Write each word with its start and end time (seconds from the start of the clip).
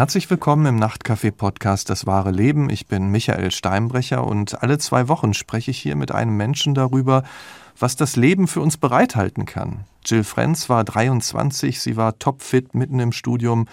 Herzlich 0.00 0.30
willkommen 0.30 0.64
im 0.64 0.76
Nachtcafé-Podcast 0.76 1.90
Das 1.90 2.06
wahre 2.06 2.30
Leben. 2.30 2.70
Ich 2.70 2.86
bin 2.86 3.10
Michael 3.10 3.50
Steinbrecher 3.50 4.26
und 4.26 4.62
alle 4.62 4.78
zwei 4.78 5.08
Wochen 5.08 5.34
spreche 5.34 5.72
ich 5.72 5.78
hier 5.78 5.94
mit 5.94 6.10
einem 6.10 6.38
Menschen 6.38 6.72
darüber, 6.72 7.22
was 7.78 7.96
das 7.96 8.16
Leben 8.16 8.48
für 8.48 8.62
uns 8.62 8.78
bereithalten 8.78 9.44
kann. 9.44 9.84
Jill 10.06 10.24
Frenz 10.24 10.70
war 10.70 10.84
23, 10.84 11.82
sie 11.82 11.98
war 11.98 12.18
topfit 12.18 12.74
mitten 12.74 12.98
im 12.98 13.12
Studium, 13.12 13.68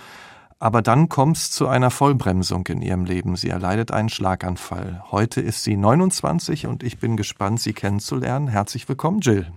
aber 0.59 0.81
dann 0.81 1.07
kommt 1.07 1.37
es 1.37 1.49
zu 1.49 1.69
einer 1.69 1.91
Vollbremsung 1.91 2.67
in 2.67 2.81
ihrem 2.81 3.05
Leben. 3.05 3.37
Sie 3.37 3.47
erleidet 3.47 3.91
einen 3.91 4.09
Schlaganfall. 4.09 5.05
Heute 5.09 5.39
ist 5.39 5.63
sie 5.63 5.77
29 5.77 6.67
und 6.67 6.83
ich 6.83 6.99
bin 6.99 7.15
gespannt, 7.15 7.61
sie 7.61 7.71
kennenzulernen. 7.71 8.49
Herzlich 8.49 8.89
willkommen, 8.89 9.21
Jill. 9.21 9.49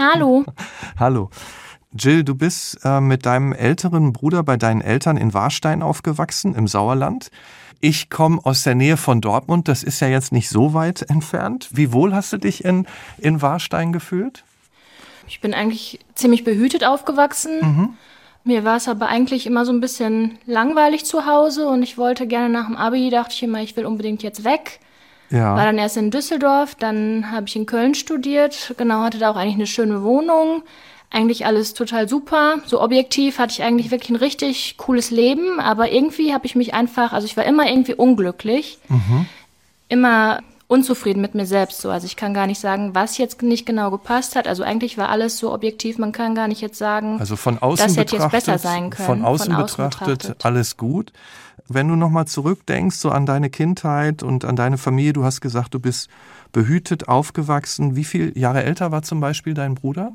Hallo. 0.00 0.44
Hallo. 0.98 1.30
Jill, 1.96 2.24
du 2.24 2.34
bist 2.34 2.80
äh, 2.84 3.00
mit 3.00 3.24
deinem 3.24 3.52
älteren 3.52 4.12
Bruder 4.12 4.42
bei 4.42 4.56
deinen 4.56 4.80
Eltern 4.80 5.16
in 5.16 5.32
Warstein 5.32 5.82
aufgewachsen, 5.82 6.54
im 6.54 6.66
Sauerland. 6.66 7.30
Ich 7.80 8.10
komme 8.10 8.40
aus 8.44 8.64
der 8.64 8.74
Nähe 8.74 8.96
von 8.96 9.20
Dortmund, 9.20 9.68
das 9.68 9.82
ist 9.84 10.00
ja 10.00 10.08
jetzt 10.08 10.32
nicht 10.32 10.48
so 10.48 10.74
weit 10.74 11.02
entfernt. 11.02 11.68
Wie 11.72 11.92
wohl 11.92 12.14
hast 12.14 12.32
du 12.32 12.38
dich 12.38 12.64
in, 12.64 12.86
in 13.18 13.42
Warstein 13.42 13.92
gefühlt? 13.92 14.42
Ich 15.28 15.40
bin 15.40 15.54
eigentlich 15.54 16.00
ziemlich 16.14 16.42
behütet 16.42 16.84
aufgewachsen. 16.84 17.60
Mhm. 17.60 17.88
Mir 18.42 18.64
war 18.64 18.76
es 18.76 18.88
aber 18.88 19.06
eigentlich 19.06 19.46
immer 19.46 19.64
so 19.64 19.72
ein 19.72 19.80
bisschen 19.80 20.38
langweilig 20.46 21.04
zu 21.04 21.26
Hause 21.26 21.68
und 21.68 21.82
ich 21.82 21.96
wollte 21.96 22.26
gerne 22.26 22.48
nach 22.48 22.66
dem 22.66 22.76
Abi, 22.76 23.08
dachte 23.08 23.34
ich 23.34 23.42
immer, 23.42 23.62
ich 23.62 23.76
will 23.76 23.86
unbedingt 23.86 24.22
jetzt 24.22 24.44
weg. 24.44 24.80
Ja. 25.30 25.56
War 25.56 25.64
dann 25.64 25.78
erst 25.78 25.96
in 25.96 26.10
Düsseldorf, 26.10 26.74
dann 26.74 27.30
habe 27.30 27.46
ich 27.46 27.56
in 27.56 27.66
Köln 27.66 27.94
studiert, 27.94 28.74
genau, 28.76 29.02
hatte 29.02 29.18
da 29.18 29.30
auch 29.30 29.36
eigentlich 29.36 29.54
eine 29.54 29.66
schöne 29.66 30.02
Wohnung 30.02 30.62
eigentlich 31.14 31.46
alles 31.46 31.74
total 31.74 32.08
super. 32.08 32.56
So 32.66 32.82
objektiv 32.82 33.38
hatte 33.38 33.52
ich 33.52 33.62
eigentlich 33.62 33.90
wirklich 33.90 34.10
ein 34.10 34.16
richtig 34.16 34.76
cooles 34.76 35.10
Leben, 35.10 35.60
aber 35.60 35.90
irgendwie 35.90 36.34
habe 36.34 36.46
ich 36.46 36.54
mich 36.54 36.74
einfach, 36.74 37.12
also 37.12 37.26
ich 37.26 37.36
war 37.36 37.44
immer 37.44 37.68
irgendwie 37.68 37.94
unglücklich, 37.94 38.78
mhm. 38.88 39.26
immer 39.88 40.40
unzufrieden 40.66 41.20
mit 41.20 41.34
mir 41.34 41.46
selbst 41.46 41.80
so. 41.80 41.90
Also 41.90 42.06
ich 42.06 42.16
kann 42.16 42.34
gar 42.34 42.46
nicht 42.46 42.60
sagen, 42.60 42.94
was 42.94 43.18
jetzt 43.18 43.42
nicht 43.42 43.66
genau 43.66 43.90
gepasst 43.90 44.34
hat. 44.34 44.48
Also 44.48 44.62
eigentlich 44.62 44.98
war 44.98 45.08
alles 45.08 45.38
so 45.38 45.52
objektiv, 45.52 45.98
man 45.98 46.12
kann 46.12 46.34
gar 46.34 46.48
nicht 46.48 46.60
jetzt 46.60 46.78
sagen, 46.78 47.18
also 47.20 47.36
von 47.36 47.58
außen 47.58 47.86
das 47.86 47.96
hätte 47.96 48.16
jetzt 48.16 48.30
besser 48.30 48.58
sein 48.58 48.90
können. 48.90 49.06
Von 49.06 49.24
außen, 49.24 49.52
von 49.52 49.62
außen 49.62 49.84
betrachtet, 49.84 50.18
betrachtet, 50.18 50.44
alles 50.44 50.76
gut. 50.76 51.12
Wenn 51.68 51.88
du 51.88 51.96
nochmal 51.96 52.26
zurückdenkst, 52.26 52.96
so 52.96 53.10
an 53.10 53.24
deine 53.24 53.48
Kindheit 53.48 54.22
und 54.22 54.44
an 54.44 54.56
deine 54.56 54.76
Familie, 54.76 55.14
du 55.14 55.24
hast 55.24 55.40
gesagt, 55.40 55.72
du 55.74 55.80
bist 55.80 56.10
behütet 56.52 57.08
aufgewachsen. 57.08 57.96
Wie 57.96 58.04
viele 58.04 58.36
Jahre 58.38 58.64
älter 58.64 58.92
war 58.92 59.02
zum 59.02 59.20
Beispiel 59.20 59.54
dein 59.54 59.74
Bruder? 59.74 60.12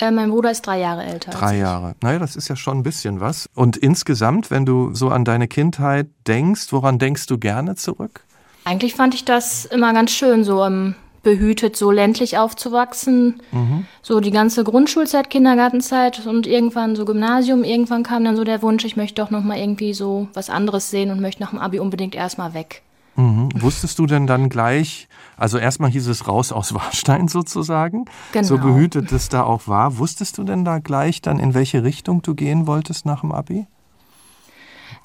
Äh, 0.00 0.10
mein 0.10 0.30
Bruder 0.30 0.50
ist 0.50 0.62
drei 0.62 0.80
Jahre 0.80 1.04
älter. 1.04 1.32
Drei 1.32 1.58
Jahre. 1.58 1.94
Naja, 2.02 2.18
das 2.18 2.36
ist 2.36 2.48
ja 2.48 2.56
schon 2.56 2.78
ein 2.78 2.82
bisschen 2.82 3.20
was. 3.20 3.48
Und 3.54 3.76
insgesamt, 3.76 4.50
wenn 4.50 4.64
du 4.64 4.94
so 4.94 5.10
an 5.10 5.24
deine 5.24 5.48
Kindheit 5.48 6.08
denkst, 6.26 6.72
woran 6.72 6.98
denkst 6.98 7.26
du 7.26 7.38
gerne 7.38 7.74
zurück? 7.74 8.24
Eigentlich 8.64 8.94
fand 8.94 9.14
ich 9.14 9.24
das 9.24 9.64
immer 9.64 9.92
ganz 9.92 10.10
schön, 10.10 10.44
so 10.44 10.62
um, 10.62 10.94
behütet, 11.22 11.76
so 11.76 11.90
ländlich 11.90 12.38
aufzuwachsen. 12.38 13.42
Mhm. 13.52 13.86
So 14.02 14.20
die 14.20 14.30
ganze 14.30 14.64
Grundschulzeit, 14.64 15.30
Kindergartenzeit 15.30 16.26
und 16.26 16.46
irgendwann 16.46 16.96
so 16.96 17.04
Gymnasium. 17.04 17.64
Irgendwann 17.64 18.02
kam 18.02 18.24
dann 18.24 18.36
so 18.36 18.44
der 18.44 18.62
Wunsch, 18.62 18.84
ich 18.84 18.96
möchte 18.96 19.20
doch 19.22 19.30
nochmal 19.30 19.58
irgendwie 19.58 19.94
so 19.94 20.28
was 20.34 20.50
anderes 20.50 20.90
sehen 20.90 21.10
und 21.10 21.20
möchte 21.20 21.42
nach 21.42 21.50
dem 21.50 21.58
Abi 21.58 21.80
unbedingt 21.80 22.14
erstmal 22.14 22.54
weg. 22.54 22.82
Mhm. 23.16 23.48
Wusstest 23.56 23.98
du 23.98 24.06
denn 24.06 24.26
dann 24.26 24.48
gleich, 24.48 25.07
also 25.38 25.58
erstmal 25.58 25.90
hieß 25.90 26.08
es 26.08 26.26
raus 26.26 26.52
aus 26.52 26.74
Warstein 26.74 27.28
sozusagen, 27.28 28.04
genau. 28.32 28.46
so 28.46 28.58
behütet 28.58 29.12
es 29.12 29.28
da 29.28 29.44
auch 29.44 29.66
war. 29.66 29.98
Wusstest 29.98 30.38
du 30.38 30.44
denn 30.44 30.64
da 30.64 30.78
gleich 30.78 31.22
dann, 31.22 31.38
in 31.38 31.54
welche 31.54 31.84
Richtung 31.84 32.22
du 32.22 32.34
gehen 32.34 32.66
wolltest 32.66 33.06
nach 33.06 33.20
dem 33.20 33.32
Abi? 33.32 33.66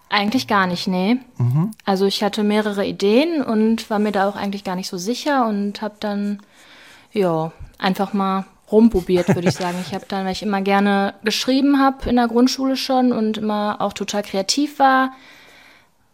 Eigentlich 0.10 0.48
gar 0.48 0.68
nicht, 0.68 0.88
nee. 0.88 1.18
Mhm. 1.38 1.72
Also 1.86 2.06
ich 2.06 2.24
hatte 2.24 2.44
mehrere 2.44 2.86
Ideen 2.86 3.42
und 3.42 3.90
war 3.90 3.98
mir 3.98 4.12
da 4.12 4.30
auch 4.30 4.36
eigentlich 4.36 4.64
gar 4.64 4.76
nicht 4.76 4.88
so 4.88 4.98
sicher 4.98 5.48
und 5.48 5.82
habe 5.82 5.96
dann, 6.00 6.40
ja, 7.12 7.52
einfach 7.80 8.14
mal 8.14 8.46
rumprobiert, 8.72 9.34
würde 9.34 9.50
ich 9.50 9.56
sagen. 9.56 9.78
Ich 9.86 9.94
habe 9.96 10.06
dann, 10.08 10.26
weil 10.26 10.34
ich 10.34 10.44
immer 10.44 10.62
gerne 10.62 11.16
geschrieben 11.24 11.80
habe 11.80 12.10
in 12.10 12.18
der 12.18 12.28
Grundschule 12.28 12.76
schon 12.76 13.12
und 13.12 13.38
immer 13.38 13.78
auch 13.80 13.94
total 13.94 14.22
kreativ 14.22 14.78
war, 14.78 15.14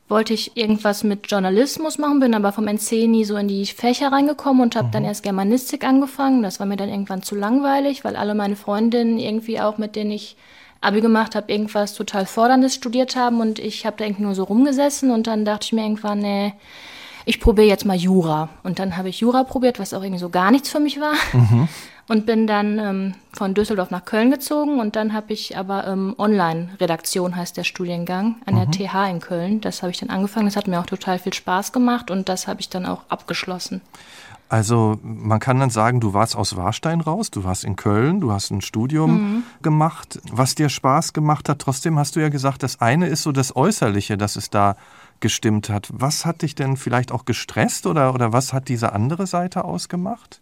wollte 0.09 0.33
ich 0.33 0.57
irgendwas 0.57 1.03
mit 1.03 1.29
Journalismus 1.31 1.97
machen, 1.97 2.19
bin 2.19 2.33
aber 2.33 2.51
vom 2.51 2.67
NC 2.67 3.07
nie 3.07 3.23
so 3.23 3.37
in 3.37 3.47
die 3.47 3.65
Fächer 3.65 4.11
reingekommen 4.11 4.63
und 4.63 4.75
habe 4.75 4.87
mhm. 4.87 4.91
dann 4.91 5.05
erst 5.05 5.23
Germanistik 5.23 5.85
angefangen. 5.85 6.43
Das 6.43 6.59
war 6.59 6.65
mir 6.65 6.77
dann 6.77 6.89
irgendwann 6.89 7.23
zu 7.23 7.35
langweilig, 7.35 8.03
weil 8.03 8.15
alle 8.15 8.35
meine 8.35 8.55
Freundinnen 8.55 9.19
irgendwie 9.19 9.61
auch, 9.61 9.77
mit 9.77 9.95
denen 9.95 10.11
ich 10.11 10.35
Abi 10.81 11.01
gemacht 11.01 11.35
habe, 11.35 11.51
irgendwas 11.51 11.93
total 11.93 12.25
Forderndes 12.25 12.75
studiert 12.75 13.15
haben 13.15 13.39
und 13.39 13.59
ich 13.59 13.85
habe 13.85 13.97
da 13.97 14.05
irgendwie 14.05 14.23
nur 14.23 14.35
so 14.35 14.43
rumgesessen 14.43 15.11
und 15.11 15.27
dann 15.27 15.45
dachte 15.45 15.65
ich 15.65 15.73
mir 15.73 15.83
irgendwann, 15.83 16.19
nee, 16.19 16.53
ich 17.25 17.39
probiere 17.39 17.67
jetzt 17.67 17.85
mal 17.85 17.97
Jura. 17.97 18.49
Und 18.63 18.79
dann 18.79 18.97
habe 18.97 19.09
ich 19.09 19.19
Jura 19.19 19.43
probiert, 19.43 19.77
was 19.77 19.93
auch 19.93 20.01
irgendwie 20.01 20.19
so 20.19 20.29
gar 20.29 20.51
nichts 20.51 20.69
für 20.69 20.79
mich 20.79 20.99
war. 20.99 21.13
Mhm 21.33 21.67
und 22.09 22.25
bin 22.25 22.47
dann 22.47 22.79
ähm, 22.79 23.13
von 23.31 23.53
Düsseldorf 23.53 23.91
nach 23.91 24.03
Köln 24.03 24.31
gezogen 24.31 24.79
und 24.79 24.95
dann 24.95 25.13
habe 25.13 25.31
ich 25.31 25.55
aber 25.55 25.87
ähm, 25.87 26.15
Online-Redaktion 26.17 27.35
heißt 27.35 27.55
der 27.55 27.63
Studiengang 27.63 28.35
an 28.45 28.55
der 28.55 28.65
mhm. 28.65 28.71
TH 28.71 29.09
in 29.11 29.19
Köln. 29.19 29.61
Das 29.61 29.83
habe 29.83 29.91
ich 29.91 29.99
dann 29.99 30.09
angefangen. 30.09 30.47
Das 30.47 30.55
hat 30.55 30.67
mir 30.67 30.79
auch 30.79 30.87
total 30.87 31.19
viel 31.19 31.33
Spaß 31.33 31.71
gemacht 31.71 32.09
und 32.09 32.27
das 32.27 32.47
habe 32.47 32.59
ich 32.61 32.69
dann 32.69 32.87
auch 32.87 33.03
abgeschlossen. 33.09 33.81
Also 34.49 34.97
man 35.03 35.39
kann 35.39 35.59
dann 35.59 35.69
sagen, 35.69 35.99
du 35.99 36.15
warst 36.15 36.35
aus 36.35 36.57
Warstein 36.57 37.01
raus, 37.01 37.29
du 37.29 37.43
warst 37.43 37.63
in 37.63 37.75
Köln, 37.75 38.19
du 38.19 38.31
hast 38.31 38.49
ein 38.49 38.61
Studium 38.61 39.11
mhm. 39.11 39.43
gemacht, 39.61 40.19
was 40.31 40.55
dir 40.55 40.69
Spaß 40.69 41.13
gemacht 41.13 41.47
hat. 41.47 41.59
Trotzdem 41.59 41.99
hast 41.99 42.15
du 42.15 42.19
ja 42.19 42.29
gesagt, 42.29 42.63
das 42.63 42.81
eine 42.81 43.05
ist 43.07 43.21
so 43.21 43.31
das 43.31 43.55
Äußerliche, 43.55 44.17
dass 44.17 44.35
es 44.35 44.49
da 44.49 44.75
gestimmt 45.19 45.69
hat. 45.69 45.89
Was 45.93 46.25
hat 46.25 46.41
dich 46.41 46.55
denn 46.55 46.75
vielleicht 46.75 47.11
auch 47.11 47.25
gestresst 47.25 47.85
oder, 47.85 48.15
oder 48.15 48.33
was 48.33 48.51
hat 48.51 48.67
diese 48.67 48.93
andere 48.93 49.27
Seite 49.27 49.63
ausgemacht? 49.63 50.41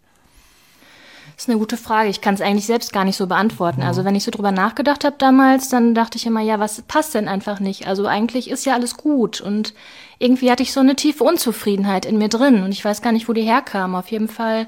Das 1.38 1.44
ist 1.44 1.50
eine 1.50 1.60
gute 1.60 1.76
Frage. 1.76 2.10
Ich 2.10 2.20
kann 2.20 2.34
es 2.34 2.40
eigentlich 2.40 2.66
selbst 2.66 2.92
gar 2.92 3.04
nicht 3.04 3.16
so 3.16 3.28
beantworten. 3.28 3.82
Also 3.82 4.04
wenn 4.04 4.16
ich 4.16 4.24
so 4.24 4.32
drüber 4.32 4.50
nachgedacht 4.50 5.04
habe 5.04 5.14
damals, 5.20 5.68
dann 5.68 5.94
dachte 5.94 6.18
ich 6.18 6.26
immer, 6.26 6.40
ja, 6.40 6.58
was 6.58 6.82
passt 6.82 7.14
denn 7.14 7.28
einfach 7.28 7.60
nicht? 7.60 7.86
Also 7.86 8.08
eigentlich 8.08 8.50
ist 8.50 8.66
ja 8.66 8.74
alles 8.74 8.96
gut 8.96 9.40
und 9.40 9.72
irgendwie 10.18 10.50
hatte 10.50 10.64
ich 10.64 10.72
so 10.72 10.80
eine 10.80 10.96
tiefe 10.96 11.22
Unzufriedenheit 11.22 12.06
in 12.06 12.18
mir 12.18 12.28
drin 12.28 12.64
und 12.64 12.72
ich 12.72 12.84
weiß 12.84 13.02
gar 13.02 13.12
nicht, 13.12 13.28
wo 13.28 13.34
die 13.34 13.44
herkam. 13.44 13.94
Auf 13.94 14.10
jeden 14.10 14.26
Fall 14.26 14.66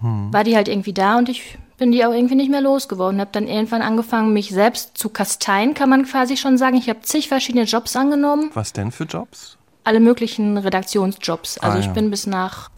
hm. 0.00 0.32
war 0.32 0.42
die 0.42 0.56
halt 0.56 0.68
irgendwie 0.68 0.94
da 0.94 1.18
und 1.18 1.28
ich 1.28 1.58
bin 1.76 1.92
die 1.92 2.02
auch 2.06 2.14
irgendwie 2.14 2.36
nicht 2.36 2.50
mehr 2.50 2.62
losgeworden. 2.62 3.20
Habe 3.20 3.32
dann 3.32 3.46
irgendwann 3.46 3.82
angefangen, 3.82 4.32
mich 4.32 4.48
selbst 4.48 4.96
zu 4.96 5.10
kasteien, 5.10 5.74
kann 5.74 5.90
man 5.90 6.06
quasi 6.06 6.38
schon 6.38 6.56
sagen. 6.56 6.78
Ich 6.78 6.88
habe 6.88 7.02
zig 7.02 7.28
verschiedene 7.28 7.64
Jobs 7.64 7.94
angenommen. 7.94 8.50
Was 8.54 8.72
denn 8.72 8.90
für 8.90 9.04
Jobs? 9.04 9.58
Alle 9.84 10.00
möglichen 10.00 10.56
Redaktionsjobs. 10.56 11.58
Also 11.58 11.76
ah, 11.76 11.80
ja. 11.82 11.86
ich 11.86 11.92
bin 11.92 12.08
bis 12.08 12.26
nach 12.26 12.70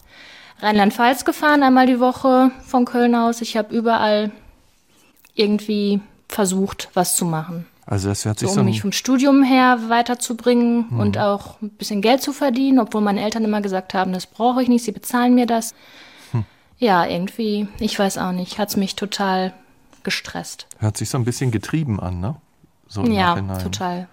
Rheinland-Pfalz 0.62 1.24
gefahren, 1.24 1.62
einmal 1.62 1.86
die 1.86 2.00
Woche 2.00 2.50
von 2.64 2.84
Köln 2.84 3.14
aus. 3.14 3.40
Ich 3.40 3.56
habe 3.56 3.74
überall 3.74 4.30
irgendwie 5.34 6.00
versucht, 6.28 6.88
was 6.94 7.16
zu 7.16 7.24
machen. 7.24 7.66
Also 7.86 8.08
das 8.08 8.24
hört 8.24 8.38
sich 8.38 8.48
so, 8.48 8.52
um 8.52 8.58
so 8.58 8.64
mich 8.64 8.82
vom 8.82 8.92
Studium 8.92 9.42
her 9.42 9.80
weiterzubringen 9.88 10.86
mhm. 10.90 11.00
und 11.00 11.18
auch 11.18 11.60
ein 11.60 11.70
bisschen 11.70 12.02
Geld 12.02 12.22
zu 12.22 12.32
verdienen, 12.32 12.78
obwohl 12.78 13.00
meine 13.00 13.20
Eltern 13.22 13.44
immer 13.44 13.60
gesagt 13.60 13.94
haben, 13.94 14.12
das 14.12 14.26
brauche 14.26 14.62
ich 14.62 14.68
nicht, 14.68 14.84
sie 14.84 14.92
bezahlen 14.92 15.34
mir 15.34 15.46
das. 15.46 15.74
Hm. 16.30 16.44
Ja, 16.78 17.04
irgendwie, 17.04 17.66
ich 17.80 17.98
weiß 17.98 18.18
auch 18.18 18.30
nicht, 18.30 18.58
hat 18.58 18.68
es 18.68 18.76
mich 18.76 18.94
total 18.94 19.52
gestresst. 20.04 20.68
Hört 20.78 20.96
sich 20.96 21.10
so 21.10 21.18
ein 21.18 21.24
bisschen 21.24 21.50
getrieben 21.50 21.98
an, 21.98 22.20
ne? 22.20 22.36
So 22.86 23.02
ja, 23.04 23.34
Nachhinein. 23.34 23.58
total. 23.58 24.08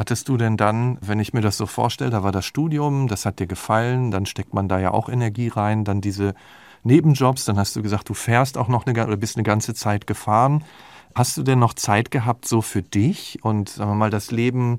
Hattest 0.00 0.30
du 0.30 0.38
denn 0.38 0.56
dann, 0.56 0.96
wenn 1.02 1.20
ich 1.20 1.34
mir 1.34 1.42
das 1.42 1.58
so 1.58 1.66
vorstelle, 1.66 2.08
da 2.08 2.22
war 2.22 2.32
das 2.32 2.46
Studium, 2.46 3.06
das 3.06 3.26
hat 3.26 3.38
dir 3.38 3.46
gefallen, 3.46 4.10
dann 4.10 4.24
steckt 4.24 4.54
man 4.54 4.66
da 4.66 4.78
ja 4.78 4.92
auch 4.92 5.10
Energie 5.10 5.48
rein, 5.48 5.84
dann 5.84 6.00
diese 6.00 6.32
Nebenjobs, 6.84 7.44
dann 7.44 7.58
hast 7.58 7.76
du 7.76 7.82
gesagt, 7.82 8.08
du 8.08 8.14
fährst 8.14 8.56
auch 8.56 8.68
noch 8.68 8.86
eine, 8.86 9.06
oder 9.06 9.18
bist 9.18 9.36
eine 9.36 9.42
ganze 9.42 9.74
Zeit 9.74 10.06
gefahren. 10.06 10.64
Hast 11.14 11.36
du 11.36 11.42
denn 11.42 11.58
noch 11.58 11.74
Zeit 11.74 12.10
gehabt 12.10 12.48
so 12.48 12.62
für 12.62 12.80
dich 12.80 13.40
und 13.42 13.68
sagen 13.68 13.90
wir 13.90 13.94
mal 13.94 14.08
das 14.08 14.30
Leben 14.30 14.78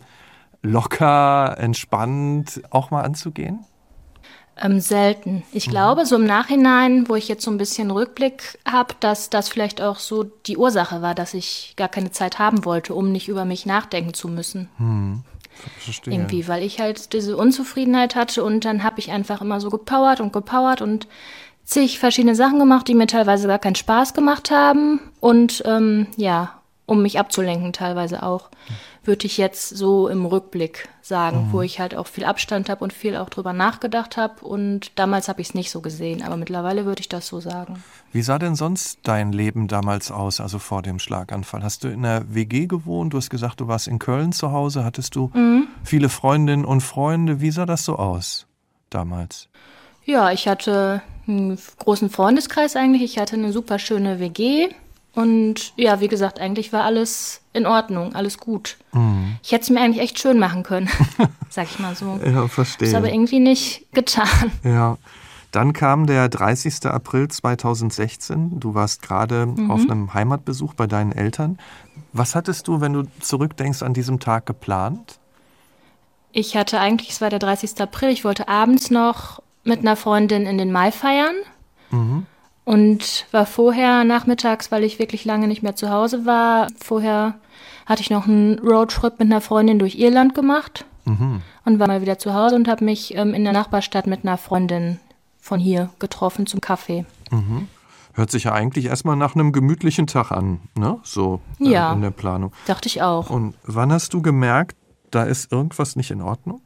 locker, 0.63 1.55
entspannt 1.59 2.59
auch 2.71 2.89
mal 2.89 3.03
anzugehen? 3.03 3.59
Ähm, 4.61 4.79
selten. 4.79 5.43
Ich 5.51 5.67
mhm. 5.67 5.71
glaube, 5.71 6.05
so 6.05 6.15
im 6.15 6.25
Nachhinein, 6.25 7.09
wo 7.09 7.15
ich 7.15 7.27
jetzt 7.27 7.43
so 7.43 7.51
ein 7.51 7.57
bisschen 7.57 7.91
Rückblick 7.91 8.59
habe, 8.65 8.93
dass 8.99 9.29
das 9.29 9.49
vielleicht 9.49 9.81
auch 9.81 9.99
so 9.99 10.23
die 10.23 10.57
Ursache 10.57 11.01
war, 11.01 11.15
dass 11.15 11.33
ich 11.33 11.73
gar 11.77 11.89
keine 11.89 12.11
Zeit 12.11 12.39
haben 12.39 12.65
wollte, 12.65 12.93
um 12.93 13.11
nicht 13.11 13.27
über 13.27 13.45
mich 13.45 13.65
nachdenken 13.65 14.13
zu 14.13 14.27
müssen. 14.27 14.69
Mhm. 14.77 15.23
Verstehe. 15.79 16.13
Irgendwie, 16.13 16.47
weil 16.47 16.63
ich 16.63 16.79
halt 16.79 17.13
diese 17.13 17.37
Unzufriedenheit 17.37 18.15
hatte 18.15 18.43
und 18.43 18.65
dann 18.65 18.83
habe 18.83 18.99
ich 18.99 19.11
einfach 19.11 19.41
immer 19.41 19.59
so 19.59 19.69
gepowert 19.69 20.19
und 20.19 20.33
gepowert 20.33 20.81
und 20.81 21.07
zig 21.63 21.99
verschiedene 21.99 22.35
Sachen 22.35 22.59
gemacht, 22.59 22.87
die 22.87 22.95
mir 22.95 23.07
teilweise 23.07 23.47
gar 23.47 23.59
keinen 23.59 23.75
Spaß 23.75 24.13
gemacht 24.13 24.51
haben 24.51 24.99
und 25.19 25.63
ähm, 25.65 26.07
ja, 26.17 26.61
um 26.85 27.01
mich 27.01 27.19
abzulenken 27.19 27.73
teilweise 27.73 28.23
auch. 28.23 28.49
Würde 29.03 29.25
ich 29.25 29.37
jetzt 29.37 29.69
so 29.69 30.07
im 30.07 30.25
Rückblick 30.25 30.87
sagen, 31.01 31.47
mhm. 31.47 31.53
wo 31.53 31.61
ich 31.61 31.79
halt 31.79 31.95
auch 31.95 32.05
viel 32.05 32.23
Abstand 32.23 32.69
habe 32.69 32.83
und 32.83 32.93
viel 32.93 33.15
auch 33.15 33.29
drüber 33.29 33.51
nachgedacht 33.51 34.15
habe. 34.15 34.45
Und 34.45 34.91
damals 34.99 35.27
habe 35.27 35.41
ich 35.41 35.49
es 35.49 35.53
nicht 35.55 35.71
so 35.71 35.81
gesehen, 35.81 36.21
aber 36.21 36.37
mittlerweile 36.37 36.85
würde 36.85 36.99
ich 36.99 37.09
das 37.09 37.27
so 37.27 37.39
sagen. 37.39 37.83
Wie 38.11 38.21
sah 38.21 38.37
denn 38.37 38.55
sonst 38.55 38.99
dein 39.03 39.31
Leben 39.31 39.67
damals 39.67 40.11
aus, 40.11 40.39
also 40.39 40.59
vor 40.59 40.83
dem 40.83 40.99
Schlaganfall? 40.99 41.63
Hast 41.63 41.83
du 41.83 41.87
in 41.87 42.05
einer 42.05 42.33
WG 42.33 42.67
gewohnt? 42.67 43.13
Du 43.13 43.17
hast 43.17 43.31
gesagt, 43.31 43.59
du 43.59 43.67
warst 43.67 43.87
in 43.87 43.97
Köln 43.97 44.33
zu 44.33 44.51
Hause. 44.51 44.83
Hattest 44.83 45.15
du 45.15 45.31
mhm. 45.33 45.67
viele 45.83 46.09
Freundinnen 46.09 46.65
und 46.65 46.81
Freunde? 46.81 47.41
Wie 47.41 47.51
sah 47.51 47.65
das 47.65 47.83
so 47.83 47.95
aus 47.95 48.45
damals? 48.91 49.49
Ja, 50.03 50.31
ich 50.31 50.47
hatte 50.47 51.01
einen 51.27 51.57
großen 51.79 52.09
Freundeskreis 52.09 52.75
eigentlich. 52.75 53.03
Ich 53.03 53.17
hatte 53.17 53.35
eine 53.35 53.51
super 53.51 53.79
schöne 53.79 54.19
WG. 54.19 54.69
Und 55.13 55.73
ja, 55.75 55.99
wie 55.99 56.07
gesagt, 56.07 56.39
eigentlich 56.39 56.71
war 56.71 56.83
alles 56.83 57.41
in 57.53 57.65
Ordnung, 57.65 58.15
alles 58.15 58.37
gut. 58.37 58.77
Mhm. 58.93 59.37
Ich 59.43 59.51
hätte 59.51 59.63
es 59.63 59.69
mir 59.69 59.81
eigentlich 59.81 60.01
echt 60.01 60.19
schön 60.19 60.39
machen 60.39 60.63
können, 60.63 60.89
sag 61.49 61.65
ich 61.65 61.79
mal 61.79 61.95
so. 61.95 62.19
ja, 62.25 62.47
verstehe. 62.47 62.87
Ist 62.87 62.95
aber 62.95 63.11
irgendwie 63.11 63.39
nicht 63.39 63.91
getan. 63.93 64.51
Ja. 64.63 64.97
Dann 65.51 65.73
kam 65.73 66.07
der 66.07 66.29
30. 66.29 66.85
April 66.85 67.27
2016. 67.27 68.61
Du 68.61 68.73
warst 68.73 69.01
gerade 69.01 69.47
mhm. 69.47 69.69
auf 69.69 69.81
einem 69.81 70.13
Heimatbesuch 70.13 70.73
bei 70.73 70.87
deinen 70.87 71.11
Eltern. 71.11 71.59
Was 72.13 72.35
hattest 72.35 72.69
du, 72.69 72.79
wenn 72.79 72.93
du 72.93 73.03
zurückdenkst, 73.19 73.83
an 73.83 73.93
diesem 73.93 74.21
Tag 74.21 74.45
geplant? 74.45 75.19
Ich 76.31 76.55
hatte 76.55 76.79
eigentlich, 76.79 77.09
es 77.09 77.19
war 77.19 77.29
der 77.29 77.39
30. 77.39 77.81
April, 77.81 78.09
ich 78.09 78.23
wollte 78.23 78.47
abends 78.47 78.89
noch 78.91 79.41
mit 79.65 79.79
einer 79.79 79.97
Freundin 79.97 80.45
in 80.45 80.57
den 80.57 80.71
Mai 80.71 80.91
feiern. 80.91 81.35
Mhm. 81.89 82.25
Und 82.63 83.25
war 83.31 83.45
vorher 83.45 84.03
nachmittags, 84.03 84.71
weil 84.71 84.83
ich 84.83 84.99
wirklich 84.99 85.25
lange 85.25 85.47
nicht 85.47 85.63
mehr 85.63 85.75
zu 85.75 85.89
Hause 85.89 86.25
war, 86.25 86.67
vorher 86.79 87.35
hatte 87.85 88.01
ich 88.01 88.09
noch 88.09 88.27
einen 88.27 88.59
Roadtrip 88.59 89.19
mit 89.19 89.31
einer 89.31 89.41
Freundin 89.41 89.79
durch 89.79 89.95
Irland 89.95 90.35
gemacht 90.35 90.85
mhm. 91.05 91.41
und 91.65 91.79
war 91.79 91.87
mal 91.87 92.01
wieder 92.01 92.19
zu 92.19 92.33
Hause 92.33 92.55
und 92.55 92.67
habe 92.67 92.85
mich 92.85 93.15
ähm, 93.15 93.33
in 93.33 93.43
der 93.43 93.53
Nachbarstadt 93.53 94.07
mit 94.07 94.23
einer 94.23 94.37
Freundin 94.37 94.99
von 95.39 95.59
hier 95.59 95.89
getroffen 95.99 96.45
zum 96.45 96.61
Kaffee. 96.61 97.05
Mhm. 97.31 97.67
Hört 98.13 98.29
sich 98.29 98.43
ja 98.43 98.53
eigentlich 98.53 98.85
erstmal 98.85 99.15
nach 99.15 99.35
einem 99.35 99.51
gemütlichen 99.53 100.05
Tag 100.05 100.31
an, 100.31 100.59
ne? 100.75 100.99
So 101.03 101.41
äh, 101.59 101.69
ja, 101.69 101.93
in 101.93 102.01
der 102.01 102.11
Planung. 102.11 102.51
Dachte 102.67 102.87
ich 102.87 103.01
auch. 103.01 103.29
Und 103.29 103.55
wann 103.63 103.91
hast 103.91 104.13
du 104.13 104.21
gemerkt, 104.21 104.75
da 105.11 105.23
ist 105.23 105.51
irgendwas 105.51 105.95
nicht 105.95 106.11
in 106.11 106.21
Ordnung? 106.21 106.61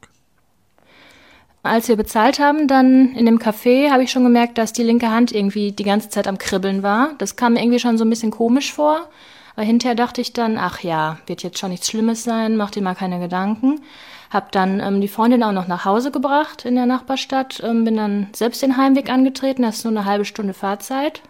Als 1.66 1.88
wir 1.88 1.96
bezahlt 1.96 2.38
haben, 2.38 2.68
dann 2.68 3.14
in 3.14 3.26
dem 3.26 3.38
Café, 3.38 3.90
habe 3.90 4.02
ich 4.02 4.10
schon 4.10 4.24
gemerkt, 4.24 4.58
dass 4.58 4.72
die 4.72 4.82
linke 4.82 5.10
Hand 5.10 5.32
irgendwie 5.32 5.72
die 5.72 5.84
ganze 5.84 6.08
Zeit 6.08 6.28
am 6.28 6.38
Kribbeln 6.38 6.82
war. 6.82 7.10
Das 7.18 7.36
kam 7.36 7.54
mir 7.54 7.62
irgendwie 7.62 7.78
schon 7.78 7.98
so 7.98 8.04
ein 8.04 8.10
bisschen 8.10 8.30
komisch 8.30 8.72
vor. 8.72 9.08
Aber 9.56 9.64
hinterher 9.64 9.94
dachte 9.94 10.20
ich 10.20 10.32
dann, 10.32 10.58
ach 10.58 10.80
ja, 10.80 11.18
wird 11.26 11.42
jetzt 11.42 11.58
schon 11.58 11.70
nichts 11.70 11.88
Schlimmes 11.88 12.24
sein, 12.24 12.56
mach 12.56 12.70
dir 12.70 12.82
mal 12.82 12.94
keine 12.94 13.18
Gedanken. 13.18 13.80
Hab 14.30 14.52
dann 14.52 14.80
ähm, 14.80 15.00
die 15.00 15.08
Freundin 15.08 15.42
auch 15.42 15.52
noch 15.52 15.66
nach 15.66 15.84
Hause 15.84 16.10
gebracht 16.10 16.64
in 16.66 16.74
der 16.74 16.86
Nachbarstadt, 16.86 17.62
ähm, 17.64 17.84
bin 17.84 17.96
dann 17.96 18.28
selbst 18.34 18.60
den 18.62 18.76
Heimweg 18.76 19.08
angetreten, 19.08 19.62
das 19.62 19.76
ist 19.76 19.84
nur 19.84 19.92
eine 19.92 20.04
halbe 20.04 20.26
Stunde 20.26 20.52
Fahrzeit. 20.52 21.22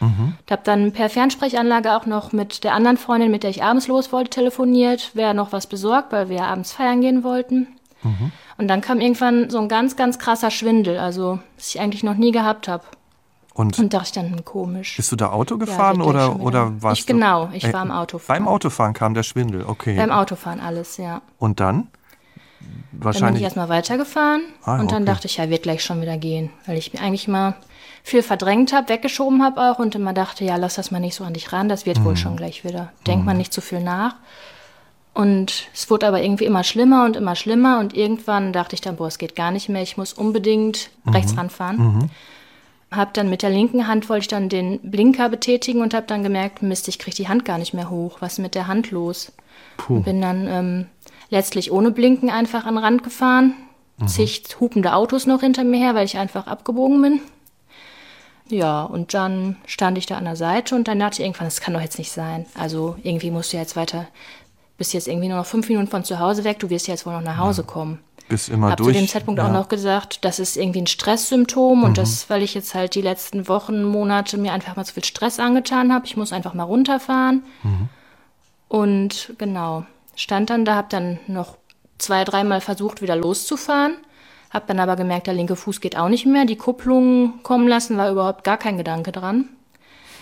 Mhm. 0.00 0.34
Hab 0.50 0.64
dann 0.64 0.92
per 0.92 1.08
Fernsprechanlage 1.08 1.94
auch 1.94 2.06
noch 2.06 2.32
mit 2.32 2.64
der 2.64 2.74
anderen 2.74 2.96
Freundin, 2.96 3.30
mit 3.30 3.42
der 3.42 3.50
ich 3.50 3.62
abends 3.62 3.86
los 3.86 4.12
wollte, 4.12 4.30
telefoniert, 4.30 5.10
wer 5.14 5.34
noch 5.34 5.52
was 5.52 5.66
besorgt, 5.66 6.12
weil 6.12 6.28
wir 6.28 6.44
abends 6.44 6.72
feiern 6.72 7.00
gehen 7.00 7.22
wollten. 7.22 7.68
Mhm. 8.02 8.32
Und 8.58 8.68
dann 8.68 8.80
kam 8.80 9.00
irgendwann 9.00 9.50
so 9.50 9.58
ein 9.58 9.68
ganz, 9.68 9.96
ganz 9.96 10.18
krasser 10.18 10.50
Schwindel, 10.50 10.98
also 10.98 11.38
was 11.56 11.74
ich 11.74 11.80
eigentlich 11.80 12.02
noch 12.02 12.14
nie 12.14 12.32
gehabt 12.32 12.68
habe. 12.68 12.84
Und, 13.54 13.76
und 13.76 13.92
dachte 13.92 14.06
ich 14.06 14.12
dann, 14.12 14.30
hm, 14.30 14.44
komisch. 14.44 14.96
Bist 14.96 15.10
du 15.10 15.16
da 15.16 15.30
Auto 15.30 15.58
gefahren 15.58 15.98
ja, 15.98 16.06
oder, 16.06 16.40
oder 16.40 16.80
warst 16.80 17.00
ich, 17.00 17.06
du? 17.06 17.14
Genau, 17.14 17.50
ich 17.52 17.72
war 17.72 17.82
im 17.82 17.90
Autofahren. 17.90 18.44
Beim 18.44 18.48
Autofahren 18.48 18.94
kam 18.94 19.14
der 19.14 19.24
Schwindel, 19.24 19.64
okay. 19.66 19.96
Beim 19.96 20.12
Autofahren 20.12 20.60
alles, 20.60 20.96
ja. 20.96 21.22
Und 21.38 21.58
dann? 21.58 21.88
Wahrscheinlich. 22.92 23.20
Dann 23.20 23.32
bin 23.32 23.36
ich 23.36 23.42
erstmal 23.42 23.68
weitergefahren 23.68 24.42
ah, 24.62 24.78
und 24.78 24.92
dann 24.92 25.02
okay. 25.02 25.12
dachte 25.12 25.26
ich, 25.26 25.36
ja, 25.38 25.50
wird 25.50 25.64
gleich 25.64 25.82
schon 25.82 26.00
wieder 26.00 26.16
gehen, 26.18 26.50
weil 26.66 26.78
ich 26.78 26.92
mir 26.92 27.00
eigentlich 27.00 27.26
mal 27.26 27.54
viel 28.04 28.22
verdrängt 28.22 28.72
habe, 28.72 28.88
weggeschoben 28.88 29.42
habe 29.42 29.60
auch 29.60 29.78
und 29.78 29.94
immer 29.94 30.12
dachte, 30.12 30.44
ja, 30.44 30.56
lass 30.56 30.76
das 30.76 30.90
mal 30.90 31.00
nicht 31.00 31.14
so 31.14 31.24
an 31.24 31.34
dich 31.34 31.52
ran, 31.52 31.68
das 31.68 31.84
wird 31.84 31.98
mhm. 31.98 32.04
wohl 32.04 32.16
schon 32.16 32.36
gleich 32.36 32.64
wieder. 32.64 32.92
Denk 33.06 33.20
mhm. 33.20 33.26
mal 33.26 33.34
nicht 33.34 33.52
zu 33.52 33.60
viel 33.60 33.80
nach. 33.80 34.14
Und 35.18 35.66
es 35.74 35.90
wurde 35.90 36.06
aber 36.06 36.22
irgendwie 36.22 36.44
immer 36.44 36.62
schlimmer 36.62 37.04
und 37.04 37.16
immer 37.16 37.34
schlimmer. 37.34 37.80
Und 37.80 37.92
irgendwann 37.92 38.52
dachte 38.52 38.76
ich 38.76 38.80
dann, 38.80 38.94
boah, 38.94 39.08
es 39.08 39.18
geht 39.18 39.34
gar 39.34 39.50
nicht 39.50 39.68
mehr. 39.68 39.82
Ich 39.82 39.96
muss 39.96 40.12
unbedingt 40.12 40.90
mhm. 41.02 41.12
rechts 41.12 41.36
ranfahren. 41.36 41.76
Mhm. 41.76 42.10
Hab 42.92 43.14
dann 43.14 43.28
mit 43.28 43.42
der 43.42 43.50
linken 43.50 43.88
Hand 43.88 44.08
wollte 44.08 44.20
ich 44.20 44.28
dann 44.28 44.48
den 44.48 44.78
Blinker 44.78 45.28
betätigen 45.28 45.82
und 45.82 45.92
habe 45.92 46.06
dann 46.06 46.22
gemerkt, 46.22 46.62
Mist, 46.62 46.86
ich 46.86 47.00
kriege 47.00 47.16
die 47.16 47.26
Hand 47.26 47.44
gar 47.44 47.58
nicht 47.58 47.74
mehr 47.74 47.90
hoch. 47.90 48.18
Was 48.20 48.34
ist 48.34 48.38
mit 48.38 48.54
der 48.54 48.68
Hand 48.68 48.92
los? 48.92 49.32
Bin 49.88 50.22
dann 50.22 50.46
ähm, 50.46 50.86
letztlich 51.30 51.72
ohne 51.72 51.90
Blinken 51.90 52.30
einfach 52.30 52.64
an 52.64 52.76
den 52.76 52.84
Rand 52.84 53.02
gefahren. 53.02 53.54
Mhm. 53.96 54.06
Zig 54.06 54.44
hupende 54.60 54.94
Autos 54.94 55.26
noch 55.26 55.40
hinter 55.40 55.64
mir 55.64 55.80
her, 55.80 55.96
weil 55.96 56.04
ich 56.04 56.16
einfach 56.16 56.46
abgebogen 56.46 57.02
bin. 57.02 57.20
Ja, 58.50 58.84
und 58.84 59.14
dann 59.14 59.56
stand 59.66 59.98
ich 59.98 60.06
da 60.06 60.16
an 60.16 60.24
der 60.24 60.36
Seite 60.36 60.74
und 60.74 60.88
dann 60.88 60.98
dachte 60.98 61.20
ich 61.20 61.26
irgendwann, 61.26 61.48
das 61.48 61.60
kann 61.60 61.74
doch 61.74 61.82
jetzt 61.82 61.98
nicht 61.98 62.12
sein. 62.12 62.46
Also 62.54 62.96
irgendwie 63.02 63.30
musst 63.30 63.52
du 63.52 63.56
jetzt 63.56 63.76
weiter 63.76 64.06
bist 64.78 64.94
jetzt 64.94 65.08
irgendwie 65.08 65.28
nur 65.28 65.36
noch 65.36 65.46
fünf 65.46 65.68
Minuten 65.68 65.88
von 65.88 66.04
zu 66.04 66.18
Hause 66.18 66.44
weg, 66.44 66.60
du 66.60 66.70
wirst 66.70 66.86
jetzt 66.86 67.04
wohl 67.04 67.12
noch 67.12 67.20
nach 67.20 67.36
Hause 67.36 67.62
ja. 67.62 67.66
kommen. 67.66 67.98
Bis 68.28 68.48
immer 68.48 68.70
Hab 68.70 68.76
durch. 68.76 68.94
zu 68.94 69.00
dem 69.00 69.08
Zeitpunkt 69.08 69.38
ja. 69.38 69.48
auch 69.48 69.52
noch 69.52 69.68
gesagt, 69.68 70.24
das 70.24 70.38
ist 70.38 70.56
irgendwie 70.56 70.82
ein 70.82 70.86
Stresssymptom 70.86 71.78
mhm. 71.78 71.84
und 71.84 71.98
das, 71.98 72.30
weil 72.30 72.42
ich 72.42 72.54
jetzt 72.54 72.74
halt 72.74 72.94
die 72.94 73.02
letzten 73.02 73.48
Wochen, 73.48 73.82
Monate 73.82 74.38
mir 74.38 74.52
einfach 74.52 74.76
mal 74.76 74.84
zu 74.84 74.94
viel 74.94 75.04
Stress 75.04 75.40
angetan 75.40 75.92
habe. 75.92 76.06
Ich 76.06 76.16
muss 76.16 76.32
einfach 76.32 76.54
mal 76.54 76.64
runterfahren. 76.64 77.42
Mhm. 77.62 77.88
Und 78.68 79.34
genau, 79.38 79.84
stand 80.14 80.50
dann 80.50 80.64
da, 80.64 80.76
hab 80.76 80.90
dann 80.90 81.18
noch 81.26 81.56
zwei, 81.96 82.24
dreimal 82.24 82.60
versucht, 82.60 83.02
wieder 83.02 83.16
loszufahren. 83.16 83.94
Hab 84.50 84.66
dann 84.66 84.78
aber 84.78 84.96
gemerkt, 84.96 85.26
der 85.26 85.34
linke 85.34 85.56
Fuß 85.56 85.80
geht 85.80 85.96
auch 85.96 86.08
nicht 86.08 86.26
mehr. 86.26 86.44
Die 86.44 86.56
Kupplung 86.56 87.42
kommen 87.42 87.66
lassen 87.66 87.96
war 87.96 88.10
überhaupt 88.10 88.44
gar 88.44 88.56
kein 88.56 88.76
Gedanke 88.76 89.10
dran. 89.12 89.48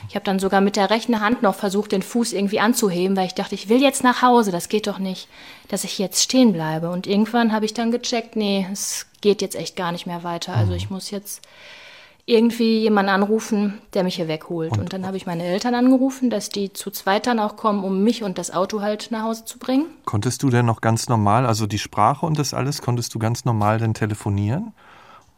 Ich 0.09 0.15
habe 0.15 0.25
dann 0.25 0.39
sogar 0.39 0.61
mit 0.61 0.77
der 0.77 0.91
rechten 0.91 1.21
Hand 1.21 1.43
noch 1.43 1.55
versucht, 1.55 1.93
den 1.93 2.03
Fuß 2.03 2.33
irgendwie 2.33 2.61
anzuheben, 2.61 3.17
weil 3.17 3.27
ich 3.27 3.35
dachte, 3.35 3.55
ich 3.55 3.69
will 3.69 3.83
jetzt 3.83 4.05
nach 4.05 4.23
Hause, 4.23 4.53
das 4.53 4.69
geht 4.69 4.87
doch 4.87 4.99
nicht, 4.99 5.29
dass 5.69 5.85
ich 5.85 5.99
jetzt 5.99 6.23
stehen 6.23 6.53
bleibe. 6.53 6.91
Und 6.91 7.07
irgendwann 7.07 7.53
habe 7.53 7.65
ich 7.65 7.75
dann 7.75 7.91
gecheckt, 7.91 8.37
nee, 8.37 8.67
es 8.73 9.07
geht 9.21 9.43
jetzt 9.43 9.57
echt 9.57 9.77
gar 9.77 9.93
nicht 9.93 10.07
mehr 10.07 10.25
weiter. 10.25 10.55
Also 10.55 10.73
ich 10.73 10.91
muss 10.91 11.11
jetzt 11.11 11.43
irgendwie 12.27 12.81
jemanden 12.81 13.11
anrufen, 13.11 13.79
der 13.95 14.03
mich 14.03 14.17
hier 14.17 14.27
wegholt. 14.27 14.73
Und, 14.73 14.81
und 14.81 14.93
dann 14.93 15.07
habe 15.07 15.17
ich 15.17 15.27
meine 15.27 15.45
Eltern 15.45 15.77
angerufen, 15.77 16.29
dass 16.29 16.49
die 16.49 16.73
zu 16.73 16.91
zweit 16.91 17.29
dann 17.29 17.39
auch 17.39 17.57
kommen, 17.57 17.85
um 17.85 18.03
mich 18.03 18.25
und 18.25 18.37
das 18.37 18.51
Auto 18.51 18.81
halt 18.81 19.13
nach 19.13 19.23
Hause 19.23 19.45
zu 19.45 19.59
bringen. 19.61 19.87
Konntest 20.05 20.43
du 20.43 20.51
denn 20.51 20.67
noch 20.67 20.81
ganz 20.81 21.09
normal, 21.09 21.47
also 21.47 21.69
die 21.69 21.79
Sprache 21.79 22.27
und 22.27 22.37
das 22.39 22.53
alles, 22.53 22.83
konntest 22.83 23.15
du 23.15 23.21
ganz 23.21 23.45
normal 23.45 23.79
denn 23.79 23.95
telefonieren? 23.95 24.73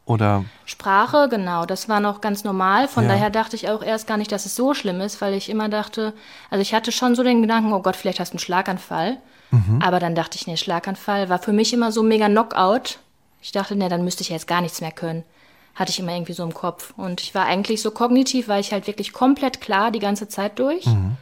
Oder? 0.08 0.46
Sprache, 0.64 1.28
genau, 1.28 1.66
das 1.66 1.88
war 1.90 2.00
noch 2.00 2.22
ganz 2.22 2.42
normal. 2.42 2.88
Von 2.88 3.04
ja. 3.04 3.10
daher 3.10 3.28
dachte 3.28 3.56
ich 3.56 3.68
auch 3.68 3.82
erst 3.82 4.06
gar 4.06 4.16
nicht, 4.16 4.32
dass 4.32 4.46
es 4.46 4.56
so 4.56 4.72
schlimm 4.72 5.02
ist, 5.02 5.20
weil 5.20 5.34
ich 5.34 5.50
immer 5.50 5.68
dachte, 5.68 6.14
also 6.48 6.62
ich 6.62 6.72
hatte 6.72 6.92
schon 6.92 7.14
so 7.14 7.22
den 7.22 7.42
Gedanken, 7.42 7.74
oh 7.74 7.82
Gott, 7.82 7.94
vielleicht 7.94 8.18
hast 8.18 8.30
du 8.30 8.36
einen 8.36 8.40
Schlaganfall. 8.40 9.18
Mhm. 9.50 9.80
Aber 9.82 10.00
dann 10.00 10.14
dachte 10.14 10.36
ich, 10.36 10.46
nee, 10.46 10.56
Schlaganfall 10.56 11.28
war 11.28 11.38
für 11.38 11.52
mich 11.52 11.74
immer 11.74 11.92
so 11.92 12.02
mega 12.02 12.26
Knockout. 12.28 13.00
Ich 13.42 13.52
dachte, 13.52 13.76
nee, 13.76 13.88
dann 13.90 14.02
müsste 14.02 14.22
ich 14.22 14.30
jetzt 14.30 14.46
gar 14.46 14.62
nichts 14.62 14.80
mehr 14.80 14.92
können. 14.92 15.24
Hatte 15.74 15.90
ich 15.90 15.98
immer 15.98 16.14
irgendwie 16.14 16.32
so 16.32 16.42
im 16.42 16.54
Kopf. 16.54 16.94
Und 16.96 17.20
ich 17.20 17.34
war 17.34 17.44
eigentlich 17.44 17.82
so 17.82 17.90
kognitiv, 17.90 18.48
war 18.48 18.58
ich 18.58 18.72
halt 18.72 18.86
wirklich 18.86 19.12
komplett 19.12 19.60
klar 19.60 19.90
die 19.90 20.00
ganze 20.00 20.26
Zeit 20.26 20.58
durch. 20.58 20.86
Mhm. 20.86 21.18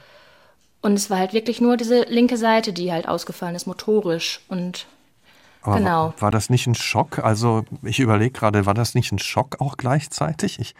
Und 0.81 0.95
es 0.95 1.11
war 1.11 1.19
halt 1.19 1.33
wirklich 1.33 1.61
nur 1.61 1.77
diese 1.77 2.03
linke 2.03 2.37
Seite, 2.37 2.73
die 2.73 2.93
halt 2.93 3.09
ausgefallen 3.09 3.57
ist, 3.57 3.67
motorisch. 3.67 4.43
Und 4.47 4.87
aber 5.67 5.79
genau. 5.79 6.05
War, 6.05 6.23
war, 6.23 6.31
das 6.31 6.51
nicht 6.51 6.67
ein 6.67 6.75
Schock? 6.75 7.19
Also 7.19 7.65
ich 7.83 7.99
überlege 8.01 8.33
gerade, 8.33 8.67
war 8.67 8.75
das 8.75 8.95
nicht 8.95 9.13
ein 9.13 9.19
Schock 9.19 9.61
auch 9.61 9.77
gleichzeitig? 9.77 10.59
Ich, 10.59 10.75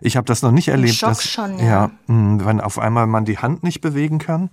ich 0.00 0.16
habe 0.16 0.26
das 0.26 0.42
noch 0.42 0.52
nicht 0.52 0.68
erlebt. 0.68 0.92
Ein 0.92 0.96
Schock 0.96 1.08
dass, 1.10 1.24
schon, 1.24 1.58
ja. 1.58 1.64
ja. 1.64 1.90
Hm, 2.06 2.44
wenn 2.44 2.60
auf 2.60 2.78
einmal 2.78 3.06
man 3.06 3.24
die 3.24 3.38
Hand 3.38 3.62
nicht 3.62 3.80
bewegen 3.80 4.18
kann. 4.18 4.50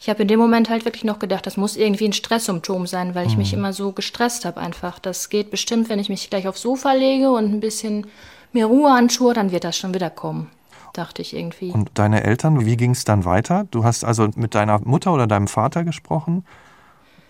Ich 0.00 0.10
habe 0.10 0.20
in 0.20 0.28
dem 0.28 0.38
Moment 0.38 0.68
halt 0.68 0.84
wirklich 0.84 1.04
noch 1.04 1.18
gedacht, 1.18 1.46
das 1.46 1.56
muss 1.56 1.76
irgendwie 1.76 2.06
ein 2.06 2.12
Stresssymptom 2.12 2.86
sein, 2.86 3.14
weil 3.14 3.26
ich 3.26 3.32
mhm. 3.32 3.38
mich 3.38 3.54
immer 3.54 3.72
so 3.72 3.92
gestresst 3.92 4.44
habe 4.44 4.60
einfach. 4.60 4.98
Das 4.98 5.30
geht 5.30 5.50
bestimmt, 5.50 5.88
wenn 5.88 5.98
ich 5.98 6.10
mich 6.10 6.28
gleich 6.28 6.46
aufs 6.46 6.60
Sofa 6.60 6.92
lege 6.92 7.30
und 7.30 7.50
ein 7.50 7.60
bisschen 7.60 8.06
mir 8.52 8.66
Ruhe 8.66 8.90
anschaue, 8.90 9.32
dann 9.32 9.50
wird 9.50 9.64
das 9.64 9.78
schon 9.78 9.94
wieder 9.94 10.10
kommen, 10.10 10.50
dachte 10.92 11.22
ich 11.22 11.34
irgendwie. 11.34 11.70
Und 11.70 11.90
deine 11.94 12.22
Eltern, 12.22 12.66
wie 12.66 12.76
ging 12.76 12.90
es 12.90 13.04
dann 13.04 13.24
weiter? 13.24 13.66
Du 13.70 13.84
hast 13.84 14.04
also 14.04 14.28
mit 14.36 14.54
deiner 14.54 14.78
Mutter 14.80 15.10
oder 15.12 15.26
deinem 15.26 15.48
Vater 15.48 15.84
gesprochen? 15.84 16.44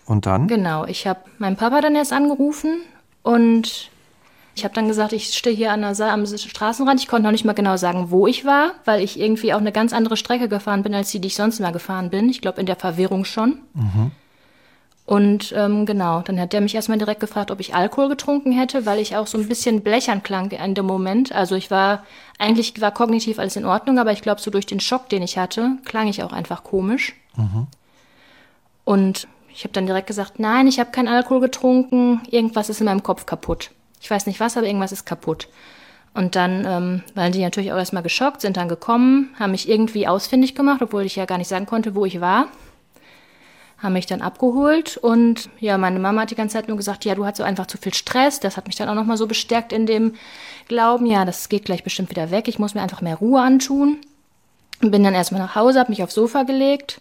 Und 0.05 0.25
dann? 0.25 0.47
Genau, 0.47 0.85
ich 0.85 1.07
habe 1.07 1.21
meinen 1.39 1.55
Papa 1.55 1.81
dann 1.81 1.95
erst 1.95 2.13
angerufen 2.13 2.77
und 3.23 3.89
ich 4.55 4.63
habe 4.63 4.73
dann 4.73 4.87
gesagt, 4.87 5.11
ich 5.11 5.33
stehe 5.33 5.55
hier 5.55 5.71
an 5.71 5.81
der, 5.81 6.13
am 6.13 6.25
Straßenrand. 6.25 7.01
Ich 7.01 7.07
konnte 7.07 7.23
noch 7.23 7.31
nicht 7.31 7.43
mal 7.43 7.53
genau 7.53 7.75
sagen, 7.75 8.09
wo 8.09 8.25
ich 8.25 8.45
war, 8.45 8.71
weil 8.85 9.01
ich 9.01 9.19
irgendwie 9.19 9.53
auch 9.53 9.59
eine 9.59 9.73
ganz 9.73 9.91
andere 9.91 10.15
Strecke 10.15 10.47
gefahren 10.47 10.81
bin, 10.81 10.95
als 10.95 11.11
die, 11.11 11.19
die 11.19 11.27
ich 11.27 11.35
sonst 11.35 11.59
immer 11.59 11.73
gefahren 11.73 12.09
bin. 12.09 12.29
Ich 12.29 12.39
glaube, 12.39 12.61
in 12.61 12.65
der 12.65 12.77
Verwirrung 12.77 13.25
schon. 13.25 13.59
Mhm. 13.73 14.11
Und 15.05 15.53
ähm, 15.55 15.85
genau, 15.85 16.21
dann 16.21 16.39
hat 16.39 16.53
der 16.53 16.61
mich 16.61 16.73
erstmal 16.73 16.97
direkt 16.97 17.19
gefragt, 17.19 17.51
ob 17.51 17.59
ich 17.59 17.75
Alkohol 17.75 18.09
getrunken 18.09 18.51
hätte, 18.51 18.87
weil 18.87 18.99
ich 18.99 19.15
auch 19.15 19.27
so 19.27 19.37
ein 19.37 19.47
bisschen 19.47 19.81
blechern 19.81 20.23
klang 20.23 20.49
in 20.49 20.73
dem 20.73 20.85
Moment. 20.85 21.31
Also 21.31 21.55
ich 21.55 21.69
war, 21.69 22.03
eigentlich 22.39 22.79
war 22.81 22.91
kognitiv 22.91 23.37
alles 23.37 23.55
in 23.55 23.65
Ordnung, 23.65 23.99
aber 23.99 24.13
ich 24.13 24.21
glaube, 24.21 24.41
so 24.41 24.49
durch 24.49 24.65
den 24.65 24.79
Schock, 24.79 25.09
den 25.09 25.21
ich 25.21 25.37
hatte, 25.37 25.77
klang 25.85 26.07
ich 26.07 26.23
auch 26.23 26.31
einfach 26.31 26.63
komisch. 26.63 27.13
Mhm. 27.35 27.67
Und 28.83 29.27
ich 29.55 29.63
habe 29.63 29.71
dann 29.71 29.85
direkt 29.85 30.07
gesagt, 30.07 30.37
nein, 30.37 30.67
ich 30.67 30.81
habe 30.81 30.91
keinen 30.91 31.07
Alkohol 31.07 31.39
getrunken, 31.39 32.21
irgendwas 32.29 32.67
ist 32.67 32.81
in 32.81 32.85
meinem 32.85 33.03
Kopf 33.03 33.25
kaputt. 33.25 33.71
Ich 34.01 34.11
weiß 34.11 34.25
nicht 34.25 34.41
was, 34.41 34.57
aber 34.57 34.67
irgendwas 34.67 34.91
ist 34.91 35.05
kaputt. 35.05 35.47
Und 36.13 36.35
dann 36.35 36.65
ähm, 36.65 37.03
waren 37.13 37.31
die 37.31 37.41
natürlich 37.41 37.71
auch 37.71 37.77
erstmal 37.77 38.03
geschockt, 38.03 38.41
sind 38.41 38.57
dann 38.57 38.67
gekommen, 38.67 39.33
haben 39.39 39.51
mich 39.51 39.69
irgendwie 39.69 40.07
ausfindig 40.07 40.55
gemacht, 40.55 40.81
obwohl 40.81 41.03
ich 41.03 41.15
ja 41.15 41.25
gar 41.25 41.37
nicht 41.37 41.47
sagen 41.47 41.65
konnte, 41.65 41.95
wo 41.95 42.05
ich 42.05 42.19
war. 42.19 42.49
Haben 43.77 43.93
mich 43.93 44.05
dann 44.05 44.21
abgeholt 44.21 44.97
und 44.97 45.49
ja, 45.59 45.77
meine 45.77 45.99
Mama 45.99 46.21
hat 46.21 46.31
die 46.31 46.35
ganze 46.35 46.53
Zeit 46.53 46.67
nur 46.67 46.77
gesagt, 46.77 47.05
ja, 47.05 47.15
du 47.15 47.25
hast 47.25 47.37
so 47.37 47.43
einfach 47.43 47.67
zu 47.67 47.77
viel 47.77 47.93
Stress. 47.93 48.41
Das 48.41 48.57
hat 48.57 48.67
mich 48.67 48.75
dann 48.75 48.89
auch 48.89 48.95
nochmal 48.95 49.17
so 49.17 49.27
bestärkt 49.27 49.71
in 49.71 49.85
dem 49.85 50.15
Glauben, 50.67 51.05
ja, 51.05 51.23
das 51.23 51.47
geht 51.47 51.65
gleich 51.65 51.83
bestimmt 51.83 52.09
wieder 52.09 52.29
weg. 52.29 52.49
Ich 52.49 52.59
muss 52.59 52.75
mir 52.75 52.81
einfach 52.81 53.01
mehr 53.01 53.15
Ruhe 53.15 53.41
antun. 53.41 53.99
Bin 54.81 55.03
dann 55.03 55.13
erstmal 55.13 55.41
nach 55.41 55.55
Hause, 55.55 55.79
habe 55.79 55.91
mich 55.91 56.03
aufs 56.03 56.15
Sofa 56.15 56.43
gelegt 56.43 56.99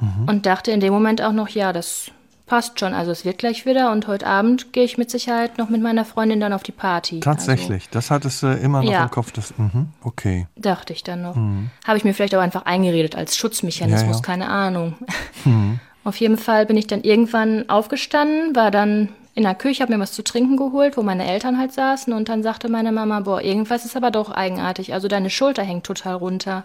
mhm. 0.00 0.28
und 0.28 0.46
dachte 0.46 0.70
in 0.70 0.80
dem 0.80 0.92
Moment 0.92 1.22
auch 1.22 1.32
noch, 1.32 1.48
ja, 1.48 1.72
das 1.72 2.10
passt 2.46 2.78
schon. 2.78 2.94
Also 2.94 3.10
es 3.10 3.24
wird 3.24 3.38
gleich 3.38 3.66
wieder 3.66 3.90
und 3.92 4.06
heute 4.06 4.26
Abend 4.26 4.72
gehe 4.72 4.84
ich 4.84 4.98
mit 4.98 5.10
Sicherheit 5.10 5.58
noch 5.58 5.68
mit 5.68 5.82
meiner 5.82 6.04
Freundin 6.04 6.40
dann 6.40 6.52
auf 6.52 6.62
die 6.62 6.72
Party. 6.72 7.20
Tatsächlich, 7.20 7.84
also, 7.84 7.92
das 7.92 8.10
hattest 8.10 8.42
du 8.42 8.46
immer 8.46 8.82
noch 8.82 8.90
ja. 8.90 9.02
im 9.04 9.10
Kopf. 9.10 9.32
Das, 9.32 9.52
mh, 9.56 9.86
okay. 10.02 10.46
Dachte 10.56 10.92
ich 10.92 11.02
dann 11.02 11.22
noch. 11.22 11.34
Mhm. 11.34 11.70
Habe 11.86 11.98
ich 11.98 12.04
mir 12.04 12.14
vielleicht 12.14 12.34
auch 12.34 12.40
einfach 12.40 12.64
eingeredet 12.64 13.16
als 13.16 13.36
Schutzmechanismus, 13.36 14.08
ja, 14.08 14.16
ja. 14.16 14.22
keine 14.22 14.48
Ahnung. 14.48 14.94
Mhm. 15.44 15.78
Auf 16.02 16.16
jeden 16.16 16.38
Fall 16.38 16.66
bin 16.66 16.76
ich 16.76 16.88
dann 16.88 17.02
irgendwann 17.02 17.68
aufgestanden, 17.68 18.56
war 18.56 18.72
dann 18.72 19.10
in 19.36 19.42
der 19.42 19.54
Küche, 19.54 19.82
habe 19.82 19.92
mir 19.92 20.00
was 20.00 20.12
zu 20.12 20.24
trinken 20.24 20.56
geholt, 20.56 20.96
wo 20.96 21.02
meine 21.02 21.26
Eltern 21.26 21.58
halt 21.58 21.72
saßen 21.72 22.12
und 22.12 22.28
dann 22.28 22.42
sagte 22.42 22.68
meine 22.68 22.90
Mama, 22.90 23.20
boah, 23.20 23.42
irgendwas 23.42 23.84
ist 23.84 23.96
aber 23.96 24.10
doch 24.10 24.30
eigenartig. 24.30 24.94
Also 24.94 25.08
deine 25.08 25.30
Schulter 25.30 25.62
hängt 25.62 25.84
total 25.84 26.14
runter. 26.14 26.64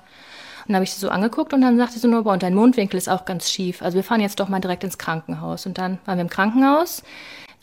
Dann 0.71 0.77
habe 0.77 0.85
ich 0.85 0.93
sie 0.93 0.99
so 0.99 1.09
angeguckt 1.09 1.53
und 1.53 1.61
dann 1.61 1.77
sagte 1.77 1.99
sie 1.99 2.07
nur, 2.07 2.23
boah, 2.23 2.33
und 2.33 2.43
dein 2.43 2.55
Mundwinkel 2.55 2.97
ist 2.97 3.09
auch 3.09 3.25
ganz 3.25 3.49
schief. 3.49 3.81
Also 3.81 3.95
wir 3.95 4.03
fahren 4.03 4.21
jetzt 4.21 4.39
doch 4.39 4.47
mal 4.47 4.61
direkt 4.61 4.83
ins 4.83 4.97
Krankenhaus. 4.97 5.65
Und 5.65 5.77
dann 5.77 5.99
waren 6.05 6.17
wir 6.17 6.21
im 6.21 6.29
Krankenhaus. 6.29 7.03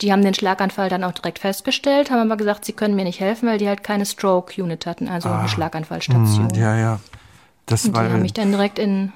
Die 0.01 0.11
haben 0.13 0.21
den 0.21 0.33
Schlaganfall 0.33 0.89
dann 0.89 1.03
auch 1.03 1.11
direkt 1.11 1.39
festgestellt, 1.39 2.11
haben 2.11 2.19
aber 2.19 2.37
gesagt, 2.37 2.65
sie 2.65 2.73
können 2.73 2.95
mir 2.95 3.03
nicht 3.03 3.19
helfen, 3.19 3.49
weil 3.49 3.57
die 3.57 3.67
halt 3.67 3.83
keine 3.83 4.05
Stroke-Unit 4.05 4.85
hatten, 4.85 5.09
also 5.09 5.27
ah, 5.27 5.39
eine 5.39 5.49
Schlaganfallstation. 5.49 6.47
Mh, 6.47 6.57
ja, 6.57 6.77
ja. 6.77 6.99
Das 7.65 7.85
und 7.85 7.95
die 7.95 7.99
haben 7.99 8.21
mich 8.21 8.33
dann 8.33 8.51
direkt 8.51 8.79
in 8.79 9.11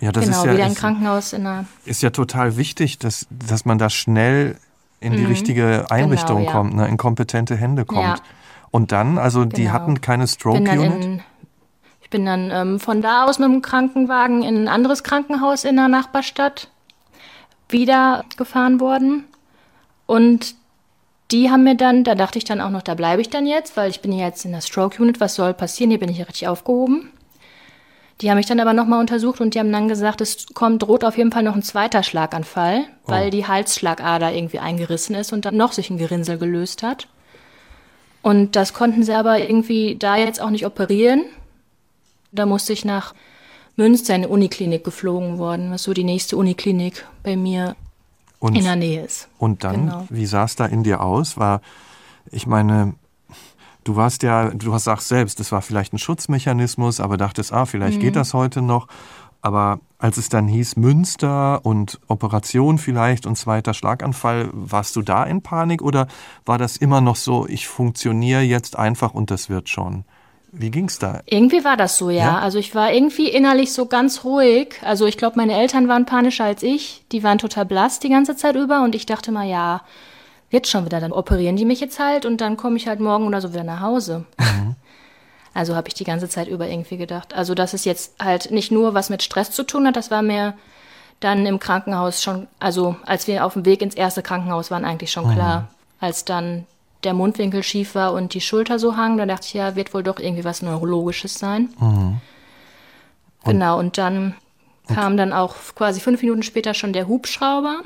ja, 0.00 0.12
das 0.12 0.24
genau, 0.24 0.38
ist 0.38 0.46
ja, 0.46 0.54
wieder 0.54 0.66
im 0.66 0.74
Krankenhaus 0.74 1.32
in 1.32 1.46
einer 1.46 1.64
ist 1.84 2.02
ja 2.02 2.10
total 2.10 2.56
wichtig, 2.56 2.98
dass, 2.98 3.26
dass 3.30 3.64
man 3.64 3.78
da 3.78 3.88
schnell 3.88 4.56
in 5.00 5.12
die 5.12 5.20
mhm. 5.20 5.26
richtige 5.26 5.86
Einrichtung 5.90 6.38
genau, 6.38 6.48
ja. 6.48 6.52
kommt, 6.52 6.74
ne, 6.74 6.88
in 6.88 6.96
kompetente 6.96 7.56
Hände 7.56 7.84
kommt. 7.84 8.00
Ja. 8.00 8.16
Und 8.70 8.92
dann, 8.92 9.16
also 9.16 9.40
genau. 9.40 9.54
die 9.54 9.70
hatten 9.70 10.00
keine 10.00 10.26
Stroke-Unit? 10.26 11.22
Ich 12.16 12.18
bin 12.18 12.24
dann 12.24 12.50
ähm, 12.50 12.80
von 12.80 13.02
da 13.02 13.26
aus 13.26 13.38
mit 13.38 13.46
dem 13.46 13.60
Krankenwagen 13.60 14.42
in 14.42 14.56
ein 14.56 14.68
anderes 14.68 15.02
Krankenhaus 15.02 15.64
in 15.64 15.76
der 15.76 15.88
Nachbarstadt 15.88 16.68
wieder 17.68 18.24
gefahren 18.38 18.80
worden. 18.80 19.24
Und 20.06 20.54
die 21.30 21.50
haben 21.50 21.64
mir 21.64 21.74
dann, 21.76 22.04
da 22.04 22.14
dachte 22.14 22.38
ich 22.38 22.44
dann 22.44 22.62
auch 22.62 22.70
noch, 22.70 22.80
da 22.80 22.94
bleibe 22.94 23.20
ich 23.20 23.28
dann 23.28 23.46
jetzt, 23.46 23.76
weil 23.76 23.90
ich 23.90 24.00
bin 24.00 24.12
jetzt 24.12 24.46
in 24.46 24.52
der 24.52 24.62
Stroke 24.62 25.02
Unit, 25.02 25.20
was 25.20 25.34
soll 25.34 25.52
passieren? 25.52 25.90
Hier 25.90 26.00
bin 26.00 26.08
ich 26.08 26.16
ja 26.16 26.24
richtig 26.24 26.48
aufgehoben. 26.48 27.10
Die 28.22 28.30
haben 28.30 28.38
mich 28.38 28.46
dann 28.46 28.60
aber 28.60 28.72
nochmal 28.72 29.00
untersucht 29.00 29.42
und 29.42 29.52
die 29.52 29.58
haben 29.58 29.70
dann 29.70 29.86
gesagt, 29.86 30.22
es 30.22 30.46
kommt, 30.54 30.84
droht 30.84 31.04
auf 31.04 31.18
jeden 31.18 31.32
Fall 31.32 31.42
noch 31.42 31.54
ein 31.54 31.62
zweiter 31.62 32.02
Schlaganfall, 32.02 32.84
oh. 33.04 33.10
weil 33.10 33.28
die 33.28 33.46
Halsschlagader 33.46 34.32
irgendwie 34.32 34.58
eingerissen 34.58 35.14
ist 35.14 35.34
und 35.34 35.44
dann 35.44 35.58
noch 35.58 35.72
sich 35.72 35.90
ein 35.90 35.98
Gerinnsel 35.98 36.38
gelöst 36.38 36.82
hat. 36.82 37.08
Und 38.22 38.56
das 38.56 38.72
konnten 38.72 39.02
sie 39.02 39.12
aber 39.12 39.38
irgendwie 39.38 39.96
da 39.96 40.16
jetzt 40.16 40.40
auch 40.40 40.48
nicht 40.48 40.64
operieren. 40.64 41.26
Da 42.36 42.46
musste 42.46 42.72
ich 42.72 42.84
nach 42.84 43.14
Münster 43.76 44.14
in 44.14 44.22
eine 44.22 44.28
Uniklinik 44.28 44.84
geflogen 44.84 45.38
worden, 45.38 45.70
was 45.70 45.82
so 45.82 45.92
die 45.92 46.04
nächste 46.04 46.36
Uniklinik 46.36 47.06
bei 47.22 47.36
mir 47.36 47.76
und, 48.38 48.56
in 48.56 48.64
der 48.64 48.76
Nähe 48.76 49.04
ist. 49.04 49.28
Und 49.38 49.64
dann, 49.64 49.86
genau. 49.86 50.06
wie 50.08 50.26
sah 50.26 50.44
es 50.44 50.56
da 50.56 50.66
in 50.66 50.82
dir 50.82 51.02
aus? 51.02 51.36
War, 51.36 51.60
ich 52.30 52.46
meine, 52.46 52.94
du 53.84 53.96
warst 53.96 54.22
ja, 54.22 54.50
du 54.50 54.72
hast 54.72 54.84
sagst 54.84 55.08
selbst, 55.08 55.40
das 55.40 55.52
war 55.52 55.62
vielleicht 55.62 55.92
ein 55.92 55.98
Schutzmechanismus, 55.98 57.00
aber 57.00 57.16
dachtest, 57.16 57.52
ah, 57.52 57.66
vielleicht 57.66 57.98
mhm. 57.98 58.02
geht 58.02 58.16
das 58.16 58.34
heute 58.34 58.62
noch. 58.62 58.88
Aber 59.42 59.80
als 59.98 60.16
es 60.16 60.28
dann 60.28 60.48
hieß 60.48 60.76
Münster 60.76 61.64
und 61.64 62.00
Operation 62.08 62.78
vielleicht 62.78 63.26
und 63.26 63.36
zweiter 63.36 63.74
Schlaganfall, 63.74 64.50
warst 64.52 64.96
du 64.96 65.02
da 65.02 65.24
in 65.24 65.42
Panik 65.42 65.82
oder 65.82 66.08
war 66.44 66.58
das 66.58 66.76
immer 66.76 67.00
noch 67.00 67.16
so, 67.16 67.46
ich 67.46 67.68
funktioniere 67.68 68.40
jetzt 68.40 68.76
einfach 68.76 69.14
und 69.14 69.30
das 69.30 69.48
wird 69.48 69.68
schon? 69.68 70.04
Wie 70.58 70.70
ging's 70.70 70.98
da? 70.98 71.20
Irgendwie 71.26 71.64
war 71.64 71.76
das 71.76 71.98
so, 71.98 72.08
ja. 72.08 72.24
ja? 72.24 72.38
Also 72.38 72.58
ich 72.58 72.74
war 72.74 72.92
irgendwie 72.92 73.28
innerlich 73.28 73.72
so 73.72 73.86
ganz 73.86 74.24
ruhig. 74.24 74.76
Also 74.82 75.06
ich 75.06 75.18
glaube, 75.18 75.36
meine 75.36 75.54
Eltern 75.54 75.86
waren 75.86 76.06
panischer 76.06 76.44
als 76.44 76.62
ich. 76.62 77.04
Die 77.12 77.22
waren 77.22 77.36
total 77.36 77.66
blass 77.66 78.00
die 78.00 78.08
ganze 78.08 78.36
Zeit 78.36 78.56
über 78.56 78.82
und 78.82 78.94
ich 78.94 79.04
dachte 79.04 79.32
mal, 79.32 79.46
ja, 79.46 79.82
wird 80.50 80.66
schon 80.66 80.86
wieder, 80.86 81.00
dann 81.00 81.12
operieren 81.12 81.56
die 81.56 81.66
mich 81.66 81.80
jetzt 81.80 81.98
halt 81.98 82.24
und 82.24 82.40
dann 82.40 82.56
komme 82.56 82.76
ich 82.76 82.88
halt 82.88 83.00
morgen 83.00 83.26
oder 83.26 83.40
so 83.40 83.52
wieder 83.52 83.64
nach 83.64 83.80
Hause. 83.80 84.24
Mhm. 84.38 84.76
Also 85.54 85.74
habe 85.74 85.88
ich 85.88 85.94
die 85.94 86.04
ganze 86.04 86.28
Zeit 86.28 86.48
über 86.48 86.68
irgendwie 86.68 86.98
gedacht. 86.98 87.32
Also 87.32 87.54
dass 87.54 87.72
es 87.72 87.86
jetzt 87.86 88.22
halt 88.22 88.50
nicht 88.50 88.70
nur 88.70 88.92
was 88.92 89.08
mit 89.08 89.22
Stress 89.22 89.50
zu 89.50 89.62
tun 89.62 89.86
hat, 89.86 89.96
das 89.96 90.10
war 90.10 90.20
mir 90.20 90.52
dann 91.20 91.46
im 91.46 91.58
Krankenhaus 91.58 92.22
schon, 92.22 92.46
also 92.60 92.96
als 93.06 93.26
wir 93.26 93.42
auf 93.42 93.54
dem 93.54 93.64
Weg 93.64 93.80
ins 93.80 93.94
erste 93.94 94.22
Krankenhaus 94.22 94.70
waren, 94.70 94.84
eigentlich 94.84 95.12
schon 95.12 95.32
klar. 95.32 95.60
Mhm. 95.60 95.66
Als 95.98 96.26
dann 96.26 96.66
der 97.06 97.14
Mundwinkel 97.14 97.62
schief 97.62 97.94
war 97.94 98.12
und 98.12 98.34
die 98.34 98.40
Schulter 98.42 98.78
so 98.78 98.96
hang, 98.96 99.16
da 99.16 99.24
dachte 99.24 99.46
ich, 99.46 99.54
ja, 99.54 99.76
wird 99.76 99.94
wohl 99.94 100.02
doch 100.02 100.18
irgendwie 100.18 100.44
was 100.44 100.60
Neurologisches 100.60 101.34
sein. 101.34 101.70
Mhm. 101.78 102.20
Und 103.44 103.52
genau, 103.52 103.78
und 103.78 103.96
dann 103.96 104.34
kam 104.92 105.16
dann 105.16 105.32
auch 105.32 105.54
quasi 105.74 106.00
fünf 106.00 106.20
Minuten 106.20 106.42
später 106.42 106.74
schon 106.74 106.92
der 106.92 107.08
Hubschrauber. 107.08 107.82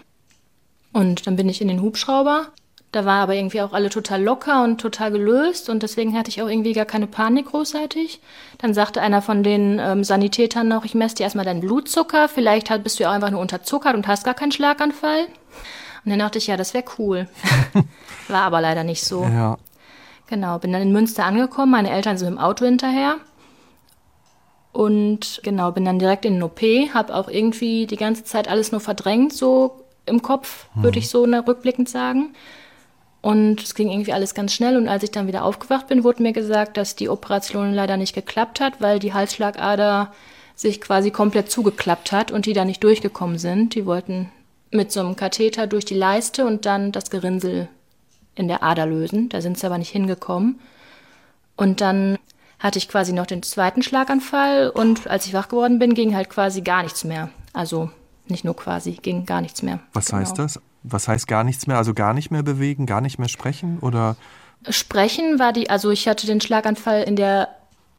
Und 0.93 1.27
dann 1.27 1.37
bin 1.37 1.49
ich 1.49 1.61
in 1.61 1.69
den 1.69 1.83
Hubschrauber. 1.83 2.49
Da 2.93 3.05
war 3.05 3.23
aber 3.23 3.35
irgendwie 3.35 3.61
auch 3.61 3.73
alle 3.73 3.89
total 3.89 4.21
locker 4.21 4.65
und 4.65 4.81
total 4.81 5.13
gelöst 5.13 5.69
und 5.69 5.85
deswegen 5.85 6.19
hatte 6.19 6.29
ich 6.29 6.43
auch 6.43 6.49
irgendwie 6.49 6.73
gar 6.73 6.87
keine 6.87 7.07
Panik 7.07 7.47
großartig. 7.47 8.21
Dann 8.59 8.75
sagte 8.75 9.01
einer 9.01 9.23
von 9.23 9.45
den 9.45 9.79
ähm, 9.79 10.03
Sanitätern 10.03 10.67
noch, 10.67 10.85
ich 10.85 10.97
messe 10.97 11.15
dir 11.15 11.23
erstmal 11.23 11.45
deinen 11.45 11.61
Blutzucker, 11.61 12.29
vielleicht 12.29 12.83
bist 12.83 12.99
du 12.99 13.05
ja 13.05 13.11
auch 13.11 13.15
einfach 13.15 13.31
nur 13.31 13.41
unterzuckert 13.41 13.95
und 13.95 14.09
hast 14.09 14.25
gar 14.25 14.35
keinen 14.35 14.51
Schlaganfall. 14.51 15.29
Und 16.05 16.11
dann 16.11 16.19
dachte 16.19 16.39
ich, 16.39 16.47
ja, 16.47 16.57
das 16.57 16.75
wäre 16.75 16.85
cool. 16.99 17.29
War 18.29 18.43
aber 18.43 18.61
leider 18.61 18.85
nicht 18.85 19.05
so. 19.05 19.25
Ja. 19.25 19.59
Genau, 20.29 20.59
bin 20.59 20.73
dann 20.73 20.83
in 20.83 20.93
Münster 20.93 21.25
angekommen, 21.25 21.73
meine 21.73 21.91
Eltern 21.91 22.17
sind 22.17 22.31
mit 22.31 22.39
dem 22.39 22.45
Auto 22.45 22.65
hinterher. 22.65 23.17
Und 24.73 25.41
genau, 25.43 25.73
bin 25.73 25.85
dann 25.85 25.99
direkt 25.99 26.25
in 26.25 26.35
den 26.35 26.43
OP, 26.43 26.61
habe 26.95 27.15
auch 27.15 27.29
irgendwie 27.29 27.87
die 27.87 27.97
ganze 27.97 28.25
Zeit 28.25 28.47
alles 28.47 28.71
nur 28.71 28.81
verdrängt, 28.81 29.33
so 29.33 29.85
im 30.07 30.23
Kopf, 30.23 30.67
hm. 30.75 30.85
würde 30.85 30.99
ich 30.99 31.09
so 31.09 31.25
rückblickend 31.25 31.89
sagen. 31.89 32.35
Und 33.23 33.63
es 33.63 33.75
ging 33.75 33.91
irgendwie 33.91 34.13
alles 34.13 34.35
ganz 34.35 34.55
schnell. 34.55 34.77
Und 34.77 34.89
als 34.89 35.03
ich 35.03 35.11
dann 35.11 35.27
wieder 35.27 35.45
aufgewacht 35.45 35.89
bin, 35.89 36.05
wurde 36.05 36.23
mir 36.23 36.33
gesagt, 36.33 36.77
dass 36.77 36.97
die 36.97 37.09
Operation 37.09 37.75
leider 37.75 37.97
nicht 37.97 38.15
geklappt 38.15 38.61
hat, 38.61 38.81
weil 38.81 38.99
die 38.99 39.13
Halsschlagader 39.13 40.13
sich 40.55 40.81
quasi 40.81 41.11
komplett 41.11 41.51
zugeklappt 41.51 42.13
hat 42.13 42.31
und 42.31 42.47
die 42.47 42.53
da 42.53 42.65
nicht 42.65 42.83
durchgekommen 42.83 43.39
sind. 43.39 43.75
Die 43.75 43.85
wollten 43.85 44.31
mit 44.71 44.93
so 44.93 45.01
einem 45.01 45.17
Katheter 45.17 45.67
durch 45.67 45.85
die 45.85 45.95
Leiste 45.95 46.47
und 46.47 46.67
dann 46.67 46.93
das 46.93 47.11
Gerinnsel 47.11 47.69
in 48.35 48.49
der 48.49 48.63
Ader 48.63 48.87
lösen. 48.87 49.29
Da 49.29 49.41
sind 49.41 49.59
sie 49.59 49.67
aber 49.67 49.79
nicht 49.79 49.91
hingekommen. 49.91 50.61
Und 51.57 51.81
dann 51.81 52.19
hatte 52.59 52.79
ich 52.79 52.89
quasi 52.89 53.13
noch 53.13 53.27
den 53.27 53.43
zweiten 53.43 53.83
Schlaganfall 53.83 54.71
und 54.71 55.07
als 55.07 55.27
ich 55.27 55.33
wach 55.33 55.49
geworden 55.49 55.79
bin, 55.79 55.95
ging 55.95 56.15
halt 56.15 56.31
quasi 56.31 56.61
gar 56.61 56.83
nichts 56.83 57.05
mehr. 57.05 57.31
Also 57.53 57.91
nicht 58.29 58.45
nur 58.45 58.55
quasi, 58.55 58.93
ging 58.93 59.27
gar 59.27 59.41
nichts 59.41 59.63
mehr. 59.63 59.81
Was 59.93 60.07
genau. 60.07 60.21
heißt 60.21 60.39
das? 60.39 60.61
Was 60.83 61.09
heißt 61.09 61.27
gar 61.27 61.45
nichts 61.45 61.67
mehr? 61.67 61.77
Also 61.77 61.95
gar 61.95 62.15
nicht 62.15 62.31
mehr 62.31 62.43
bewegen, 62.43 62.87
gar 62.87 63.01
nicht 63.01 63.19
mehr 63.19 63.29
sprechen 63.29 63.79
oder? 63.81 64.17
Sprechen 64.69 65.39
war 65.39 65.53
die, 65.53 65.71
also 65.71 65.91
ich 65.91 66.07
hatte 66.07 66.27
den 66.27 66.41
Schlaganfall 66.41 67.03
in 67.03 67.17
der 67.17 67.49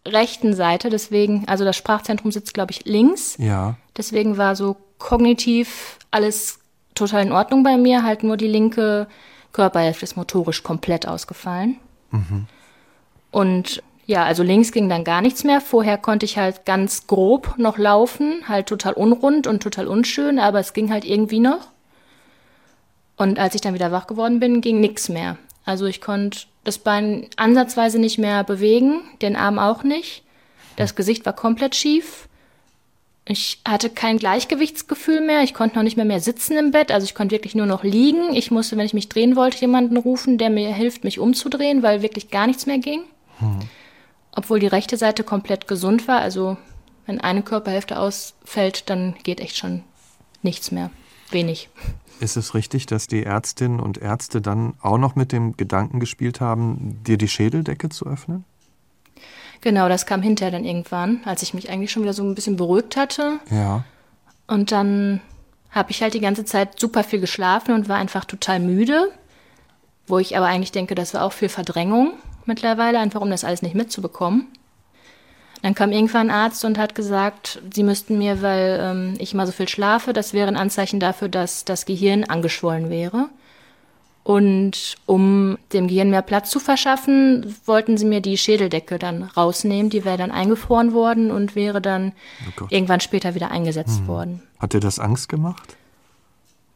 rechten 0.07 0.53
Seite, 0.53 0.89
deswegen, 0.89 1.47
also 1.47 1.63
das 1.65 1.75
Sprachzentrum 1.75 2.31
sitzt, 2.31 2.53
glaube 2.53 2.71
ich, 2.71 2.85
links. 2.85 3.35
Ja. 3.37 3.77
Deswegen 3.97 4.37
war 4.37 4.55
so 4.55 4.77
kognitiv 4.97 5.97
alles 6.11 6.59
total 6.95 7.23
in 7.23 7.31
Ordnung 7.31 7.63
bei 7.63 7.77
mir, 7.77 8.03
halt 8.03 8.23
nur 8.23 8.37
die 8.37 8.47
linke 8.47 9.07
Körperhälfte 9.53 10.03
ist 10.03 10.17
motorisch 10.17 10.63
komplett 10.63 11.07
ausgefallen. 11.07 11.77
Mhm. 12.11 12.47
Und 13.31 13.83
ja, 14.05 14.23
also 14.25 14.43
links 14.43 14.71
ging 14.71 14.89
dann 14.89 15.03
gar 15.03 15.21
nichts 15.21 15.43
mehr. 15.43 15.61
Vorher 15.61 15.97
konnte 15.97 16.25
ich 16.25 16.37
halt 16.37 16.65
ganz 16.65 17.07
grob 17.07 17.55
noch 17.57 17.77
laufen, 17.77 18.43
halt 18.47 18.67
total 18.67 18.93
unrund 18.93 19.47
und 19.47 19.63
total 19.63 19.87
unschön, 19.87 20.39
aber 20.39 20.59
es 20.59 20.73
ging 20.73 20.91
halt 20.91 21.05
irgendwie 21.05 21.39
noch. 21.39 21.67
Und 23.15 23.39
als 23.39 23.55
ich 23.55 23.61
dann 23.61 23.73
wieder 23.73 23.91
wach 23.91 24.07
geworden 24.07 24.39
bin, 24.39 24.61
ging 24.61 24.79
nichts 24.79 25.07
mehr. 25.07 25.37
Also 25.63 25.85
ich 25.85 26.01
konnte 26.01 26.39
das 26.63 26.77
Bein 26.77 27.27
ansatzweise 27.37 27.99
nicht 27.99 28.17
mehr 28.17 28.43
bewegen, 28.43 29.01
den 29.21 29.35
Arm 29.35 29.59
auch 29.59 29.83
nicht. 29.83 30.23
Das 30.75 30.95
Gesicht 30.95 31.25
war 31.25 31.33
komplett 31.33 31.75
schief. 31.75 32.27
Ich 33.25 33.61
hatte 33.65 33.89
kein 33.89 34.17
Gleichgewichtsgefühl 34.17 35.21
mehr. 35.21 35.43
Ich 35.43 35.53
konnte 35.53 35.75
noch 35.75 35.83
nicht 35.83 35.95
mehr 35.95 36.05
mehr 36.05 36.19
sitzen 36.19 36.57
im 36.57 36.71
Bett. 36.71 36.91
Also 36.91 37.05
ich 37.05 37.13
konnte 37.13 37.35
wirklich 37.35 37.55
nur 37.55 37.67
noch 37.67 37.83
liegen. 37.83 38.33
Ich 38.33 38.49
musste, 38.49 38.77
wenn 38.77 38.85
ich 38.85 38.95
mich 38.95 39.09
drehen 39.09 39.35
wollte, 39.35 39.59
jemanden 39.59 39.97
rufen, 39.97 40.37
der 40.37 40.49
mir 40.49 40.73
hilft, 40.73 41.03
mich 41.03 41.19
umzudrehen, 41.19 41.83
weil 41.83 42.01
wirklich 42.01 42.29
gar 42.29 42.47
nichts 42.47 42.65
mehr 42.65 42.79
ging. 42.79 43.03
Hm. 43.37 43.59
Obwohl 44.35 44.59
die 44.59 44.67
rechte 44.67 44.97
Seite 44.97 45.23
komplett 45.23 45.67
gesund 45.67 46.07
war. 46.07 46.19
Also 46.19 46.57
wenn 47.05 47.21
eine 47.21 47.43
Körperhälfte 47.43 47.99
ausfällt, 47.99 48.89
dann 48.89 49.15
geht 49.23 49.39
echt 49.39 49.57
schon 49.57 49.83
nichts 50.41 50.71
mehr. 50.71 50.89
wenig. 51.29 51.69
Ist 52.19 52.37
es 52.37 52.53
richtig, 52.53 52.85
dass 52.85 53.07
die 53.07 53.23
Ärztinnen 53.23 53.79
und 53.79 53.97
Ärzte 53.97 54.41
dann 54.41 54.73
auch 54.81 54.97
noch 54.97 55.15
mit 55.15 55.31
dem 55.31 55.57
Gedanken 55.57 55.99
gespielt 55.99 56.41
haben, 56.41 57.01
dir 57.03 57.17
die 57.17 57.27
Schädeldecke 57.27 57.89
zu 57.89 58.05
öffnen? 58.05 58.45
Genau, 59.61 59.87
das 59.87 60.05
kam 60.05 60.21
hinterher 60.21 60.51
dann 60.51 60.65
irgendwann, 60.65 61.21
als 61.23 61.43
ich 61.43 61.53
mich 61.53 61.69
eigentlich 61.69 61.91
schon 61.91 62.03
wieder 62.03 62.13
so 62.13 62.23
ein 62.23 62.35
bisschen 62.35 62.57
beruhigt 62.57 62.97
hatte. 62.97 63.39
Ja. 63.51 63.83
Und 64.47 64.71
dann 64.71 65.21
habe 65.69 65.91
ich 65.91 66.01
halt 66.01 66.13
die 66.13 66.19
ganze 66.19 66.45
Zeit 66.45 66.79
super 66.79 67.03
viel 67.03 67.19
geschlafen 67.19 67.73
und 67.73 67.87
war 67.87 67.97
einfach 67.97 68.25
total 68.25 68.59
müde. 68.59 69.11
Wo 70.07 70.17
ich 70.17 70.35
aber 70.35 70.47
eigentlich 70.47 70.71
denke, 70.71 70.95
das 70.95 71.13
war 71.13 71.23
auch 71.23 71.31
viel 71.31 71.47
Verdrängung 71.47 72.13
mittlerweile, 72.45 72.99
einfach 72.99 73.21
um 73.21 73.29
das 73.29 73.43
alles 73.43 73.61
nicht 73.61 73.75
mitzubekommen. 73.75 74.47
Dann 75.61 75.75
kam 75.75 75.91
irgendwann 75.91 76.31
ein 76.31 76.35
Arzt 76.35 76.65
und 76.65 76.79
hat 76.79 76.95
gesagt, 76.95 77.61
sie 77.71 77.83
müssten 77.83 78.17
mir, 78.17 78.41
weil 78.41 78.79
ähm, 78.81 79.13
ich 79.19 79.33
immer 79.33 79.45
so 79.45 79.51
viel 79.51 79.69
schlafe, 79.69 80.11
das 80.11 80.33
wäre 80.33 80.47
ein 80.47 80.57
Anzeichen 80.57 80.99
dafür, 80.99 81.29
dass 81.29 81.65
das 81.65 81.85
Gehirn 81.85 82.23
angeschwollen 82.23 82.89
wäre. 82.89 83.29
Und 84.31 84.95
um 85.07 85.57
dem 85.73 85.89
Gehirn 85.89 86.09
mehr 86.09 86.21
Platz 86.21 86.49
zu 86.49 86.61
verschaffen, 86.61 87.53
wollten 87.65 87.97
sie 87.97 88.05
mir 88.05 88.21
die 88.21 88.37
Schädeldecke 88.37 88.97
dann 88.97 89.23
rausnehmen. 89.23 89.89
Die 89.89 90.05
wäre 90.05 90.17
dann 90.17 90.31
eingefroren 90.31 90.93
worden 90.93 91.31
und 91.31 91.53
wäre 91.53 91.81
dann 91.81 92.13
oh 92.61 92.67
irgendwann 92.69 93.01
später 93.01 93.35
wieder 93.35 93.51
eingesetzt 93.51 93.99
hm. 93.99 94.07
worden. 94.07 94.41
Hat 94.57 94.71
dir 94.71 94.79
das 94.79 94.99
Angst 94.99 95.27
gemacht? 95.27 95.75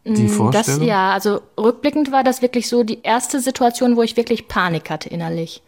Die 0.03 0.23
mm, 0.23 0.29
Vorstellung? 0.29 0.79
Das, 0.81 0.85
ja, 0.85 1.11
also 1.13 1.41
rückblickend 1.57 2.11
war 2.11 2.25
das 2.25 2.41
wirklich 2.41 2.67
so 2.67 2.83
die 2.83 3.01
erste 3.03 3.39
Situation, 3.39 3.95
wo 3.95 4.01
ich 4.01 4.17
wirklich 4.17 4.49
Panik 4.49 4.89
hatte 4.89 5.07
innerlich. 5.07 5.61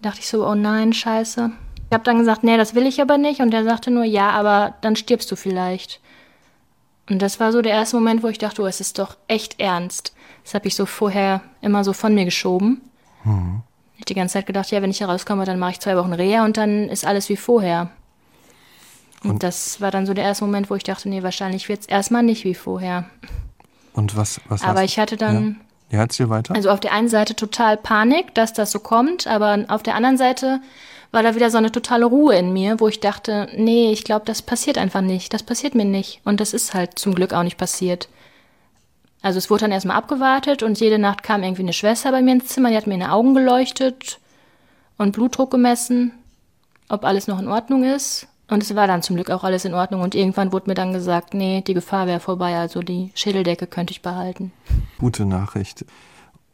Da 0.00 0.08
dachte 0.08 0.22
ich 0.22 0.28
so, 0.28 0.46
oh 0.46 0.54
nein, 0.54 0.94
scheiße. 0.94 1.50
Ich 1.88 1.92
habe 1.92 2.04
dann 2.04 2.18
gesagt, 2.18 2.44
nee, 2.44 2.56
das 2.56 2.74
will 2.74 2.86
ich 2.86 3.02
aber 3.02 3.18
nicht. 3.18 3.40
Und 3.40 3.52
er 3.52 3.64
sagte 3.64 3.90
nur, 3.90 4.04
ja, 4.04 4.30
aber 4.30 4.74
dann 4.80 4.96
stirbst 4.96 5.30
du 5.30 5.36
vielleicht. 5.36 6.00
Und 7.10 7.20
das 7.20 7.40
war 7.40 7.52
so 7.52 7.60
der 7.60 7.72
erste 7.72 7.96
Moment, 7.96 8.22
wo 8.22 8.28
ich 8.28 8.38
dachte, 8.38 8.62
oh, 8.62 8.66
es 8.66 8.80
ist 8.80 8.98
doch 8.98 9.18
echt 9.28 9.60
ernst. 9.60 10.14
Das 10.44 10.54
habe 10.54 10.68
ich 10.68 10.74
so 10.74 10.86
vorher 10.86 11.42
immer 11.60 11.84
so 11.84 11.92
von 11.92 12.14
mir 12.14 12.24
geschoben. 12.24 12.80
Mhm. 13.24 13.62
Ich 13.98 14.04
die 14.06 14.14
ganze 14.14 14.34
Zeit 14.34 14.46
gedacht, 14.46 14.70
ja, 14.70 14.80
wenn 14.80 14.90
ich 14.90 15.00
herauskomme, 15.00 15.44
dann 15.44 15.58
mache 15.58 15.72
ich 15.72 15.80
zwei 15.80 15.96
Wochen 15.96 16.12
Reha 16.12 16.44
und 16.44 16.56
dann 16.56 16.88
ist 16.88 17.04
alles 17.04 17.28
wie 17.28 17.36
vorher. 17.36 17.90
Und, 19.22 19.30
und 19.30 19.42
das 19.42 19.80
war 19.80 19.90
dann 19.90 20.06
so 20.06 20.14
der 20.14 20.24
erste 20.24 20.44
Moment, 20.44 20.70
wo 20.70 20.74
ich 20.74 20.84
dachte, 20.84 21.08
nee, 21.08 21.22
wahrscheinlich 21.22 21.68
wird 21.68 21.80
es 21.80 21.86
erstmal 21.86 22.22
nicht 22.22 22.44
wie 22.44 22.54
vorher. 22.54 23.04
Und 23.92 24.16
was, 24.16 24.40
was 24.48 24.62
Aber 24.62 24.84
ich 24.84 24.98
hatte 24.98 25.16
dann. 25.16 25.60
Ja, 25.90 25.98
ja 25.98 26.04
erzähl 26.04 26.30
weiter. 26.30 26.54
Also 26.54 26.70
auf 26.70 26.80
der 26.80 26.92
einen 26.92 27.08
Seite 27.08 27.36
total 27.36 27.76
Panik, 27.76 28.34
dass 28.34 28.54
das 28.54 28.70
so 28.70 28.78
kommt, 28.78 29.26
aber 29.26 29.64
auf 29.68 29.82
der 29.82 29.94
anderen 29.94 30.16
Seite 30.16 30.60
war 31.12 31.22
da 31.22 31.34
wieder 31.34 31.50
so 31.50 31.58
eine 31.58 31.72
totale 31.72 32.06
Ruhe 32.06 32.36
in 32.36 32.52
mir, 32.52 32.80
wo 32.80 32.88
ich 32.88 33.00
dachte, 33.00 33.48
nee, 33.56 33.90
ich 33.90 34.04
glaube, 34.04 34.24
das 34.24 34.42
passiert 34.42 34.78
einfach 34.78 35.00
nicht. 35.00 35.34
Das 35.34 35.42
passiert 35.42 35.74
mir 35.74 35.84
nicht. 35.84 36.20
Und 36.24 36.40
das 36.40 36.54
ist 36.54 36.72
halt 36.72 36.98
zum 36.98 37.14
Glück 37.14 37.32
auch 37.32 37.42
nicht 37.42 37.58
passiert. 37.58 38.08
Also 39.22 39.38
es 39.38 39.50
wurde 39.50 39.62
dann 39.62 39.72
erstmal 39.72 39.96
abgewartet 39.96 40.62
und 40.62 40.80
jede 40.80 40.98
Nacht 40.98 41.22
kam 41.22 41.42
irgendwie 41.42 41.62
eine 41.62 41.72
Schwester 41.72 42.10
bei 42.10 42.22
mir 42.22 42.32
ins 42.32 42.48
Zimmer, 42.48 42.70
die 42.70 42.76
hat 42.76 42.86
mir 42.86 42.94
in 42.94 43.00
die 43.00 43.06
Augen 43.06 43.34
geleuchtet 43.34 44.18
und 44.96 45.12
Blutdruck 45.12 45.50
gemessen, 45.50 46.12
ob 46.88 47.04
alles 47.04 47.26
noch 47.26 47.38
in 47.38 47.48
Ordnung 47.48 47.84
ist. 47.84 48.26
Und 48.48 48.62
es 48.62 48.74
war 48.74 48.86
dann 48.86 49.02
zum 49.02 49.14
Glück 49.16 49.30
auch 49.30 49.44
alles 49.44 49.64
in 49.64 49.74
Ordnung. 49.74 50.00
Und 50.00 50.16
irgendwann 50.16 50.52
wurde 50.52 50.68
mir 50.68 50.74
dann 50.74 50.92
gesagt, 50.92 51.34
nee, 51.34 51.62
die 51.64 51.74
Gefahr 51.74 52.08
wäre 52.08 52.18
vorbei, 52.18 52.56
also 52.56 52.82
die 52.82 53.12
Schädeldecke 53.14 53.68
könnte 53.68 53.92
ich 53.92 54.02
behalten. 54.02 54.52
Gute 54.98 55.24
Nachricht. 55.24 55.84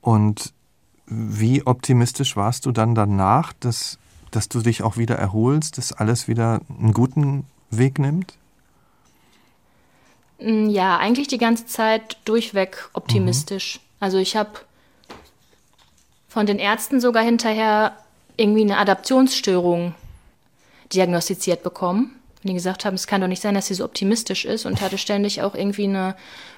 Und 0.03 0.53
wie 1.07 1.67
optimistisch 1.67 2.37
warst 2.37 2.67
du 2.67 2.73
dann 2.73 2.95
danach, 2.95 3.55
dass 3.61 3.99
dass 4.37 4.49
du 4.51 4.61
dich 4.61 4.83
auch 4.83 4.99
wieder 4.99 5.17
erholst, 5.17 5.79
dass 5.79 5.93
alles 5.93 6.29
wieder 6.29 6.61
einen 6.69 6.93
guten 6.93 7.47
Weg 7.71 7.99
nimmt? 7.99 8.37
Mm, 10.39 10.69
ja, 10.69 10.99
eigentlich 10.99 11.29
die 11.29 11.39
ganze 11.39 11.67
Zeit 11.67 12.19
durchweg 12.25 12.89
optimistisch. 12.93 13.79
Mhm. 13.79 13.87
Also 14.01 14.19
ich 14.19 14.37
habe 14.37 14.51
von 16.29 16.47
den 16.47 16.59
Ärzten 16.59 17.01
sogar 17.01 17.23
hinterher 17.23 17.97
irgendwie 18.37 18.63
eine 18.63 18.79
Adaptionsstörung 18.79 19.95
diagnostiziert 20.93 21.63
bekommen. 21.63 22.13
Und 22.43 22.51
die 22.51 22.55
gesagt 22.55 22.85
haben, 22.85 22.95
es 22.95 23.07
kann 23.07 23.21
doch 23.21 23.29
nicht 23.29 23.43
sein, 23.43 23.55
dass 23.55 23.67
sie 23.67 23.75
so 23.75 23.85
optimistisch 23.85 24.45
ist 24.45 24.67
und 24.67 24.81
hatte 24.81 24.99
ständig 24.99 25.43
auch 25.43 25.55
irgendwie 25.55 25.85
eine 25.85 26.15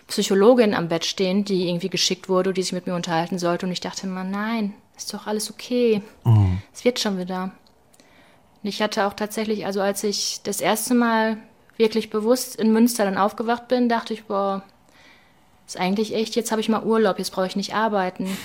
Psychologin 0.09 0.75
am 0.75 0.89
Bett 0.89 1.05
stehen, 1.05 1.45
die 1.45 1.69
irgendwie 1.69 1.89
geschickt 1.89 2.29
wurde, 2.29 2.53
die 2.53 2.63
sich 2.63 2.73
mit 2.73 2.87
mir 2.87 2.95
unterhalten 2.95 3.39
sollte. 3.39 3.67
Und 3.67 3.73
ich 3.73 3.81
dachte 3.81 4.07
immer, 4.07 4.25
nein, 4.25 4.75
ist 4.97 5.15
doch 5.15 5.27
alles 5.27 5.51
okay. 5.51 6.03
Mhm. 6.25 6.61
Es 6.75 6.85
wird 6.85 6.99
schon 6.99 7.19
wieder. 7.19 7.53
Und 8.63 8.69
ich 8.69 8.83
hatte 8.83 9.07
auch 9.07 9.15
tatsächlich, 9.15 9.65
also 9.65 9.81
als 9.81 10.03
ich 10.03 10.41
das 10.43 10.61
erste 10.61 10.95
Mal 10.95 11.37
wirklich 11.79 12.11
bewusst 12.11 12.57
in 12.57 12.73
Münster 12.73 13.05
dann 13.05 13.17
aufgewacht 13.17 13.69
bin, 13.69 13.89
dachte 13.89 14.13
ich, 14.13 14.25
boah, 14.25 14.63
ist 15.67 15.79
eigentlich 15.79 16.15
echt, 16.15 16.37
jetzt 16.37 16.51
habe 16.51 16.61
ich 16.61 16.69
mal 16.69 16.83
Urlaub, 16.83 17.19
jetzt 17.19 17.31
brauche 17.31 17.47
ich 17.47 17.57
nicht 17.57 17.75
arbeiten. 17.75 18.29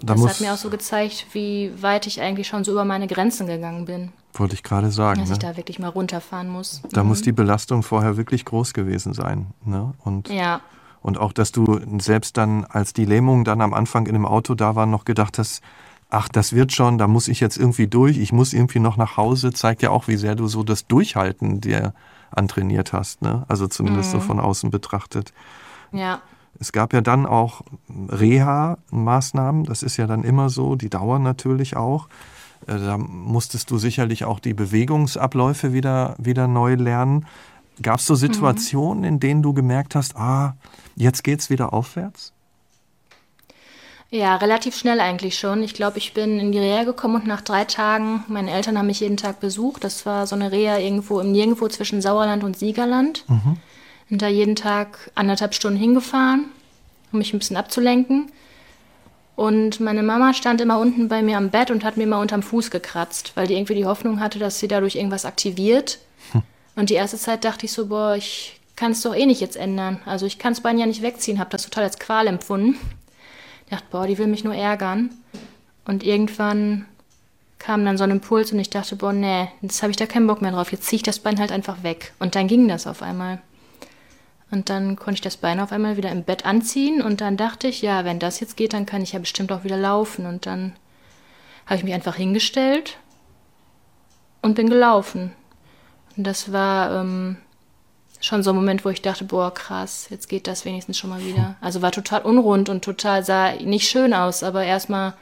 Da 0.00 0.14
das 0.14 0.28
hat 0.28 0.40
mir 0.40 0.52
auch 0.52 0.58
so 0.58 0.70
gezeigt, 0.70 1.26
wie 1.32 1.72
weit 1.82 2.06
ich 2.06 2.20
eigentlich 2.20 2.46
schon 2.46 2.62
so 2.62 2.70
über 2.70 2.84
meine 2.84 3.08
Grenzen 3.08 3.48
gegangen 3.48 3.84
bin. 3.84 4.12
Wollte 4.34 4.54
ich 4.54 4.62
gerade 4.62 4.90
sagen. 4.90 5.20
Dass 5.20 5.30
ne? 5.30 5.34
ich 5.34 5.38
da 5.40 5.56
wirklich 5.56 5.78
mal 5.78 5.88
runterfahren 5.88 6.48
muss. 6.48 6.82
Da 6.90 7.02
mhm. 7.02 7.08
muss 7.08 7.22
die 7.22 7.32
Belastung 7.32 7.82
vorher 7.82 8.16
wirklich 8.16 8.44
groß 8.44 8.74
gewesen 8.74 9.12
sein. 9.12 9.48
Ne? 9.64 9.94
Und, 10.04 10.28
ja. 10.28 10.60
und 11.02 11.18
auch, 11.18 11.32
dass 11.32 11.50
du 11.50 11.80
selbst 11.98 12.36
dann, 12.36 12.64
als 12.64 12.92
die 12.92 13.04
Lähmung 13.04 13.44
dann 13.44 13.60
am 13.60 13.74
Anfang 13.74 14.06
in 14.06 14.12
dem 14.12 14.26
Auto 14.26 14.54
da 14.54 14.76
war, 14.76 14.86
noch 14.86 15.04
gedacht 15.04 15.38
hast, 15.38 15.62
ach, 16.10 16.28
das 16.28 16.54
wird 16.54 16.72
schon, 16.72 16.98
da 16.98 17.06
muss 17.06 17.28
ich 17.28 17.40
jetzt 17.40 17.58
irgendwie 17.58 17.86
durch, 17.86 18.18
ich 18.18 18.32
muss 18.32 18.52
irgendwie 18.52 18.80
noch 18.80 18.96
nach 18.96 19.16
Hause, 19.16 19.52
zeigt 19.52 19.82
ja 19.82 19.90
auch, 19.90 20.08
wie 20.08 20.16
sehr 20.16 20.34
du 20.34 20.46
so 20.46 20.62
das 20.62 20.86
Durchhalten 20.86 21.60
dir 21.60 21.92
antrainiert 22.30 22.92
hast, 22.92 23.22
ne? 23.22 23.44
Also 23.48 23.66
zumindest 23.66 24.12
mhm. 24.12 24.20
so 24.20 24.26
von 24.26 24.40
außen 24.40 24.70
betrachtet. 24.70 25.32
Ja. 25.92 26.20
Es 26.58 26.72
gab 26.72 26.92
ja 26.92 27.00
dann 27.00 27.26
auch 27.26 27.62
Reha-Maßnahmen, 27.88 29.64
das 29.64 29.82
ist 29.82 29.96
ja 29.96 30.06
dann 30.06 30.24
immer 30.24 30.48
so, 30.48 30.74
die 30.74 30.90
dauern 30.90 31.22
natürlich 31.22 31.76
auch. 31.76 32.08
Äh, 32.66 32.78
da 32.78 32.98
musstest 32.98 33.70
du 33.70 33.78
sicherlich 33.78 34.24
auch 34.24 34.40
die 34.40 34.54
Bewegungsabläufe 34.54 35.72
wieder, 35.72 36.16
wieder 36.18 36.48
neu 36.48 36.74
lernen. 36.74 37.26
Gab 37.80 38.00
es 38.00 38.06
so 38.06 38.14
mhm. 38.14 38.18
Situationen, 38.18 38.98
mhm. 39.00 39.08
in 39.08 39.20
denen 39.20 39.42
du 39.42 39.52
gemerkt 39.52 39.94
hast, 39.94 40.16
ah, 40.16 40.56
jetzt 40.96 41.22
geht's 41.22 41.50
wieder 41.50 41.72
aufwärts? 41.72 42.32
Ja, 44.10 44.36
relativ 44.36 44.74
schnell 44.74 45.00
eigentlich 45.00 45.38
schon. 45.38 45.62
Ich 45.62 45.74
glaube, 45.74 45.98
ich 45.98 46.14
bin 46.14 46.40
in 46.40 46.50
die 46.50 46.58
Reha 46.58 46.84
gekommen 46.84 47.16
und 47.16 47.26
nach 47.26 47.42
drei 47.42 47.64
Tagen, 47.64 48.24
meine 48.28 48.50
Eltern 48.50 48.78
haben 48.78 48.86
mich 48.86 49.00
jeden 49.00 49.18
Tag 49.18 49.38
besucht. 49.38 49.84
Das 49.84 50.06
war 50.06 50.26
so 50.26 50.34
eine 50.34 50.50
Reha 50.50 50.78
irgendwo 50.78 51.20
im 51.20 51.30
Nirgendwo 51.30 51.68
zwischen 51.68 52.00
Sauerland 52.00 52.42
und 52.42 52.58
Siegerland. 52.58 53.24
Mhm. 53.28 53.58
Und 54.10 54.22
da 54.22 54.28
jeden 54.28 54.56
Tag 54.56 55.10
anderthalb 55.14 55.54
Stunden 55.54 55.78
hingefahren, 55.78 56.46
um 57.12 57.18
mich 57.18 57.34
ein 57.34 57.38
bisschen 57.38 57.58
abzulenken. 57.58 58.32
Und 59.36 59.78
meine 59.78 60.02
Mama 60.02 60.32
stand 60.32 60.62
immer 60.62 60.78
unten 60.78 61.08
bei 61.08 61.22
mir 61.22 61.36
am 61.36 61.50
Bett 61.50 61.70
und 61.70 61.84
hat 61.84 61.98
mir 61.98 62.06
mal 62.06 62.20
unterm 62.20 62.42
Fuß 62.42 62.70
gekratzt, 62.70 63.32
weil 63.34 63.46
die 63.46 63.54
irgendwie 63.54 63.74
die 63.74 63.84
Hoffnung 63.84 64.20
hatte, 64.20 64.38
dass 64.38 64.58
sie 64.58 64.68
dadurch 64.68 64.96
irgendwas 64.96 65.26
aktiviert. 65.26 65.98
Hm. 66.32 66.42
Und 66.76 66.88
die 66.88 66.94
erste 66.94 67.18
Zeit 67.18 67.44
dachte 67.44 67.66
ich 67.66 67.72
so, 67.72 67.86
boah, 67.88 68.16
ich 68.16 68.58
kann 68.74 68.92
es 68.92 69.02
doch 69.02 69.14
eh 69.14 69.26
nicht 69.26 69.42
jetzt 69.42 69.56
ändern. 69.56 70.00
Also 70.06 70.24
ich 70.24 70.38
kann 70.38 70.54
das 70.54 70.62
Bein 70.62 70.78
ja 70.78 70.86
nicht 70.86 71.02
wegziehen, 71.02 71.38
habe 71.38 71.50
das 71.50 71.64
total 71.64 71.84
als 71.84 71.98
Qual 71.98 72.26
empfunden. 72.26 72.78
Ich 73.68 73.70
dachte, 73.70 73.86
boah, 73.90 74.06
die 74.06 74.16
will 74.16 74.28
mich 74.28 74.44
nur 74.44 74.54
ärgern. 74.54 75.10
Und 75.84 76.02
irgendwann 76.02 76.86
kam 77.58 77.84
dann 77.84 77.98
so 77.98 78.04
ein 78.04 78.10
Impuls 78.10 78.50
und 78.50 78.58
ich 78.58 78.70
dachte, 78.70 78.96
boah, 78.96 79.12
nee, 79.12 79.48
jetzt 79.60 79.82
habe 79.82 79.90
ich 79.90 79.98
da 79.98 80.06
keinen 80.06 80.26
Bock 80.26 80.40
mehr 80.40 80.52
drauf. 80.52 80.72
Jetzt 80.72 80.86
ziehe 80.86 80.96
ich 80.96 81.02
das 81.02 81.18
Bein 81.18 81.38
halt 81.38 81.52
einfach 81.52 81.82
weg. 81.82 82.14
Und 82.18 82.34
dann 82.34 82.48
ging 82.48 82.66
das 82.66 82.86
auf 82.86 83.02
einmal. 83.02 83.42
Und 84.50 84.70
dann 84.70 84.96
konnte 84.96 85.16
ich 85.16 85.20
das 85.20 85.36
Bein 85.36 85.60
auf 85.60 85.70
einmal 85.70 85.98
wieder 85.98 86.10
im 86.10 86.24
Bett 86.24 86.46
anziehen 86.46 87.02
und 87.02 87.20
dann 87.20 87.36
dachte 87.36 87.68
ich, 87.68 87.82
ja, 87.82 88.06
wenn 88.06 88.18
das 88.18 88.40
jetzt 88.40 88.56
geht, 88.56 88.72
dann 88.72 88.86
kann 88.86 89.02
ich 89.02 89.12
ja 89.12 89.18
bestimmt 89.18 89.52
auch 89.52 89.64
wieder 89.64 89.76
laufen. 89.76 90.24
Und 90.24 90.46
dann 90.46 90.72
habe 91.66 91.76
ich 91.76 91.84
mich 91.84 91.92
einfach 91.92 92.16
hingestellt 92.16 92.96
und 94.40 94.54
bin 94.54 94.70
gelaufen. 94.70 95.34
Und 96.16 96.26
das 96.26 96.52
war 96.52 97.02
ähm, 97.02 97.36
schon 98.20 98.42
so 98.42 98.50
ein 98.50 98.56
Moment, 98.56 98.84
wo 98.84 98.90
ich 98.90 99.02
dachte, 99.02 99.24
boah, 99.24 99.52
krass, 99.52 100.08
jetzt 100.10 100.28
geht 100.28 100.46
das 100.46 100.64
wenigstens 100.64 100.98
schon 100.98 101.10
mal 101.10 101.24
wieder. 101.24 101.56
Also 101.60 101.82
war 101.82 101.92
total 101.92 102.22
unrund 102.22 102.68
und 102.68 102.84
total 102.84 103.24
sah 103.24 103.52
nicht 103.52 103.88
schön 103.88 104.12
aus, 104.12 104.42
aber 104.42 104.64
erstmal 104.64 105.14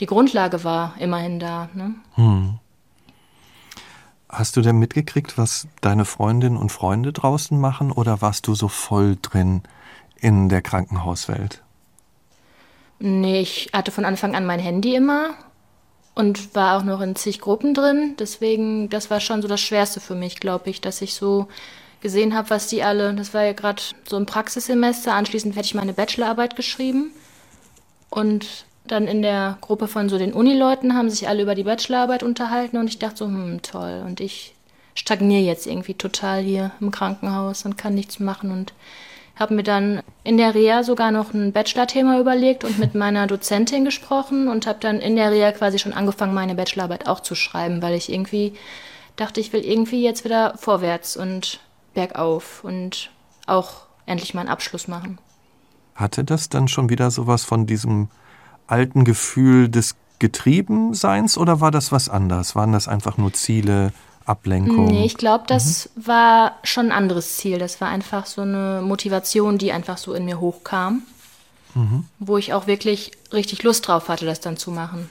die 0.00 0.06
Grundlage 0.06 0.64
war 0.64 0.94
immerhin 0.98 1.38
da. 1.38 1.68
Ne? 1.74 1.94
Hm. 2.14 2.58
Hast 4.28 4.56
du 4.56 4.62
denn 4.62 4.78
mitgekriegt, 4.78 5.36
was 5.36 5.68
deine 5.80 6.04
Freundinnen 6.04 6.56
und 6.56 6.72
Freunde 6.72 7.12
draußen 7.12 7.58
machen 7.58 7.92
oder 7.92 8.22
warst 8.22 8.46
du 8.46 8.54
so 8.54 8.68
voll 8.68 9.18
drin 9.20 9.62
in 10.16 10.48
der 10.48 10.62
Krankenhauswelt? 10.62 11.62
Nee, 12.98 13.40
ich 13.40 13.70
hatte 13.72 13.90
von 13.90 14.04
Anfang 14.04 14.34
an 14.34 14.46
mein 14.46 14.60
Handy 14.60 14.94
immer 14.94 15.34
und 16.14 16.54
war 16.54 16.78
auch 16.78 16.84
noch 16.84 17.00
in 17.00 17.16
zig 17.16 17.40
Gruppen 17.40 17.74
drin. 17.74 18.14
Deswegen, 18.18 18.88
das 18.88 19.10
war 19.10 19.20
schon 19.20 19.42
so 19.42 19.48
das 19.48 19.60
Schwerste 19.60 20.00
für 20.00 20.14
mich, 20.14 20.40
glaube 20.40 20.70
ich, 20.70 20.80
dass 20.80 21.02
ich 21.02 21.14
so 21.14 21.48
gesehen 22.02 22.34
habe, 22.34 22.50
was 22.50 22.66
die 22.66 22.82
alle, 22.82 23.14
das 23.14 23.32
war 23.32 23.44
ja 23.44 23.52
gerade 23.52 23.80
so 24.08 24.16
ein 24.16 24.26
Praxissemester, 24.26 25.14
anschließend 25.14 25.56
werde 25.56 25.66
ich 25.66 25.74
meine 25.74 25.94
Bachelorarbeit 25.94 26.56
geschrieben 26.56 27.12
und 28.10 28.66
dann 28.86 29.06
in 29.06 29.22
der 29.22 29.58
Gruppe 29.60 29.88
von 29.88 30.08
so 30.08 30.18
den 30.18 30.34
Unileuten 30.34 30.94
haben 30.94 31.08
sich 31.08 31.28
alle 31.28 31.42
über 31.42 31.54
die 31.54 31.62
Bachelorarbeit 31.62 32.22
unterhalten 32.22 32.76
und 32.76 32.88
ich 32.88 32.98
dachte 32.98 33.18
so, 33.18 33.24
hm, 33.26 33.62
toll. 33.62 34.02
Und 34.04 34.20
ich 34.20 34.54
stagniere 34.94 35.42
jetzt 35.42 35.66
irgendwie 35.66 35.94
total 35.94 36.42
hier 36.42 36.72
im 36.80 36.90
Krankenhaus 36.90 37.64
und 37.64 37.78
kann 37.78 37.94
nichts 37.94 38.18
machen 38.20 38.50
und 38.50 38.72
Habe 39.36 39.54
mir 39.54 39.62
dann 39.62 40.02
in 40.24 40.36
der 40.36 40.54
Reha 40.54 40.84
sogar 40.84 41.10
noch 41.10 41.32
ein 41.32 41.52
Bachelor-Thema 41.52 42.20
überlegt 42.20 42.64
und 42.64 42.78
mit 42.78 42.94
meiner 42.94 43.26
Dozentin 43.26 43.84
gesprochen 43.84 44.46
und 44.48 44.66
habe 44.66 44.78
dann 44.80 45.00
in 45.00 45.16
der 45.16 45.32
Reha 45.32 45.52
quasi 45.52 45.78
schon 45.78 45.94
angefangen, 45.94 46.34
meine 46.34 46.54
Bachelorarbeit 46.54 47.08
auch 47.08 47.20
zu 47.20 47.34
schreiben, 47.34 47.80
weil 47.80 47.94
ich 47.94 48.12
irgendwie 48.12 48.52
dachte, 49.16 49.40
ich 49.40 49.52
will 49.52 49.64
irgendwie 49.64 50.02
jetzt 50.02 50.24
wieder 50.24 50.54
vorwärts 50.58 51.16
und 51.16 51.60
bergauf 51.94 52.64
und 52.64 53.10
auch 53.46 53.86
endlich 54.06 54.34
mal 54.34 54.40
einen 54.40 54.50
Abschluss 54.50 54.88
machen. 54.88 55.18
Hatte 55.94 56.24
das 56.24 56.48
dann 56.48 56.68
schon 56.68 56.88
wieder 56.88 57.10
sowas 57.10 57.44
von 57.44 57.66
diesem 57.66 58.08
alten 58.66 59.04
Gefühl 59.04 59.68
des 59.68 59.96
Getriebenseins 60.18 61.36
oder 61.36 61.60
war 61.60 61.70
das 61.70 61.92
was 61.92 62.08
anderes? 62.08 62.54
Waren 62.54 62.72
das 62.72 62.88
einfach 62.88 63.18
nur 63.18 63.32
Ziele, 63.32 63.92
Ablenkung? 64.24 64.86
Nee, 64.86 65.04
ich 65.04 65.16
glaube, 65.16 65.44
das 65.46 65.90
mhm. 65.94 66.06
war 66.06 66.56
schon 66.62 66.86
ein 66.86 66.92
anderes 66.92 67.36
Ziel. 67.36 67.58
Das 67.58 67.80
war 67.80 67.88
einfach 67.88 68.26
so 68.26 68.42
eine 68.42 68.82
Motivation, 68.82 69.58
die 69.58 69.72
einfach 69.72 69.98
so 69.98 70.14
in 70.14 70.24
mir 70.24 70.40
hochkam, 70.40 71.02
mhm. 71.74 72.04
wo 72.18 72.38
ich 72.38 72.54
auch 72.54 72.66
wirklich 72.66 73.12
richtig 73.32 73.62
Lust 73.62 73.88
drauf 73.88 74.08
hatte, 74.08 74.24
das 74.24 74.40
dann 74.40 74.56
zu 74.56 74.70
machen. 74.70 75.10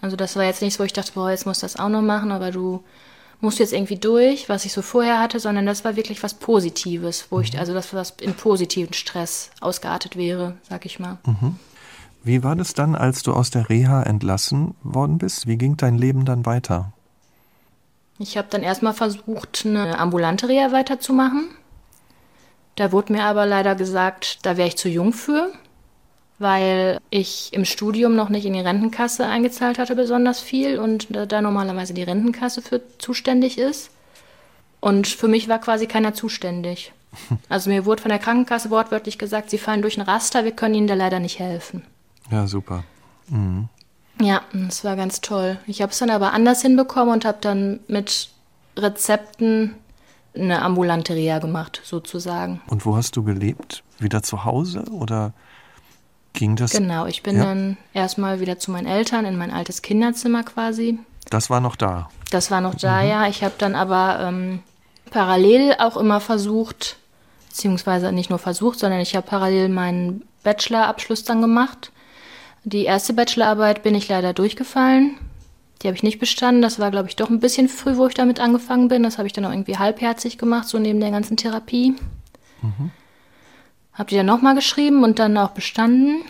Also 0.00 0.16
das 0.16 0.36
war 0.36 0.44
jetzt 0.44 0.62
nichts, 0.62 0.78
wo 0.78 0.84
ich 0.84 0.92
dachte, 0.92 1.12
boah, 1.14 1.30
jetzt 1.30 1.46
muss 1.46 1.60
das 1.60 1.76
auch 1.76 1.88
noch 1.88 2.02
machen, 2.02 2.32
aber 2.32 2.50
du 2.50 2.82
musst 3.44 3.60
jetzt 3.60 3.72
irgendwie 3.72 3.96
durch, 3.96 4.48
was 4.48 4.64
ich 4.64 4.72
so 4.72 4.82
vorher 4.82 5.20
hatte, 5.20 5.38
sondern 5.38 5.66
das 5.66 5.84
war 5.84 5.94
wirklich 5.94 6.22
was 6.22 6.34
Positives, 6.34 7.26
wo 7.30 7.40
ich, 7.40 7.52
mhm. 7.52 7.60
also 7.60 7.72
das, 7.72 7.94
was 7.94 8.14
in 8.20 8.34
positiven 8.34 8.92
Stress 8.92 9.50
ausgeartet 9.60 10.16
wäre, 10.16 10.56
sag 10.68 10.84
ich 10.86 10.98
mal. 10.98 11.18
Mhm. 11.24 11.56
Wie 12.24 12.42
war 12.42 12.56
das 12.56 12.72
dann, 12.74 12.96
als 12.96 13.22
du 13.22 13.32
aus 13.32 13.50
der 13.50 13.68
Reha 13.68 14.02
entlassen 14.02 14.74
worden 14.82 15.18
bist? 15.18 15.46
Wie 15.46 15.58
ging 15.58 15.76
dein 15.76 15.98
Leben 15.98 16.24
dann 16.24 16.46
weiter? 16.46 16.92
Ich 18.18 18.38
habe 18.38 18.48
dann 18.50 18.62
erstmal 18.62 18.94
versucht, 18.94 19.64
eine 19.66 19.98
ambulante 19.98 20.48
Reha 20.48 20.72
weiterzumachen. 20.72 21.50
Da 22.76 22.92
wurde 22.92 23.12
mir 23.12 23.24
aber 23.24 23.46
leider 23.46 23.74
gesagt, 23.74 24.38
da 24.46 24.56
wäre 24.56 24.68
ich 24.68 24.76
zu 24.76 24.88
jung 24.88 25.12
für, 25.12 25.52
weil 26.38 27.00
ich 27.10 27.52
im 27.52 27.64
Studium 27.64 28.16
noch 28.16 28.28
nicht 28.28 28.44
in 28.44 28.54
die 28.54 28.60
Rentenkasse 28.60 29.26
eingezahlt 29.26 29.78
hatte 29.78 29.94
besonders 29.94 30.40
viel 30.40 30.78
und 30.78 31.08
da 31.10 31.40
normalerweise 31.40 31.94
die 31.94 32.02
Rentenkasse 32.02 32.62
für 32.62 32.80
zuständig 32.98 33.58
ist. 33.58 33.90
Und 34.80 35.06
für 35.06 35.28
mich 35.28 35.48
war 35.48 35.60
quasi 35.60 35.86
keiner 35.86 36.14
zuständig. 36.14 36.92
Also 37.48 37.70
mir 37.70 37.86
wurde 37.86 38.02
von 38.02 38.08
der 38.08 38.18
Krankenkasse 38.18 38.70
wortwörtlich 38.70 39.18
gesagt, 39.18 39.48
Sie 39.48 39.58
fallen 39.58 39.82
durch 39.82 39.96
ein 39.96 40.02
Raster, 40.02 40.44
wir 40.44 40.50
können 40.50 40.74
Ihnen 40.74 40.88
da 40.88 40.94
leider 40.94 41.20
nicht 41.20 41.38
helfen. 41.38 41.84
Ja, 42.30 42.48
super. 42.48 42.82
Mhm. 43.28 43.68
Ja, 44.20 44.42
das 44.52 44.84
war 44.84 44.96
ganz 44.96 45.20
toll. 45.20 45.58
Ich 45.66 45.80
habe 45.80 45.92
es 45.92 45.98
dann 45.98 46.10
aber 46.10 46.32
anders 46.32 46.62
hinbekommen 46.62 47.14
und 47.14 47.24
habe 47.24 47.38
dann 47.40 47.80
mit 47.86 48.30
Rezepten 48.76 49.74
eine 50.34 50.62
ambulante 50.62 51.14
Reha 51.14 51.38
gemacht, 51.38 51.80
sozusagen. 51.84 52.60
Und 52.66 52.84
wo 52.84 52.96
hast 52.96 53.16
du 53.16 53.22
gelebt? 53.22 53.84
Wieder 53.98 54.22
zu 54.22 54.44
Hause 54.44 54.84
oder 54.90 55.32
ging 56.34 56.56
das? 56.56 56.72
Genau, 56.72 57.06
ich 57.06 57.22
bin 57.22 57.36
ja. 57.36 57.44
dann 57.44 57.76
erstmal 57.94 58.40
wieder 58.40 58.58
zu 58.58 58.70
meinen 58.70 58.86
Eltern 58.86 59.24
in 59.24 59.38
mein 59.38 59.50
altes 59.50 59.82
Kinderzimmer 59.82 60.42
quasi. 60.42 60.98
Das 61.30 61.48
war 61.48 61.60
noch 61.60 61.76
da. 61.76 62.10
Das 62.30 62.50
war 62.50 62.60
noch 62.60 62.74
da, 62.74 63.02
mhm. 63.02 63.08
ja. 63.08 63.28
Ich 63.28 63.42
habe 63.42 63.54
dann 63.56 63.74
aber 63.74 64.18
ähm, 64.20 64.60
parallel 65.10 65.76
auch 65.78 65.96
immer 65.96 66.20
versucht, 66.20 66.98
beziehungsweise 67.48 68.12
nicht 68.12 68.28
nur 68.28 68.38
versucht, 68.38 68.78
sondern 68.78 69.00
ich 69.00 69.16
habe 69.16 69.26
parallel 69.26 69.70
meinen 69.70 70.24
Bachelorabschluss 70.42 71.24
dann 71.24 71.40
gemacht 71.40 71.90
die 72.64 72.84
erste 72.84 73.12
Bachelorarbeit 73.12 73.82
bin 73.82 73.94
ich 73.94 74.08
leider 74.08 74.32
durchgefallen. 74.32 75.18
Die 75.82 75.86
habe 75.86 75.96
ich 75.96 76.02
nicht 76.02 76.18
bestanden. 76.18 76.62
Das 76.62 76.78
war, 76.78 76.90
glaube 76.90 77.08
ich, 77.08 77.16
doch 77.16 77.28
ein 77.28 77.40
bisschen 77.40 77.68
früh, 77.68 77.98
wo 77.98 78.06
ich 78.06 78.14
damit 78.14 78.40
angefangen 78.40 78.88
bin. 78.88 79.02
Das 79.02 79.18
habe 79.18 79.26
ich 79.26 79.34
dann 79.34 79.44
auch 79.44 79.52
irgendwie 79.52 79.76
halbherzig 79.76 80.38
gemacht, 80.38 80.66
so 80.66 80.78
neben 80.78 80.98
der 80.98 81.10
ganzen 81.10 81.36
Therapie. 81.36 81.94
Mhm. 82.62 82.90
Habe 83.94 84.10
die 84.10 84.16
dann 84.16 84.26
nochmal 84.26 84.54
geschrieben 84.54 85.04
und 85.04 85.18
dann 85.18 85.38
auch 85.38 85.50
bestanden. 85.50 86.22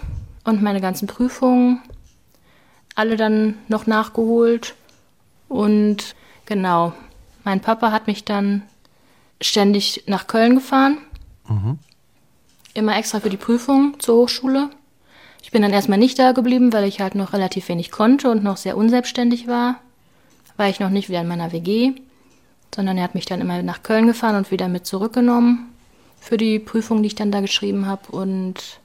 Und 0.45 0.63
meine 0.63 0.83
ganzen 0.83 1.09
Prüfungen 1.09 1.81
alle 2.95 3.17
dann 3.17 3.55
noch 3.69 3.87
nachgeholt. 3.87 4.75
Und 5.49 6.15
genau, 6.47 6.93
mein 7.45 7.61
Papa 7.61 7.91
hat 7.91 8.07
mich 8.07 8.25
dann 8.25 8.63
ständig 9.41 10.05
nach 10.07 10.27
Köln 10.27 10.57
gefahren. 10.57 10.99
Mhm. 11.49 11.79
Immer 12.75 12.97
extra 12.97 13.21
für 13.21 13.31
die 13.31 13.37
Prüfung 13.37 13.99
zur 14.01 14.17
Hochschule. 14.23 14.71
Ich 15.43 15.51
bin 15.51 15.63
dann 15.63 15.73
erstmal 15.73 15.99
nicht 15.99 16.19
da 16.19 16.33
geblieben, 16.33 16.73
weil 16.73 16.85
ich 16.85 17.01
halt 17.01 17.15
noch 17.15 17.33
relativ 17.33 17.69
wenig 17.69 17.91
konnte 17.91 18.31
und 18.31 18.43
noch 18.43 18.57
sehr 18.57 18.77
unselbstständig 18.77 19.47
war. 19.47 19.77
War 20.57 20.69
ich 20.69 20.81
noch 20.81 20.91
nicht 20.91 21.09
wieder 21.09 21.21
in 21.21 21.29
meiner 21.29 21.53
WG, 21.53 21.93
sondern 22.75 22.97
er 22.97 23.05
hat 23.05 23.15
mich 23.15 23.27
dann 23.27 23.41
immer 23.41 23.63
nach 23.63 23.83
Köln 23.83 24.07
gefahren 24.07 24.37
und 24.37 24.51
wieder 24.51 24.69
mit 24.69 24.87
zurückgenommen 24.87 25.74
für 26.25 26.39
die 26.39 26.59
Prüfung, 26.59 27.03
die 27.03 27.09
ich 27.09 27.15
dann 27.15 27.31
da 27.31 27.41
geschrieben 27.41 27.87
habe. 27.87 28.11
Und 28.11 28.81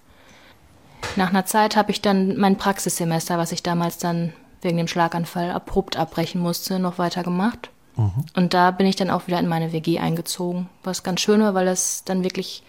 nach 1.15 1.29
einer 1.29 1.45
Zeit 1.45 1.77
habe 1.77 1.89
ich 1.91 2.01
dann 2.01 2.37
mein 2.37 2.57
Praxissemester, 2.57 3.37
was 3.37 3.53
ich 3.53 3.63
damals 3.63 3.97
dann 3.97 4.33
wegen 4.61 4.77
dem 4.77 4.89
Schlaganfall 4.89 5.51
abrupt 5.51 5.95
abbrechen 5.95 6.41
musste, 6.41 6.79
noch 6.79 6.97
weiter 6.97 7.23
gemacht. 7.23 7.69
Mhm. 7.95 8.25
Und 8.35 8.53
da 8.53 8.71
bin 8.71 8.85
ich 8.85 8.97
dann 8.97 9.09
auch 9.09 9.27
wieder 9.27 9.39
in 9.39 9.47
meine 9.47 9.71
WG 9.71 9.99
eingezogen, 9.99 10.67
was 10.83 11.01
ganz 11.03 11.21
schön 11.21 11.39
war, 11.39 11.53
weil 11.53 11.65
das 11.65 12.03
dann 12.03 12.25
wirklich 12.25 12.61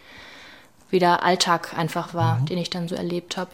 wieder 0.89 1.25
Alltag 1.25 1.77
einfach 1.77 2.15
war, 2.15 2.39
mhm. 2.39 2.47
den 2.47 2.59
ich 2.59 2.71
dann 2.71 2.87
so 2.87 2.95
erlebt 2.95 3.37
habe. 3.37 3.51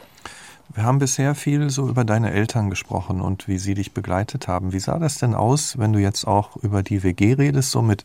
Wir 0.74 0.82
haben 0.82 0.98
bisher 0.98 1.34
viel 1.34 1.70
so 1.70 1.88
über 1.88 2.04
deine 2.04 2.32
Eltern 2.32 2.68
gesprochen 2.68 3.22
und 3.22 3.48
wie 3.48 3.56
sie 3.56 3.72
dich 3.72 3.94
begleitet 3.94 4.48
haben. 4.48 4.74
Wie 4.74 4.80
sah 4.80 4.98
das 4.98 5.16
denn 5.16 5.34
aus, 5.34 5.78
wenn 5.78 5.94
du 5.94 5.98
jetzt 5.98 6.26
auch 6.26 6.56
über 6.56 6.82
die 6.82 7.02
WG 7.02 7.34
redest, 7.34 7.70
so 7.70 7.80
mit 7.80 8.04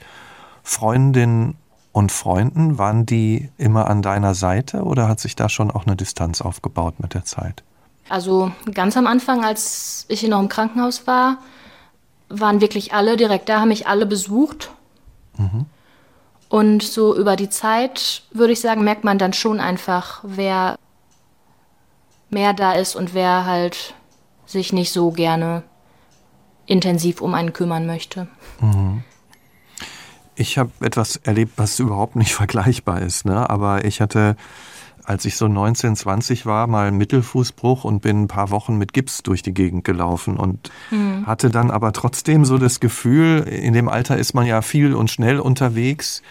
Freundinnen 0.63 1.57
und 1.91 2.11
Freunden? 2.11 2.77
Waren 2.77 3.05
die 3.05 3.49
immer 3.57 3.87
an 3.89 4.01
deiner 4.01 4.33
Seite 4.33 4.83
oder 4.83 5.07
hat 5.07 5.19
sich 5.19 5.35
da 5.35 5.49
schon 5.49 5.71
auch 5.71 5.85
eine 5.85 5.95
Distanz 5.95 6.41
aufgebaut 6.41 6.99
mit 6.99 7.13
der 7.13 7.25
Zeit? 7.25 7.63
Also 8.09 8.51
ganz 8.73 8.97
am 8.97 9.07
Anfang, 9.07 9.43
als 9.43 10.05
ich 10.09 10.27
noch 10.27 10.39
im 10.39 10.49
Krankenhaus 10.49 11.07
war, 11.07 11.37
waren 12.29 12.61
wirklich 12.61 12.93
alle 12.93 13.17
direkt 13.17 13.49
da, 13.49 13.61
haben 13.61 13.69
mich 13.69 13.87
alle 13.87 14.05
besucht. 14.05 14.71
Mhm. 15.37 15.65
Und 16.49 16.83
so 16.83 17.15
über 17.15 17.37
die 17.37 17.49
Zeit, 17.49 18.23
würde 18.31 18.53
ich 18.53 18.59
sagen, 18.59 18.83
merkt 18.83 19.05
man 19.05 19.17
dann 19.17 19.31
schon 19.31 19.59
einfach, 19.59 20.19
wer 20.23 20.75
mehr 22.29 22.53
da 22.53 22.73
ist 22.73 22.95
und 22.95 23.13
wer 23.13 23.45
halt 23.45 23.93
sich 24.45 24.73
nicht 24.73 24.91
so 24.91 25.11
gerne 25.11 25.63
intensiv 26.65 27.21
um 27.21 27.33
einen 27.33 27.53
kümmern 27.53 27.85
möchte. 27.85 28.27
Mhm. 28.59 29.03
Ich 30.41 30.57
habe 30.57 30.71
etwas 30.81 31.17
erlebt, 31.17 31.53
was 31.57 31.77
überhaupt 31.79 32.15
nicht 32.15 32.33
vergleichbar 32.41 33.01
ist. 33.01 33.25
Ne? 33.25 33.47
Aber 33.49 33.85
ich 33.85 34.01
hatte, 34.01 34.35
als 35.03 35.23
ich 35.25 35.37
so 35.37 35.47
19, 35.47 35.95
20 35.95 36.47
war, 36.47 36.65
mal 36.65 36.87
einen 36.87 36.97
Mittelfußbruch 36.97 37.83
und 37.83 38.01
bin 38.01 38.23
ein 38.23 38.27
paar 38.27 38.49
Wochen 38.49 38.77
mit 38.77 38.91
Gips 38.91 39.21
durch 39.21 39.43
die 39.43 39.53
Gegend 39.53 39.83
gelaufen 39.83 40.37
und 40.37 40.71
mhm. 40.89 41.27
hatte 41.27 41.51
dann 41.51 41.69
aber 41.69 41.93
trotzdem 41.93 42.43
so 42.43 42.57
das 42.57 42.79
Gefühl, 42.79 43.41
in 43.41 43.73
dem 43.73 43.87
Alter 43.87 44.17
ist 44.17 44.33
man 44.33 44.47
ja 44.47 44.61
viel 44.61 44.93
und 44.95 45.11
schnell 45.11 45.39
unterwegs 45.39 46.21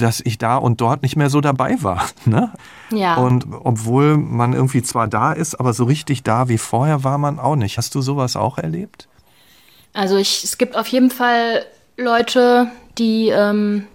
dass 0.00 0.20
ich 0.20 0.38
da 0.38 0.56
und 0.56 0.80
dort 0.80 1.04
nicht 1.04 1.14
mehr 1.14 1.30
so 1.30 1.40
dabei 1.40 1.76
war. 1.80 2.08
Ne? 2.26 2.50
Ja. 2.90 3.16
Und 3.16 3.46
obwohl 3.62 4.16
man 4.16 4.54
irgendwie 4.54 4.82
zwar 4.82 5.06
da 5.06 5.32
ist, 5.32 5.60
aber 5.60 5.72
so 5.72 5.84
richtig 5.84 6.24
da 6.24 6.48
wie 6.48 6.58
vorher 6.58 7.04
war 7.04 7.16
man 7.18 7.38
auch 7.38 7.54
nicht. 7.54 7.78
Hast 7.78 7.94
du 7.94 8.00
sowas 8.00 8.34
auch 8.34 8.58
erlebt? 8.58 9.06
Also 9.92 10.16
ich, 10.16 10.42
es 10.42 10.58
gibt 10.58 10.74
auf 10.74 10.88
jeden 10.88 11.10
Fall 11.10 11.64
Leute, 11.96 12.70
die 12.98 13.28
ähm, 13.28 13.86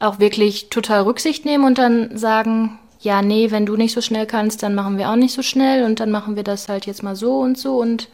auch 0.00 0.18
wirklich 0.18 0.68
total 0.70 1.02
Rücksicht 1.02 1.44
nehmen 1.44 1.64
und 1.64 1.78
dann 1.78 2.16
sagen, 2.16 2.78
ja, 3.00 3.22
nee, 3.22 3.50
wenn 3.50 3.66
du 3.66 3.76
nicht 3.76 3.94
so 3.94 4.00
schnell 4.00 4.26
kannst, 4.26 4.62
dann 4.62 4.74
machen 4.74 4.98
wir 4.98 5.10
auch 5.10 5.16
nicht 5.16 5.34
so 5.34 5.42
schnell 5.42 5.84
und 5.84 6.00
dann 6.00 6.10
machen 6.10 6.36
wir 6.36 6.42
das 6.42 6.68
halt 6.68 6.86
jetzt 6.86 7.02
mal 7.02 7.16
so 7.16 7.38
und 7.38 7.56
so 7.56 7.78
und 7.78 8.08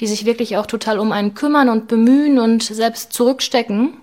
die 0.00 0.06
sich 0.06 0.26
wirklich 0.26 0.56
auch 0.56 0.66
total 0.66 0.98
um 0.98 1.12
einen 1.12 1.34
kümmern 1.34 1.68
und 1.68 1.88
bemühen 1.88 2.38
und 2.38 2.62
selbst 2.62 3.12
zurückstecken. 3.12 3.94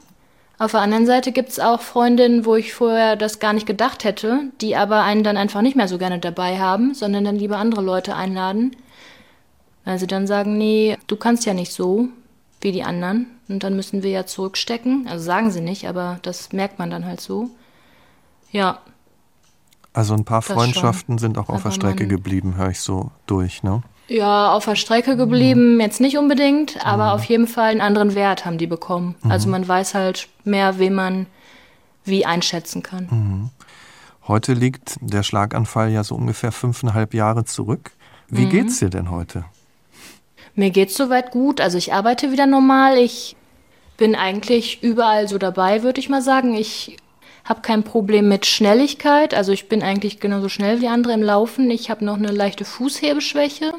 Auf 0.59 0.71
der 0.71 0.81
anderen 0.81 1.05
Seite 1.05 1.31
gibt 1.31 1.49
es 1.49 1.59
auch 1.59 1.81
Freundinnen, 1.81 2.45
wo 2.45 2.55
ich 2.55 2.73
vorher 2.73 3.15
das 3.15 3.39
gar 3.39 3.53
nicht 3.53 3.65
gedacht 3.65 4.03
hätte, 4.03 4.39
die 4.61 4.75
aber 4.75 5.03
einen 5.03 5.23
dann 5.23 5.37
einfach 5.37 5.61
nicht 5.61 5.75
mehr 5.75 5.87
so 5.87 5.97
gerne 5.97 6.19
dabei 6.19 6.59
haben, 6.59 6.93
sondern 6.93 7.25
dann 7.25 7.35
lieber 7.35 7.57
andere 7.57 7.81
Leute 7.81 8.15
einladen. 8.15 8.75
Weil 9.83 9.99
sie 9.99 10.07
dann 10.07 10.25
sagen, 10.25 10.57
nee, 10.57 10.97
du 11.07 11.15
kannst 11.15 11.45
ja 11.45 11.53
nicht 11.53 11.73
so 11.73 12.07
wie 12.63 12.71
die 12.71 12.83
anderen 12.83 13.27
und 13.49 13.63
dann 13.63 13.75
müssen 13.75 14.03
wir 14.03 14.11
ja 14.11 14.25
zurückstecken. 14.25 15.07
Also 15.07 15.23
sagen 15.23 15.51
sie 15.51 15.61
nicht, 15.61 15.87
aber 15.87 16.19
das 16.21 16.51
merkt 16.53 16.79
man 16.79 16.89
dann 16.89 17.05
halt 17.05 17.21
so. 17.21 17.49
Ja. 18.51 18.79
Also 19.93 20.13
ein 20.13 20.25
paar 20.25 20.41
Freundschaften 20.41 21.17
sind 21.17 21.37
auch 21.37 21.49
auf 21.49 21.63
der 21.63 21.71
Strecke 21.71 22.07
geblieben, 22.07 22.55
höre 22.55 22.69
ich 22.69 22.79
so 22.79 23.11
durch, 23.27 23.63
ne? 23.63 23.83
Ja, 24.07 24.51
auf 24.51 24.65
der 24.65 24.75
Strecke 24.75 25.15
geblieben, 25.15 25.75
mhm. 25.75 25.81
jetzt 25.81 26.01
nicht 26.01 26.17
unbedingt, 26.17 26.85
aber 26.85 27.05
mhm. 27.05 27.11
auf 27.11 27.23
jeden 27.25 27.47
Fall 27.47 27.71
einen 27.71 27.81
anderen 27.81 28.15
Wert 28.15 28.45
haben 28.45 28.57
die 28.57 28.67
bekommen. 28.67 29.15
Mhm. 29.21 29.31
Also 29.31 29.49
man 29.49 29.67
weiß 29.67 29.93
halt 29.93 30.27
mehr, 30.43 30.77
wen 30.79 30.93
man 30.93 31.25
wie 32.03 32.25
einschätzen 32.25 32.83
kann. 32.83 33.07
Mhm. 33.09 33.49
Heute 34.27 34.53
liegt 34.53 34.97
der 35.01 35.23
Schlaganfall 35.23 35.91
ja 35.91 36.03
so 36.03 36.15
ungefähr 36.15 36.51
fünfeinhalb 36.51 37.13
Jahre 37.13 37.45
zurück. 37.45 37.91
Wie 38.29 38.45
mhm. 38.45 38.49
geht's 38.49 38.79
dir 38.79 38.89
denn 38.89 39.09
heute? 39.09 39.45
Mir 40.55 40.69
geht's 40.69 40.95
soweit 40.95 41.31
gut. 41.31 41.61
Also 41.61 41.77
ich 41.77 41.93
arbeite 41.93 42.31
wieder 42.31 42.45
normal. 42.45 42.97
Ich 42.97 43.35
bin 43.97 44.15
eigentlich 44.15 44.83
überall 44.83 45.27
so 45.27 45.37
dabei, 45.37 45.83
würde 45.83 45.99
ich 45.99 46.09
mal 46.09 46.21
sagen. 46.21 46.55
Ich 46.55 46.97
habe 47.43 47.61
kein 47.61 47.83
Problem 47.83 48.27
mit 48.27 48.45
Schnelligkeit. 48.45 49.33
Also 49.33 49.51
ich 49.51 49.67
bin 49.67 49.83
eigentlich 49.83 50.19
genauso 50.19 50.49
schnell 50.49 50.81
wie 50.81 50.87
andere 50.87 51.13
im 51.13 51.23
Laufen. 51.23 51.69
Ich 51.71 51.89
habe 51.89 52.05
noch 52.05 52.17
eine 52.17 52.31
leichte 52.31 52.65
Fußhebeschwäche, 52.65 53.73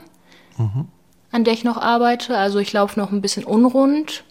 mhm. 0.59 0.89
an 1.31 1.45
der 1.45 1.55
ich 1.55 1.65
noch 1.65 1.77
arbeite. 1.77 2.37
Also 2.37 2.59
ich 2.59 2.73
laufe 2.73 2.99
noch 2.99 3.13
ein 3.13 3.23
bisschen 3.23 3.45
unrund. 3.45 4.25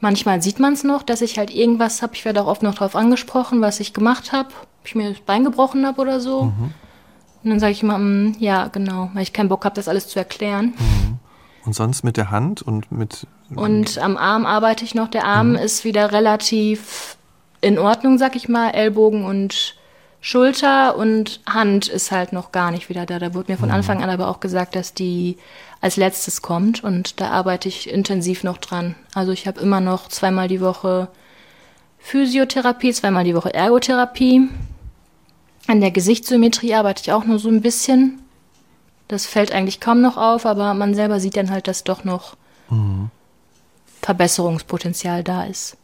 Manchmal 0.00 0.42
sieht 0.42 0.60
man 0.60 0.74
es 0.74 0.84
noch, 0.84 1.02
dass 1.02 1.22
ich 1.22 1.38
halt 1.38 1.50
irgendwas 1.50 2.02
habe. 2.02 2.14
Ich 2.14 2.24
werde 2.24 2.42
auch 2.42 2.46
oft 2.46 2.62
noch 2.62 2.74
darauf 2.74 2.94
angesprochen, 2.94 3.62
was 3.62 3.80
ich 3.80 3.94
gemacht 3.94 4.32
habe. 4.32 4.50
Ob 4.50 4.86
ich 4.86 4.94
mir 4.94 5.10
das 5.10 5.20
Bein 5.20 5.44
gebrochen 5.44 5.86
habe 5.86 6.00
oder 6.00 6.20
so. 6.20 6.44
Mhm. 6.44 6.74
Und 7.42 7.50
dann 7.50 7.60
sage 7.60 7.72
ich 7.72 7.82
immer, 7.82 7.98
mm, 7.98 8.36
ja, 8.38 8.68
genau, 8.68 9.10
weil 9.14 9.22
ich 9.22 9.32
keinen 9.32 9.48
Bock 9.48 9.64
habe, 9.64 9.74
das 9.74 9.88
alles 9.88 10.08
zu 10.08 10.18
erklären. 10.18 10.74
Mhm. 10.78 11.05
Und 11.66 11.74
sonst 11.74 12.04
mit 12.04 12.16
der 12.16 12.30
Hand 12.30 12.62
und 12.62 12.92
mit. 12.92 13.26
Und 13.54 13.98
am 13.98 14.16
Arm 14.16 14.46
arbeite 14.46 14.84
ich 14.84 14.94
noch. 14.94 15.08
Der 15.08 15.24
Arm 15.24 15.50
mhm. 15.50 15.56
ist 15.56 15.84
wieder 15.84 16.12
relativ 16.12 17.16
in 17.60 17.78
Ordnung, 17.78 18.18
sag 18.18 18.36
ich 18.36 18.48
mal. 18.48 18.70
Ellbogen 18.70 19.24
und 19.24 19.74
Schulter 20.20 20.96
und 20.96 21.40
Hand 21.46 21.88
ist 21.88 22.10
halt 22.10 22.32
noch 22.32 22.52
gar 22.52 22.70
nicht 22.70 22.88
wieder 22.88 23.04
da. 23.04 23.18
Da 23.18 23.34
wurde 23.34 23.52
mir 23.52 23.58
von 23.58 23.68
mhm. 23.68 23.74
Anfang 23.74 24.02
an 24.02 24.10
aber 24.10 24.28
auch 24.28 24.40
gesagt, 24.40 24.76
dass 24.76 24.94
die 24.94 25.36
als 25.80 25.96
letztes 25.96 26.40
kommt 26.40 26.82
und 26.82 27.20
da 27.20 27.30
arbeite 27.30 27.68
ich 27.68 27.90
intensiv 27.90 28.44
noch 28.44 28.58
dran. 28.58 28.94
Also 29.14 29.32
ich 29.32 29.46
habe 29.46 29.60
immer 29.60 29.80
noch 29.80 30.08
zweimal 30.08 30.48
die 30.48 30.60
Woche 30.60 31.08
Physiotherapie, 31.98 32.92
zweimal 32.92 33.24
die 33.24 33.34
Woche 33.34 33.52
Ergotherapie. 33.52 34.48
An 35.66 35.80
der 35.80 35.90
Gesichtssymmetrie 35.90 36.74
arbeite 36.74 37.02
ich 37.02 37.12
auch 37.12 37.24
nur 37.24 37.38
so 37.38 37.48
ein 37.48 37.60
bisschen. 37.60 38.22
Das 39.08 39.26
fällt 39.26 39.52
eigentlich 39.52 39.80
kaum 39.80 40.00
noch 40.00 40.16
auf, 40.16 40.46
aber 40.46 40.74
man 40.74 40.94
selber 40.94 41.20
sieht 41.20 41.36
dann 41.36 41.50
halt, 41.50 41.68
dass 41.68 41.84
doch 41.84 42.04
noch 42.04 42.36
mhm. 42.70 43.10
Verbesserungspotenzial 44.02 45.22
da 45.22 45.44
ist. 45.44 45.76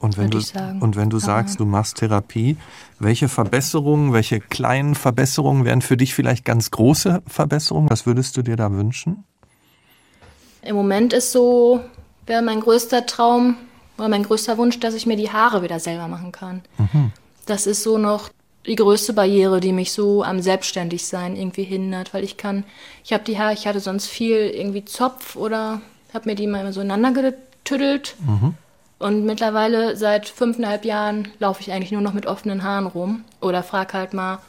Und 0.00 0.16
wenn, 0.16 0.30
du, 0.30 0.40
und 0.80 0.96
wenn 0.96 1.10
du 1.10 1.18
sagst, 1.18 1.60
du 1.60 1.66
machst 1.66 1.98
Therapie, 1.98 2.56
welche 2.98 3.28
Verbesserungen, 3.28 4.14
welche 4.14 4.40
kleinen 4.40 4.94
Verbesserungen 4.94 5.66
wären 5.66 5.82
für 5.82 5.98
dich 5.98 6.14
vielleicht 6.14 6.46
ganz 6.46 6.70
große 6.70 7.22
Verbesserungen? 7.26 7.90
Was 7.90 8.06
würdest 8.06 8.34
du 8.38 8.42
dir 8.42 8.56
da 8.56 8.72
wünschen? 8.72 9.24
Im 10.62 10.74
Moment 10.74 11.12
ist 11.12 11.32
so, 11.32 11.80
wäre 12.24 12.40
mein 12.40 12.60
größter 12.60 13.04
Traum 13.04 13.56
oder 13.98 14.08
mein 14.08 14.22
größter 14.22 14.56
Wunsch, 14.56 14.80
dass 14.80 14.94
ich 14.94 15.04
mir 15.04 15.16
die 15.16 15.30
Haare 15.30 15.62
wieder 15.62 15.78
selber 15.80 16.08
machen 16.08 16.32
kann. 16.32 16.62
Mhm. 16.78 17.12
Das 17.44 17.66
ist 17.66 17.82
so 17.82 17.98
noch 17.98 18.30
die 18.66 18.76
größte 18.76 19.12
Barriere, 19.12 19.60
die 19.60 19.72
mich 19.72 19.92
so 19.92 20.22
am 20.22 20.40
Selbstständigsein 20.40 21.36
irgendwie 21.36 21.64
hindert, 21.64 22.12
weil 22.12 22.24
ich 22.24 22.36
kann, 22.36 22.64
ich 23.04 23.12
habe 23.12 23.24
die 23.24 23.38
Haare, 23.38 23.54
ich 23.54 23.66
hatte 23.66 23.80
sonst 23.80 24.06
viel 24.06 24.36
irgendwie 24.36 24.84
Zopf 24.84 25.36
oder 25.36 25.80
habe 26.12 26.28
mir 26.28 26.34
die 26.34 26.46
mal 26.46 26.72
so 26.72 26.80
ineinander 26.80 27.22
getüdelt. 27.22 28.16
Mhm. 28.20 28.54
Und 28.98 29.24
mittlerweile 29.24 29.96
seit 29.96 30.28
fünfeinhalb 30.28 30.84
Jahren 30.84 31.28
laufe 31.38 31.62
ich 31.62 31.72
eigentlich 31.72 31.92
nur 31.92 32.02
noch 32.02 32.12
mit 32.12 32.26
offenen 32.26 32.62
Haaren 32.62 32.86
rum 32.86 33.24
oder 33.40 33.62
frage 33.62 33.94
halt 33.94 34.12
mal 34.12 34.40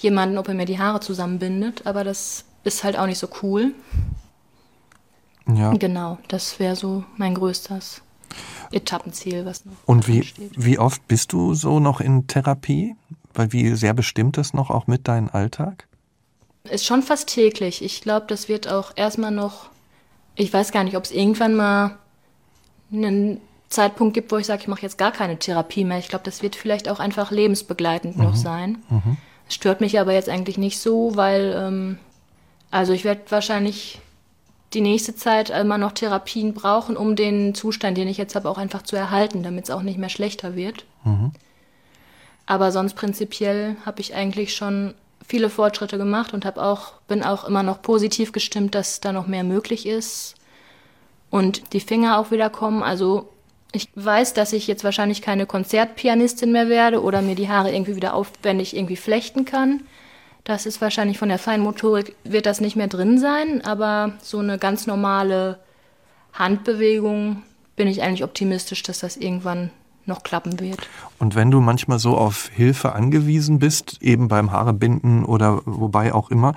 jemanden, 0.00 0.36
ob 0.36 0.48
er 0.48 0.54
mir 0.54 0.66
die 0.66 0.80
Haare 0.80 0.98
zusammenbindet. 0.98 1.86
Aber 1.86 2.02
das 2.02 2.44
ist 2.64 2.82
halt 2.82 2.98
auch 2.98 3.06
nicht 3.06 3.18
so 3.18 3.28
cool. 3.42 3.72
Ja. 5.46 5.72
Genau, 5.74 6.18
das 6.26 6.58
wäre 6.58 6.74
so 6.74 7.04
mein 7.16 7.34
größtes 7.34 8.02
Etappenziel, 8.72 9.46
was 9.46 9.64
noch 9.64 9.74
Und 9.86 10.08
wie, 10.08 10.26
wie 10.56 10.78
oft 10.78 11.06
bist 11.08 11.32
du 11.32 11.54
so 11.54 11.80
noch 11.80 12.00
in 12.00 12.26
Therapie? 12.26 12.96
Weil 13.34 13.52
wie 13.52 13.74
sehr 13.74 13.94
bestimmt 13.94 14.36
das 14.36 14.54
noch 14.54 14.70
auch 14.70 14.86
mit 14.86 15.08
deinem 15.08 15.28
Alltag? 15.28 15.86
Ist 16.64 16.84
schon 16.84 17.02
fast 17.02 17.28
täglich. 17.28 17.82
Ich 17.82 18.02
glaube, 18.02 18.26
das 18.28 18.48
wird 18.48 18.68
auch 18.68 18.92
erstmal 18.96 19.30
noch, 19.30 19.70
ich 20.34 20.52
weiß 20.52 20.72
gar 20.72 20.84
nicht, 20.84 20.96
ob 20.96 21.04
es 21.04 21.10
irgendwann 21.10 21.54
mal 21.54 21.98
einen 22.92 23.40
Zeitpunkt 23.68 24.14
gibt, 24.14 24.32
wo 24.32 24.36
ich 24.36 24.46
sage, 24.46 24.62
ich 24.62 24.68
mache 24.68 24.82
jetzt 24.82 24.98
gar 24.98 25.12
keine 25.12 25.38
Therapie 25.38 25.84
mehr. 25.84 25.98
Ich 25.98 26.08
glaube, 26.08 26.24
das 26.24 26.42
wird 26.42 26.56
vielleicht 26.56 26.88
auch 26.88 27.00
einfach 27.00 27.30
lebensbegleitend 27.30 28.16
mhm. 28.16 28.24
noch 28.24 28.36
sein. 28.36 28.78
Mhm. 28.90 29.16
Es 29.48 29.54
stört 29.54 29.80
mich 29.80 29.98
aber 29.98 30.12
jetzt 30.12 30.28
eigentlich 30.28 30.58
nicht 30.58 30.78
so, 30.80 31.16
weil, 31.16 31.54
ähm, 31.56 31.98
also 32.70 32.92
ich 32.92 33.04
werde 33.04 33.22
wahrscheinlich 33.30 34.00
die 34.74 34.80
nächste 34.80 35.16
Zeit 35.16 35.50
immer 35.50 35.78
noch 35.78 35.92
Therapien 35.92 36.54
brauchen, 36.54 36.96
um 36.96 37.16
den 37.16 37.54
Zustand, 37.54 37.96
den 37.96 38.08
ich 38.08 38.18
jetzt 38.18 38.34
habe, 38.34 38.48
auch 38.48 38.58
einfach 38.58 38.82
zu 38.82 38.96
erhalten, 38.96 39.42
damit 39.42 39.64
es 39.64 39.70
auch 39.70 39.82
nicht 39.82 39.98
mehr 39.98 40.08
schlechter 40.08 40.54
wird. 40.54 40.84
Mhm. 41.04 41.32
Aber 42.50 42.72
sonst 42.72 42.94
prinzipiell 42.94 43.76
habe 43.86 44.00
ich 44.00 44.16
eigentlich 44.16 44.56
schon 44.56 44.94
viele 45.24 45.50
Fortschritte 45.50 45.98
gemacht 45.98 46.34
und 46.34 46.44
habe 46.44 46.60
auch 46.60 46.94
bin 47.06 47.22
auch 47.22 47.44
immer 47.44 47.62
noch 47.62 47.80
positiv 47.80 48.32
gestimmt, 48.32 48.74
dass 48.74 48.98
da 48.98 49.12
noch 49.12 49.28
mehr 49.28 49.44
möglich 49.44 49.86
ist 49.86 50.34
und 51.30 51.72
die 51.72 51.78
Finger 51.78 52.18
auch 52.18 52.32
wieder 52.32 52.50
kommen. 52.50 52.82
Also 52.82 53.28
ich 53.70 53.88
weiß, 53.94 54.34
dass 54.34 54.52
ich 54.52 54.66
jetzt 54.66 54.82
wahrscheinlich 54.82 55.22
keine 55.22 55.46
Konzertpianistin 55.46 56.50
mehr 56.50 56.68
werde 56.68 57.04
oder 57.04 57.22
mir 57.22 57.36
die 57.36 57.48
Haare 57.48 57.70
irgendwie 57.70 57.94
wieder 57.94 58.14
aufwendig 58.14 58.74
irgendwie 58.74 58.96
flechten 58.96 59.44
kann. 59.44 59.84
Das 60.42 60.66
ist 60.66 60.80
wahrscheinlich 60.80 61.18
von 61.18 61.28
der 61.28 61.38
Feinmotorik 61.38 62.16
wird 62.24 62.46
das 62.46 62.60
nicht 62.60 62.74
mehr 62.74 62.88
drin 62.88 63.20
sein, 63.20 63.64
aber 63.64 64.14
so 64.22 64.40
eine 64.40 64.58
ganz 64.58 64.88
normale 64.88 65.60
Handbewegung 66.32 67.44
bin 67.76 67.86
ich 67.86 68.02
eigentlich 68.02 68.24
optimistisch, 68.24 68.82
dass 68.82 68.98
das 68.98 69.16
irgendwann 69.16 69.70
noch 70.10 70.22
klappen 70.22 70.60
wird. 70.60 70.80
Und 71.18 71.34
wenn 71.34 71.50
du 71.50 71.60
manchmal 71.60 71.98
so 71.98 72.18
auf 72.18 72.50
Hilfe 72.52 72.92
angewiesen 72.92 73.58
bist, 73.58 74.02
eben 74.02 74.28
beim 74.28 74.52
Haarebinden 74.52 75.24
oder 75.24 75.62
wobei 75.64 76.12
auch 76.12 76.30
immer, 76.30 76.54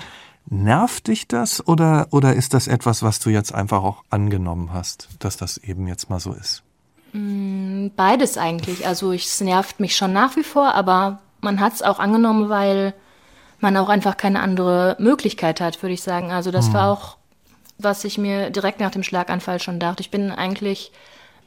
nervt 0.49 1.07
dich 1.07 1.27
das 1.27 1.65
oder, 1.65 2.07
oder 2.11 2.33
ist 2.33 2.53
das 2.53 2.67
etwas, 2.67 3.01
was 3.03 3.19
du 3.19 3.29
jetzt 3.29 3.53
einfach 3.53 3.83
auch 3.83 4.03
angenommen 4.09 4.73
hast, 4.73 5.07
dass 5.19 5.37
das 5.37 5.57
eben 5.57 5.87
jetzt 5.87 6.09
mal 6.09 6.19
so 6.19 6.33
ist? 6.33 6.63
Mm, 7.13 7.87
beides 7.95 8.37
eigentlich. 8.37 8.85
Also 8.85 9.13
es 9.13 9.39
nervt 9.39 9.79
mich 9.79 9.95
schon 9.95 10.13
nach 10.13 10.35
wie 10.35 10.43
vor, 10.43 10.73
aber 10.73 11.19
man 11.41 11.59
hat 11.59 11.73
es 11.73 11.81
auch 11.81 11.99
angenommen, 11.99 12.49
weil 12.49 12.93
man 13.59 13.77
auch 13.77 13.89
einfach 13.89 14.17
keine 14.17 14.41
andere 14.41 14.97
Möglichkeit 14.99 15.61
hat, 15.61 15.81
würde 15.81 15.93
ich 15.93 16.03
sagen. 16.03 16.31
Also 16.31 16.51
das 16.51 16.69
mhm. 16.69 16.73
war 16.73 16.91
auch, 16.91 17.17
was 17.77 18.03
ich 18.03 18.17
mir 18.17 18.49
direkt 18.49 18.79
nach 18.79 18.91
dem 18.91 19.03
Schlaganfall 19.03 19.59
schon 19.59 19.79
dachte. 19.79 20.01
Ich 20.01 20.11
bin 20.11 20.31
eigentlich, 20.31 20.91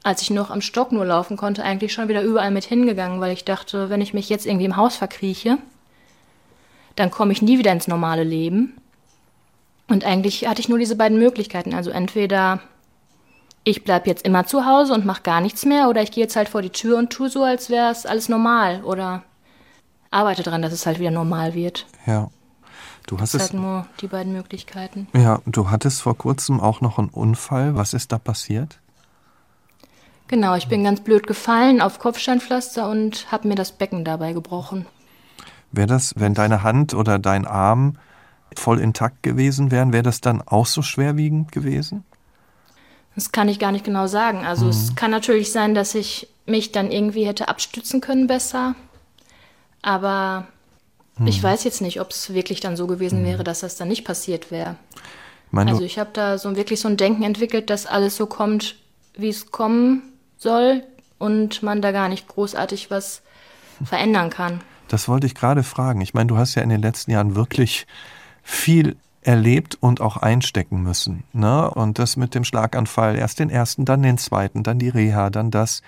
als 0.06 0.22
ich 0.22 0.30
noch 0.30 0.50
am 0.50 0.60
Stock 0.60 0.92
nur 0.92 1.04
laufen 1.04 1.36
konnte, 1.36 1.64
eigentlich 1.64 1.92
schon 1.92 2.06
wieder 2.06 2.22
überall 2.22 2.52
mit 2.52 2.64
hingegangen, 2.64 3.20
weil 3.20 3.32
ich 3.32 3.44
dachte, 3.44 3.90
wenn 3.90 4.00
ich 4.00 4.14
mich 4.14 4.28
jetzt 4.28 4.46
irgendwie 4.46 4.66
im 4.66 4.76
Haus 4.76 4.94
verkrieche, 4.94 5.58
dann 6.94 7.10
komme 7.10 7.32
ich 7.32 7.42
nie 7.42 7.58
wieder 7.58 7.72
ins 7.72 7.88
normale 7.88 8.22
Leben. 8.22 8.76
Und 9.88 10.04
eigentlich 10.04 10.46
hatte 10.46 10.60
ich 10.60 10.68
nur 10.68 10.78
diese 10.78 10.94
beiden 10.94 11.18
Möglichkeiten. 11.18 11.74
Also 11.74 11.90
entweder 11.90 12.60
ich 13.64 13.82
bleibe 13.82 14.08
jetzt 14.08 14.24
immer 14.24 14.46
zu 14.46 14.64
Hause 14.64 14.94
und 14.94 15.04
mache 15.04 15.22
gar 15.22 15.40
nichts 15.40 15.64
mehr 15.64 15.88
oder 15.88 16.02
ich 16.02 16.12
gehe 16.12 16.22
jetzt 16.22 16.36
halt 16.36 16.50
vor 16.50 16.62
die 16.62 16.70
Tür 16.70 16.98
und 16.98 17.10
tue 17.10 17.28
so, 17.28 17.42
als 17.42 17.68
wäre 17.68 17.90
es 17.90 18.06
alles 18.06 18.28
normal 18.28 18.84
oder 18.84 19.24
arbeite 20.12 20.44
daran, 20.44 20.62
dass 20.62 20.72
es 20.72 20.86
halt 20.86 21.00
wieder 21.00 21.10
normal 21.10 21.54
wird. 21.54 21.84
Ja. 22.06 22.30
Du 23.08 23.18
hast 23.18 23.34
das 23.34 23.42
es 23.42 23.50
halt 23.50 23.60
nur 23.60 23.86
die 24.00 24.06
beiden 24.06 24.32
Möglichkeiten. 24.32 25.08
Ja, 25.14 25.40
du 25.46 25.68
hattest 25.68 26.00
vor 26.00 26.16
kurzem 26.16 26.60
auch 26.60 26.80
noch 26.80 26.98
einen 26.98 27.08
Unfall. 27.08 27.74
Was 27.74 27.92
ist 27.92 28.12
da 28.12 28.18
passiert? 28.18 28.78
Genau, 30.28 30.56
ich 30.56 30.66
bin 30.66 30.82
ganz 30.82 31.00
blöd 31.00 31.26
gefallen 31.26 31.80
auf 31.80 31.98
Kopfsteinpflaster 31.98 32.88
und 32.88 33.30
habe 33.30 33.46
mir 33.46 33.54
das 33.54 33.72
Becken 33.72 34.04
dabei 34.04 34.32
gebrochen. 34.32 34.86
Wäre 35.70 35.86
das, 35.86 36.14
wenn 36.16 36.34
deine 36.34 36.62
Hand 36.62 36.94
oder 36.94 37.18
dein 37.18 37.46
Arm 37.46 37.98
voll 38.56 38.80
intakt 38.80 39.22
gewesen 39.22 39.70
wären, 39.70 39.92
wäre 39.92 40.02
das 40.02 40.20
dann 40.20 40.42
auch 40.42 40.66
so 40.66 40.82
schwerwiegend 40.82 41.52
gewesen? 41.52 42.04
Das 43.14 43.32
kann 43.32 43.48
ich 43.48 43.58
gar 43.58 43.72
nicht 43.72 43.84
genau 43.84 44.06
sagen. 44.06 44.44
Also 44.44 44.64
mhm. 44.64 44.70
es 44.70 44.94
kann 44.96 45.10
natürlich 45.10 45.52
sein, 45.52 45.74
dass 45.74 45.94
ich 45.94 46.28
mich 46.44 46.72
dann 46.72 46.90
irgendwie 46.90 47.26
hätte 47.26 47.48
abstützen 47.48 48.00
können 48.00 48.26
besser. 48.26 48.74
Aber 49.82 50.46
mhm. 51.18 51.26
ich 51.28 51.42
weiß 51.42 51.64
jetzt 51.64 51.82
nicht, 51.82 52.00
ob 52.00 52.10
es 52.10 52.34
wirklich 52.34 52.60
dann 52.60 52.76
so 52.76 52.86
gewesen 52.86 53.22
mhm. 53.22 53.26
wäre, 53.26 53.44
dass 53.44 53.60
das 53.60 53.76
dann 53.76 53.88
nicht 53.88 54.04
passiert 54.04 54.50
wäre. 54.50 54.76
Also 55.52 55.82
ich 55.82 55.98
habe 55.98 56.10
da 56.12 56.36
so 56.36 56.54
wirklich 56.54 56.80
so 56.80 56.88
ein 56.88 56.98
Denken 56.98 57.22
entwickelt, 57.22 57.70
dass 57.70 57.86
alles 57.86 58.16
so 58.16 58.26
kommt, 58.26 58.76
wie 59.16 59.28
es 59.28 59.50
kommen 59.50 60.02
soll 60.36 60.82
und 61.18 61.62
man 61.62 61.82
da 61.82 61.92
gar 61.92 62.08
nicht 62.08 62.28
großartig 62.28 62.90
was 62.90 63.22
verändern 63.84 64.30
kann. 64.30 64.60
Das 64.88 65.08
wollte 65.08 65.26
ich 65.26 65.34
gerade 65.34 65.62
fragen. 65.62 66.00
Ich 66.00 66.14
meine, 66.14 66.28
du 66.28 66.36
hast 66.36 66.54
ja 66.54 66.62
in 66.62 66.68
den 66.68 66.82
letzten 66.82 67.10
Jahren 67.10 67.34
wirklich 67.34 67.86
viel 68.42 68.96
erlebt 69.22 69.76
und 69.80 70.00
auch 70.00 70.16
einstecken 70.16 70.82
müssen. 70.82 71.24
Ne? 71.32 71.68
Und 71.70 71.98
das 71.98 72.16
mit 72.16 72.34
dem 72.34 72.44
Schlaganfall, 72.44 73.16
erst 73.16 73.40
den 73.40 73.50
ersten, 73.50 73.84
dann 73.84 74.02
den 74.02 74.18
zweiten, 74.18 74.62
dann 74.62 74.78
die 74.78 74.88
Reha, 74.88 75.30
dann 75.30 75.50
das. 75.50 75.82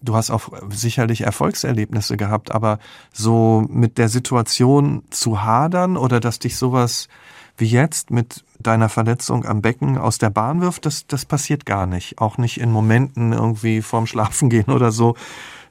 Du 0.00 0.16
hast 0.16 0.30
auch 0.30 0.48
sicherlich 0.70 1.22
Erfolgserlebnisse 1.22 2.16
gehabt, 2.16 2.52
aber 2.52 2.78
so 3.12 3.66
mit 3.68 3.98
der 3.98 4.08
Situation 4.08 5.02
zu 5.10 5.42
hadern 5.42 5.96
oder 5.96 6.20
dass 6.20 6.38
dich 6.38 6.56
sowas 6.56 7.08
wie 7.56 7.66
jetzt 7.66 8.10
mit 8.10 8.44
deiner 8.58 8.88
Verletzung 8.88 9.44
am 9.44 9.62
Becken 9.62 9.98
aus 9.98 10.18
der 10.18 10.30
Bahn 10.30 10.60
wirft, 10.60 10.86
das, 10.86 11.06
das 11.06 11.24
passiert 11.24 11.66
gar 11.66 11.86
nicht. 11.86 12.18
Auch 12.18 12.38
nicht 12.38 12.58
in 12.58 12.70
Momenten 12.70 13.32
irgendwie 13.32 13.82
vorm 13.82 14.06
Schlafengehen 14.06 14.72
oder 14.72 14.90
so, 14.90 15.16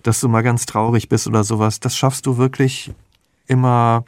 dass 0.04 0.20
du 0.20 0.30
mal 0.30 0.44
ganz 0.44 0.66
traurig 0.66 1.10
bist 1.10 1.28
oder 1.28 1.44
sowas. 1.44 1.80
Das 1.80 1.98
schaffst 1.98 2.26
du 2.26 2.38
wirklich 2.38 2.92
immer 3.48 4.06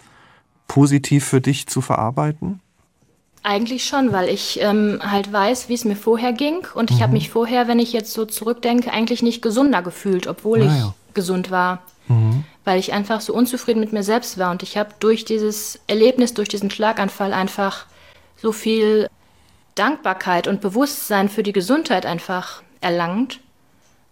positiv 0.68 1.26
für 1.26 1.42
dich 1.42 1.68
zu 1.68 1.82
verarbeiten? 1.82 2.62
Eigentlich 3.44 3.86
schon, 3.86 4.12
weil 4.12 4.30
ich 4.30 4.60
ähm, 4.62 5.00
halt 5.04 5.32
weiß, 5.32 5.70
wie 5.70 5.76
es 5.76 5.86
mir 5.86 5.96
vorher 5.96 6.34
ging. 6.34 6.66
Und 6.74 6.90
ich 6.90 6.98
mhm. 6.98 7.04
habe 7.04 7.14
mich 7.14 7.30
vorher, 7.30 7.68
wenn 7.68 7.78
ich 7.78 7.94
jetzt 7.94 8.12
so 8.14 8.26
zurückdenke, 8.26 8.92
eigentlich 8.92 9.22
nicht 9.22 9.42
gesunder 9.42 9.84
gefühlt, 9.84 10.26
obwohl 10.26 10.64
ah, 10.64 10.66
ich. 10.66 11.05
Gesund 11.16 11.52
war. 11.52 11.82
Mhm. 12.08 12.44
Weil 12.64 12.80
ich 12.80 12.94
einfach 12.94 13.22
so 13.22 13.34
unzufrieden 13.34 13.80
mit 13.80 13.94
mir 13.94 14.04
selbst 14.04 14.38
war. 14.38 14.52
Und 14.52 14.64
ich 14.64 14.78
habe 14.78 14.92
durch 15.00 15.26
dieses 15.26 15.80
Erlebnis, 15.88 16.34
durch 16.34 16.50
diesen 16.50 16.70
Schlaganfall 16.70 17.34
einfach 17.34 17.86
so 18.38 18.52
viel 18.52 19.10
Dankbarkeit 19.76 20.48
und 20.48 20.62
Bewusstsein 20.62 21.30
für 21.30 21.44
die 21.44 21.54
Gesundheit 21.54 22.06
einfach 22.06 22.62
erlangt. 22.82 23.40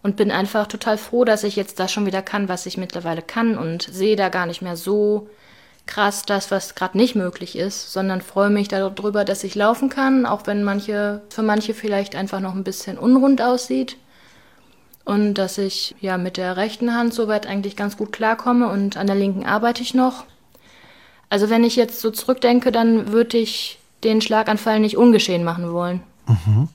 Und 0.02 0.16
bin 0.16 0.30
einfach 0.30 0.66
total 0.66 0.98
froh, 0.98 1.24
dass 1.24 1.44
ich 1.44 1.56
jetzt 1.56 1.80
das 1.80 1.90
schon 1.90 2.04
wieder 2.04 2.20
kann, 2.20 2.48
was 2.48 2.66
ich 2.66 2.76
mittlerweile 2.76 3.22
kann. 3.22 3.56
Und 3.56 3.82
sehe 3.82 4.16
da 4.16 4.28
gar 4.28 4.44
nicht 4.44 4.60
mehr 4.60 4.76
so 4.76 5.28
krass 5.86 6.24
das, 6.24 6.50
was 6.50 6.74
gerade 6.74 6.96
nicht 6.96 7.14
möglich 7.14 7.56
ist, 7.56 7.92
sondern 7.92 8.20
freue 8.20 8.50
mich 8.50 8.68
darüber, 8.68 9.24
dass 9.24 9.44
ich 9.44 9.54
laufen 9.54 9.88
kann, 9.88 10.26
auch 10.26 10.46
wenn 10.46 10.64
manche, 10.64 11.22
für 11.28 11.42
manche 11.42 11.74
vielleicht 11.74 12.16
einfach 12.16 12.40
noch 12.40 12.54
ein 12.54 12.64
bisschen 12.64 12.98
unrund 12.98 13.42
aussieht. 13.42 13.96
Und 15.04 15.34
dass 15.34 15.58
ich 15.58 15.94
ja 16.00 16.16
mit 16.16 16.36
der 16.36 16.56
rechten 16.56 16.94
Hand 16.94 17.12
soweit 17.12 17.46
eigentlich 17.46 17.76
ganz 17.76 17.96
gut 17.96 18.12
klarkomme 18.12 18.68
und 18.68 18.96
an 18.96 19.06
der 19.06 19.16
linken 19.16 19.44
arbeite 19.44 19.82
ich 19.82 19.94
noch. 19.94 20.24
Also 21.28 21.50
wenn 21.50 21.64
ich 21.64 21.76
jetzt 21.76 22.00
so 22.00 22.10
zurückdenke, 22.10 22.72
dann 22.72 23.12
würde 23.12 23.36
ich 23.36 23.78
den 24.02 24.20
Schlaganfall 24.20 24.80
nicht 24.80 24.96
ungeschehen 24.96 25.44
machen 25.44 25.72
wollen. 25.72 26.00
Mhm. 26.26 26.68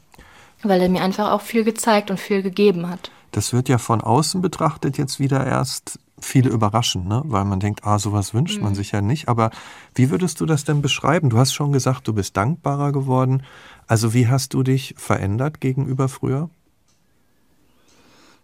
Weil 0.63 0.81
er 0.81 0.89
mir 0.89 1.01
einfach 1.01 1.31
auch 1.31 1.41
viel 1.41 1.63
gezeigt 1.63 2.11
und 2.11 2.19
viel 2.19 2.43
gegeben 2.43 2.89
hat. 2.89 3.11
Das 3.31 3.53
wird 3.53 3.69
ja 3.69 3.77
von 3.77 4.01
außen 4.01 4.41
betrachtet 4.41 4.97
jetzt 4.97 5.19
wieder 5.19 5.45
erst 5.45 5.99
viele 6.19 6.49
überraschen, 6.49 7.07
ne? 7.07 7.21
weil 7.25 7.45
man 7.45 7.59
denkt, 7.59 7.85
ah, 7.85 7.97
sowas 7.97 8.33
wünscht 8.33 8.57
mhm. 8.57 8.63
man 8.63 8.75
sich 8.75 8.91
ja 8.91 9.01
nicht. 9.01 9.29
Aber 9.29 9.51
wie 9.95 10.09
würdest 10.09 10.41
du 10.41 10.45
das 10.45 10.65
denn 10.65 10.81
beschreiben? 10.81 11.29
Du 11.29 11.37
hast 11.37 11.53
schon 11.53 11.71
gesagt, 11.71 12.07
du 12.07 12.13
bist 12.13 12.35
dankbarer 12.35 12.91
geworden. 12.91 13.43
Also 13.87 14.13
wie 14.13 14.27
hast 14.27 14.53
du 14.53 14.63
dich 14.63 14.93
verändert 14.97 15.61
gegenüber 15.61 16.09
früher? 16.09 16.49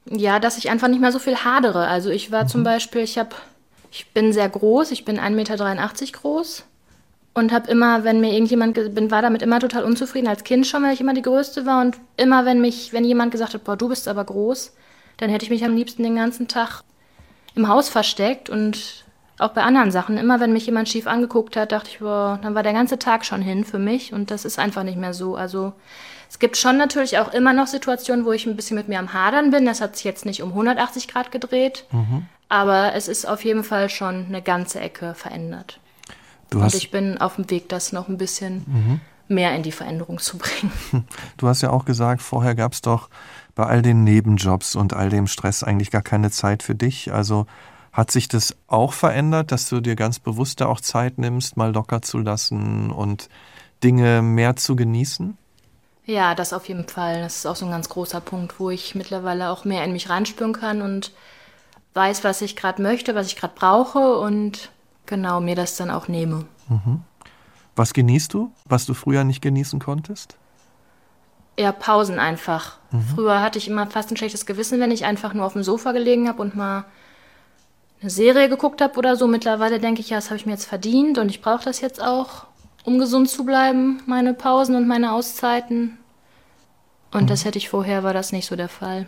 Ja, 0.09 0.39
dass 0.39 0.57
ich 0.57 0.69
einfach 0.69 0.87
nicht 0.87 1.01
mehr 1.01 1.11
so 1.11 1.19
viel 1.19 1.37
hadere. 1.37 1.87
Also 1.87 2.09
ich 2.09 2.31
war 2.31 2.43
mhm. 2.43 2.47
zum 2.49 2.63
Beispiel, 2.63 3.01
ich 3.01 3.17
habe, 3.17 3.35
ich 3.91 4.11
bin 4.13 4.33
sehr 4.33 4.49
groß, 4.49 4.91
ich 4.91 5.05
bin 5.05 5.19
1,83 5.19 5.31
Meter 5.31 6.19
groß 6.19 6.63
und 7.33 7.51
habe 7.51 7.69
immer, 7.69 8.03
wenn 8.03 8.21
mir 8.21 8.33
irgendjemand, 8.33 8.75
bin, 8.95 9.11
war 9.11 9.21
damit 9.21 9.41
immer 9.41 9.59
total 9.59 9.83
unzufrieden 9.83 10.27
als 10.27 10.43
Kind 10.43 10.67
schon, 10.67 10.83
weil 10.83 10.93
ich 10.93 11.01
immer 11.01 11.13
die 11.13 11.21
Größte 11.21 11.65
war 11.65 11.81
und 11.81 11.97
immer, 12.17 12.45
wenn 12.45 12.61
mich, 12.61 12.93
wenn 12.93 13.03
jemand 13.03 13.31
gesagt 13.31 13.53
hat, 13.53 13.63
boah, 13.63 13.75
du 13.75 13.89
bist 13.89 14.07
aber 14.07 14.23
groß, 14.23 14.73
dann 15.17 15.29
hätte 15.29 15.45
ich 15.45 15.51
mich 15.51 15.65
am 15.65 15.75
liebsten 15.75 16.03
den 16.03 16.15
ganzen 16.15 16.47
Tag 16.47 16.81
im 17.55 17.67
Haus 17.67 17.89
versteckt 17.89 18.49
und 18.49 19.05
auch 19.37 19.49
bei 19.49 19.63
anderen 19.63 19.91
Sachen. 19.91 20.17
Immer 20.17 20.39
wenn 20.39 20.53
mich 20.53 20.65
jemand 20.65 20.87
schief 20.87 21.07
angeguckt 21.07 21.57
hat, 21.57 21.71
dachte 21.71 21.89
ich, 21.89 21.99
boah, 21.99 22.39
dann 22.41 22.55
war 22.55 22.63
der 22.63 22.73
ganze 22.73 22.99
Tag 22.99 23.25
schon 23.25 23.41
hin 23.41 23.65
für 23.65 23.79
mich 23.79 24.13
und 24.13 24.31
das 24.31 24.45
ist 24.45 24.59
einfach 24.59 24.83
nicht 24.83 24.97
mehr 24.97 25.13
so. 25.13 25.35
Also 25.35 25.73
es 26.35 26.39
gibt 26.39 26.57
schon 26.57 26.75
natürlich 26.75 27.17
auch 27.17 27.33
immer 27.33 27.53
noch 27.53 27.65
Situationen, 27.65 28.25
wo 28.25 28.33
ich 28.33 28.45
ein 28.45 28.57
bisschen 28.57 28.75
mit 28.75 28.89
mir 28.89 28.99
am 28.99 29.13
Hadern 29.13 29.51
bin. 29.51 29.65
Das 29.65 29.79
hat 29.79 29.95
sich 29.95 30.03
jetzt 30.03 30.25
nicht 30.25 30.43
um 30.43 30.49
180 30.49 31.07
Grad 31.07 31.31
gedreht, 31.31 31.85
mhm. 31.93 32.25
aber 32.49 32.93
es 32.93 33.07
ist 33.07 33.25
auf 33.25 33.45
jeden 33.45 33.63
Fall 33.63 33.87
schon 33.89 34.25
eine 34.25 34.41
ganze 34.41 34.81
Ecke 34.81 35.13
verändert. 35.13 35.79
Du 36.49 36.59
und 36.59 36.73
ich 36.73 36.91
bin 36.91 37.19
auf 37.19 37.37
dem 37.37 37.49
Weg, 37.49 37.69
das 37.69 37.93
noch 37.93 38.09
ein 38.09 38.17
bisschen 38.17 38.65
mhm. 38.67 38.99
mehr 39.29 39.55
in 39.55 39.63
die 39.63 39.71
Veränderung 39.71 40.19
zu 40.19 40.37
bringen. 40.37 40.73
Du 41.37 41.47
hast 41.47 41.61
ja 41.61 41.69
auch 41.69 41.85
gesagt, 41.85 42.21
vorher 42.21 42.53
gab 42.53 42.73
es 42.73 42.81
doch 42.81 43.07
bei 43.55 43.65
all 43.65 43.81
den 43.81 44.03
Nebenjobs 44.03 44.75
und 44.75 44.91
all 44.91 45.07
dem 45.07 45.27
Stress 45.27 45.63
eigentlich 45.63 45.89
gar 45.89 46.01
keine 46.01 46.31
Zeit 46.31 46.63
für 46.63 46.75
dich. 46.75 47.13
Also 47.13 47.45
hat 47.93 48.11
sich 48.11 48.27
das 48.27 48.57
auch 48.67 48.91
verändert, 48.91 49.53
dass 49.53 49.69
du 49.69 49.79
dir 49.79 49.95
ganz 49.95 50.19
bewusst 50.19 50.59
da 50.59 50.65
auch 50.65 50.81
Zeit 50.81 51.17
nimmst, 51.17 51.55
mal 51.55 51.73
locker 51.73 52.01
zu 52.01 52.17
lassen 52.17 52.91
und 52.91 53.29
Dinge 53.81 54.21
mehr 54.21 54.57
zu 54.57 54.75
genießen? 54.75 55.37
Ja, 56.05 56.35
das 56.35 56.53
auf 56.53 56.67
jeden 56.67 56.87
Fall. 56.87 57.21
Das 57.21 57.37
ist 57.37 57.45
auch 57.45 57.55
so 57.55 57.65
ein 57.65 57.71
ganz 57.71 57.89
großer 57.89 58.21
Punkt, 58.21 58.59
wo 58.59 58.69
ich 58.69 58.95
mittlerweile 58.95 59.49
auch 59.49 59.65
mehr 59.65 59.83
in 59.83 59.91
mich 59.91 60.09
reinspüren 60.09 60.53
kann 60.53 60.81
und 60.81 61.11
weiß, 61.95 62.23
was 62.23 62.41
ich 62.41 62.55
gerade 62.55 62.81
möchte, 62.81 63.15
was 63.15 63.27
ich 63.27 63.35
gerade 63.35 63.53
brauche 63.55 64.17
und 64.19 64.69
genau 65.05 65.41
mir 65.41 65.55
das 65.55 65.77
dann 65.77 65.89
auch 65.89 66.07
nehme. 66.07 66.45
Mhm. 66.69 67.01
Was 67.75 67.93
genießt 67.93 68.33
du, 68.33 68.51
was 68.65 68.85
du 68.85 68.93
früher 68.93 69.23
nicht 69.23 69.41
genießen 69.41 69.79
konntest? 69.79 70.37
Ja, 71.57 71.71
Pausen 71.71 72.19
einfach. 72.19 72.77
Mhm. 72.91 73.01
Früher 73.15 73.41
hatte 73.41 73.57
ich 73.57 73.67
immer 73.67 73.87
fast 73.87 74.11
ein 74.11 74.17
schlechtes 74.17 74.45
Gewissen, 74.45 74.79
wenn 74.79 74.91
ich 74.91 75.05
einfach 75.05 75.33
nur 75.33 75.45
auf 75.45 75.53
dem 75.53 75.63
Sofa 75.63 75.91
gelegen 75.93 76.27
habe 76.27 76.41
und 76.41 76.55
mal 76.55 76.85
eine 78.01 78.09
Serie 78.09 78.49
geguckt 78.49 78.81
habe 78.81 78.97
oder 78.97 79.15
so. 79.15 79.25
Mittlerweile 79.27 79.79
denke 79.79 80.01
ich, 80.01 80.09
ja, 80.09 80.17
das 80.17 80.25
habe 80.25 80.35
ich 80.35 80.45
mir 80.45 80.51
jetzt 80.51 80.65
verdient 80.65 81.17
und 81.17 81.29
ich 81.29 81.41
brauche 81.41 81.63
das 81.63 81.81
jetzt 81.81 82.01
auch 82.01 82.45
um 82.85 82.99
gesund 82.99 83.29
zu 83.29 83.45
bleiben, 83.45 84.01
meine 84.05 84.33
Pausen 84.33 84.75
und 84.75 84.87
meine 84.87 85.11
Auszeiten. 85.11 85.97
Und 87.11 87.23
mhm. 87.23 87.27
das 87.27 87.45
hätte 87.45 87.57
ich 87.57 87.69
vorher, 87.69 88.03
war 88.03 88.13
das 88.13 88.31
nicht 88.31 88.45
so 88.45 88.55
der 88.55 88.69
Fall. 88.69 89.07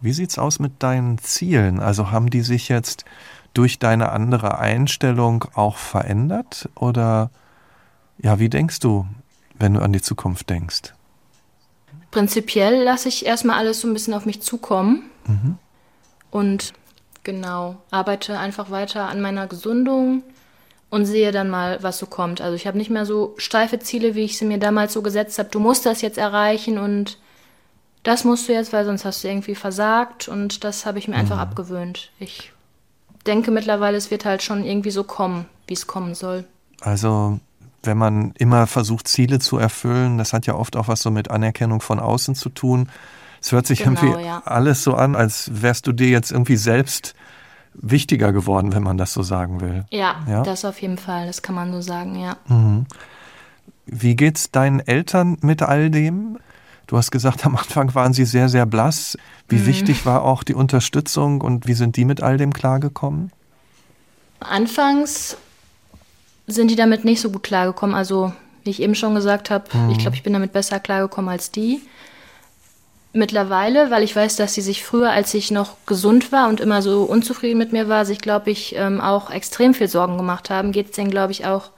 Wie 0.00 0.12
sieht's 0.12 0.38
aus 0.38 0.58
mit 0.58 0.82
deinen 0.82 1.18
Zielen? 1.18 1.80
Also 1.80 2.10
haben 2.10 2.28
die 2.28 2.42
sich 2.42 2.68
jetzt 2.68 3.04
durch 3.54 3.78
deine 3.78 4.10
andere 4.12 4.58
Einstellung 4.58 5.46
auch 5.54 5.76
verändert? 5.76 6.68
Oder 6.74 7.30
ja, 8.18 8.38
wie 8.38 8.50
denkst 8.50 8.80
du, 8.80 9.06
wenn 9.54 9.74
du 9.74 9.80
an 9.80 9.92
die 9.92 10.02
Zukunft 10.02 10.50
denkst? 10.50 10.92
Prinzipiell 12.10 12.82
lasse 12.82 13.08
ich 13.08 13.24
erstmal 13.24 13.58
alles 13.58 13.80
so 13.80 13.88
ein 13.88 13.94
bisschen 13.94 14.14
auf 14.14 14.26
mich 14.26 14.42
zukommen. 14.42 15.04
Mhm. 15.26 15.58
Und 16.30 16.74
genau, 17.22 17.76
arbeite 17.90 18.38
einfach 18.38 18.70
weiter 18.70 19.08
an 19.08 19.20
meiner 19.20 19.46
Gesundung, 19.46 20.22
und 20.94 21.06
sehe 21.06 21.32
dann 21.32 21.50
mal, 21.50 21.82
was 21.82 21.98
so 21.98 22.06
kommt. 22.06 22.40
Also 22.40 22.54
ich 22.54 22.68
habe 22.68 22.78
nicht 22.78 22.88
mehr 22.88 23.04
so 23.04 23.34
steife 23.36 23.80
Ziele, 23.80 24.14
wie 24.14 24.22
ich 24.22 24.38
sie 24.38 24.44
mir 24.44 24.58
damals 24.58 24.92
so 24.92 25.02
gesetzt 25.02 25.40
habe. 25.40 25.48
Du 25.50 25.58
musst 25.58 25.84
das 25.86 26.02
jetzt 26.02 26.18
erreichen 26.18 26.78
und 26.78 27.18
das 28.04 28.22
musst 28.22 28.48
du 28.48 28.52
jetzt, 28.52 28.72
weil 28.72 28.84
sonst 28.84 29.04
hast 29.04 29.24
du 29.24 29.28
irgendwie 29.28 29.56
versagt 29.56 30.28
und 30.28 30.62
das 30.62 30.86
habe 30.86 31.00
ich 31.00 31.08
mir 31.08 31.14
mhm. 31.14 31.22
einfach 31.22 31.38
abgewöhnt. 31.38 32.12
Ich 32.20 32.52
denke 33.26 33.50
mittlerweile, 33.50 33.96
es 33.96 34.12
wird 34.12 34.24
halt 34.24 34.44
schon 34.44 34.62
irgendwie 34.62 34.92
so 34.92 35.02
kommen, 35.02 35.46
wie 35.66 35.74
es 35.74 35.88
kommen 35.88 36.14
soll. 36.14 36.44
Also 36.80 37.40
wenn 37.82 37.98
man 37.98 38.32
immer 38.38 38.68
versucht, 38.68 39.08
Ziele 39.08 39.40
zu 39.40 39.58
erfüllen, 39.58 40.16
das 40.16 40.32
hat 40.32 40.46
ja 40.46 40.54
oft 40.54 40.76
auch 40.76 40.86
was 40.86 41.02
so 41.02 41.10
mit 41.10 41.28
Anerkennung 41.28 41.80
von 41.80 41.98
außen 41.98 42.36
zu 42.36 42.50
tun. 42.50 42.88
Es 43.40 43.50
hört 43.50 43.66
sich 43.66 43.80
genau, 43.82 44.00
irgendwie 44.00 44.26
ja. 44.26 44.42
alles 44.44 44.84
so 44.84 44.94
an, 44.94 45.16
als 45.16 45.50
wärst 45.52 45.88
du 45.88 45.92
dir 45.92 46.08
jetzt 46.10 46.30
irgendwie 46.30 46.56
selbst 46.56 47.16
wichtiger 47.74 48.32
geworden, 48.32 48.74
wenn 48.74 48.82
man 48.82 48.96
das 48.96 49.12
so 49.12 49.22
sagen 49.22 49.60
will. 49.60 49.84
Ja, 49.90 50.22
ja, 50.28 50.42
das 50.42 50.64
auf 50.64 50.80
jeden 50.80 50.98
Fall, 50.98 51.26
das 51.26 51.42
kann 51.42 51.54
man 51.54 51.72
so 51.72 51.80
sagen, 51.80 52.18
ja. 52.18 52.36
Mhm. 52.46 52.86
Wie 53.86 54.16
geht's 54.16 54.50
deinen 54.50 54.80
Eltern 54.80 55.36
mit 55.42 55.62
all 55.62 55.90
dem? 55.90 56.38
Du 56.86 56.96
hast 56.96 57.10
gesagt, 57.10 57.44
am 57.46 57.56
Anfang 57.56 57.94
waren 57.94 58.12
sie 58.12 58.24
sehr, 58.24 58.48
sehr 58.48 58.66
blass. 58.66 59.18
Wie 59.48 59.56
mhm. 59.56 59.66
wichtig 59.66 60.06
war 60.06 60.22
auch 60.22 60.42
die 60.42 60.54
Unterstützung 60.54 61.40
und 61.40 61.66
wie 61.66 61.74
sind 61.74 61.96
die 61.96 62.04
mit 62.04 62.22
all 62.22 62.36
dem 62.36 62.52
klargekommen? 62.52 63.30
Anfangs 64.40 65.36
sind 66.46 66.70
die 66.70 66.76
damit 66.76 67.04
nicht 67.04 67.20
so 67.20 67.30
gut 67.30 67.42
klargekommen. 67.42 67.94
Also, 67.94 68.32
wie 68.64 68.70
ich 68.70 68.82
eben 68.82 68.94
schon 68.94 69.14
gesagt 69.14 69.50
habe, 69.50 69.64
mhm. 69.76 69.90
ich 69.90 69.98
glaube, 69.98 70.16
ich 70.16 70.22
bin 70.22 70.32
damit 70.32 70.52
besser 70.52 70.80
klargekommen 70.80 71.30
als 71.30 71.50
die 71.50 71.80
mittlerweile, 73.14 73.90
weil 73.90 74.02
ich 74.02 74.14
weiß, 74.14 74.36
dass 74.36 74.54
sie 74.54 74.60
sich 74.60 74.84
früher, 74.84 75.10
als 75.10 75.32
ich 75.34 75.50
noch 75.50 75.76
gesund 75.86 76.32
war 76.32 76.48
und 76.48 76.60
immer 76.60 76.82
so 76.82 77.04
unzufrieden 77.04 77.58
mit 77.58 77.72
mir 77.72 77.88
war, 77.88 78.04
sich, 78.04 78.18
glaube 78.18 78.50
ich, 78.50 78.74
ähm, 78.76 79.00
auch 79.00 79.30
extrem 79.30 79.72
viel 79.72 79.88
Sorgen 79.88 80.16
gemacht 80.16 80.50
haben, 80.50 80.72
geht 80.72 80.90
es 80.90 80.96
denen, 80.96 81.10
glaube 81.10 81.32
ich, 81.32 81.46
auch 81.46 81.70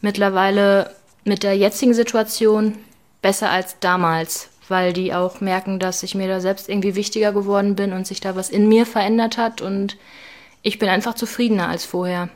mittlerweile 0.00 0.94
mit 1.24 1.42
der 1.42 1.56
jetzigen 1.56 1.92
Situation 1.92 2.78
besser 3.20 3.50
als 3.50 3.80
damals, 3.80 4.48
weil 4.68 4.92
die 4.92 5.12
auch 5.12 5.40
merken, 5.40 5.80
dass 5.80 6.04
ich 6.04 6.14
mir 6.14 6.28
da 6.28 6.40
selbst 6.40 6.68
irgendwie 6.68 6.94
wichtiger 6.94 7.32
geworden 7.32 7.74
bin 7.74 7.92
und 7.92 8.06
sich 8.06 8.20
da 8.20 8.36
was 8.36 8.48
in 8.48 8.68
mir 8.68 8.86
verändert 8.86 9.38
hat 9.38 9.60
und 9.60 9.96
ich 10.62 10.78
bin 10.78 10.88
einfach 10.88 11.14
zufriedener 11.14 11.68
als 11.68 11.84
vorher. 11.84 12.28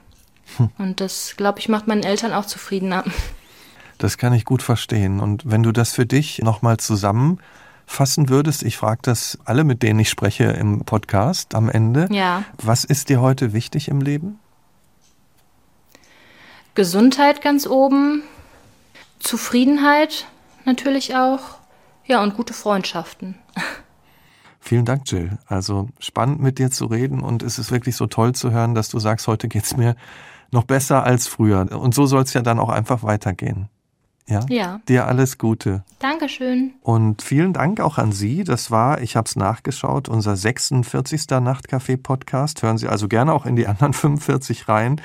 Hm. 0.57 0.71
Und 0.79 1.01
das, 1.01 1.35
glaube 1.37 1.61
ich, 1.61 1.69
macht 1.69 1.87
meinen 1.87 2.03
Eltern 2.03 2.33
auch 2.33 2.47
zufriedener. 2.47 3.05
Das 3.99 4.19
kann 4.19 4.33
ich 4.33 4.45
gut 4.45 4.62
verstehen. 4.62 5.21
Und 5.21 5.49
wenn 5.49 5.62
du 5.62 5.71
das 5.71 5.93
für 5.93 6.07
dich 6.07 6.38
nochmal 6.38 6.79
zusammen 6.79 7.38
fassen 7.87 8.29
würdest, 8.29 8.62
ich 8.62 8.77
frage 8.77 9.01
das 9.03 9.38
alle, 9.45 9.64
mit 9.64 9.83
denen 9.83 10.01
ich 10.01 10.09
spreche 10.09 10.45
im 10.45 10.85
Podcast 10.85 11.55
am 11.55 11.68
Ende. 11.68 12.09
Ja. 12.11 12.45
Was 12.62 12.85
ist 12.85 13.09
dir 13.09 13.21
heute 13.21 13.53
wichtig 13.53 13.88
im 13.88 14.01
Leben? 14.01 14.38
Gesundheit 16.75 17.42
ganz 17.42 17.67
oben, 17.67 18.23
Zufriedenheit 19.19 20.27
natürlich 20.65 21.15
auch, 21.17 21.59
ja, 22.06 22.23
und 22.23 22.35
gute 22.35 22.54
Freundschaften. 22.54 23.37
Vielen 24.61 24.85
Dank, 24.85 25.11
Jill. 25.11 25.38
Also 25.46 25.88
spannend 25.98 26.40
mit 26.40 26.59
dir 26.59 26.71
zu 26.71 26.87
reden 26.87 27.21
und 27.21 27.42
es 27.42 27.59
ist 27.59 27.73
wirklich 27.73 27.96
so 27.96 28.06
toll 28.06 28.33
zu 28.33 28.52
hören, 28.52 28.75
dass 28.75 28.88
du 28.88 29.00
sagst, 29.00 29.27
heute 29.27 29.48
geht 29.48 29.65
es 29.65 29.77
mir 29.77 29.96
noch 30.52 30.65
besser 30.65 31.04
als 31.04 31.27
früher. 31.27 31.67
Und 31.73 31.94
so 31.94 32.06
soll 32.06 32.23
es 32.23 32.33
ja 32.33 32.42
dann 32.42 32.61
auch 32.61 32.69
einfach 32.69 33.02
weitergehen. 33.02 33.69
Ja? 34.29 34.40
ja. 34.48 34.81
Dir 34.88 35.06
alles 35.06 35.38
Gute. 35.38 35.85
Dankeschön. 35.98 36.73
Und 36.83 37.23
vielen 37.23 37.52
Dank 37.52 37.81
auch 37.81 37.98
an 37.98 38.12
Sie. 38.12 38.44
Das 38.44 38.70
war, 38.70 39.00
ich 39.00 39.16
habe 39.16 39.27
es 39.27 39.37
nachgeschaut, 39.37 40.08
unser 40.08 40.37
46. 40.37 41.27
Nachtcafé-Podcast. 41.29 42.62
Hören 42.62 42.79
Sie 42.79 42.88
also 42.88 43.08
gerne 43.08 43.33
auch 43.33 43.46
in 43.46 43.56
die 43.56 43.66
anderen 43.66 43.92
45 43.92 44.68
rein. 44.68 45.00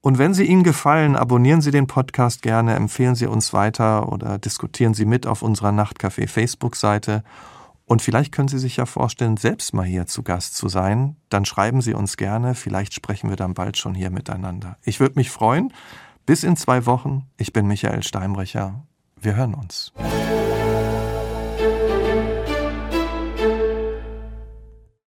Und 0.00 0.18
wenn 0.18 0.34
Sie 0.34 0.44
Ihnen 0.44 0.64
gefallen, 0.64 1.16
abonnieren 1.16 1.62
Sie 1.62 1.70
den 1.70 1.86
Podcast 1.86 2.42
gerne, 2.42 2.74
empfehlen 2.74 3.14
Sie 3.14 3.26
uns 3.26 3.54
weiter 3.54 4.12
oder 4.12 4.38
diskutieren 4.38 4.92
Sie 4.92 5.06
mit 5.06 5.26
auf 5.26 5.40
unserer 5.40 5.70
Nachtcafé 5.70 6.28
Facebook-Seite. 6.28 7.24
Und 7.86 8.02
vielleicht 8.02 8.32
können 8.32 8.48
Sie 8.48 8.58
sich 8.58 8.76
ja 8.76 8.86
vorstellen, 8.86 9.36
selbst 9.36 9.74
mal 9.74 9.84
hier 9.86 10.06
zu 10.06 10.22
Gast 10.22 10.56
zu 10.56 10.68
sein. 10.68 11.16
Dann 11.28 11.44
schreiben 11.44 11.80
Sie 11.80 11.94
uns 11.94 12.16
gerne. 12.16 12.54
Vielleicht 12.54 12.94
sprechen 12.94 13.28
wir 13.28 13.36
dann 13.36 13.54
bald 13.54 13.76
schon 13.78 13.94
hier 13.94 14.10
miteinander. 14.10 14.76
Ich 14.82 15.00
würde 15.00 15.14
mich 15.16 15.30
freuen. 15.30 15.72
Bis 16.26 16.42
in 16.42 16.56
zwei 16.56 16.86
Wochen. 16.86 17.26
Ich 17.36 17.52
bin 17.52 17.66
Michael 17.66 18.02
Steinbrecher. 18.02 18.82
Wir 19.20 19.36
hören 19.36 19.52
uns. 19.52 19.92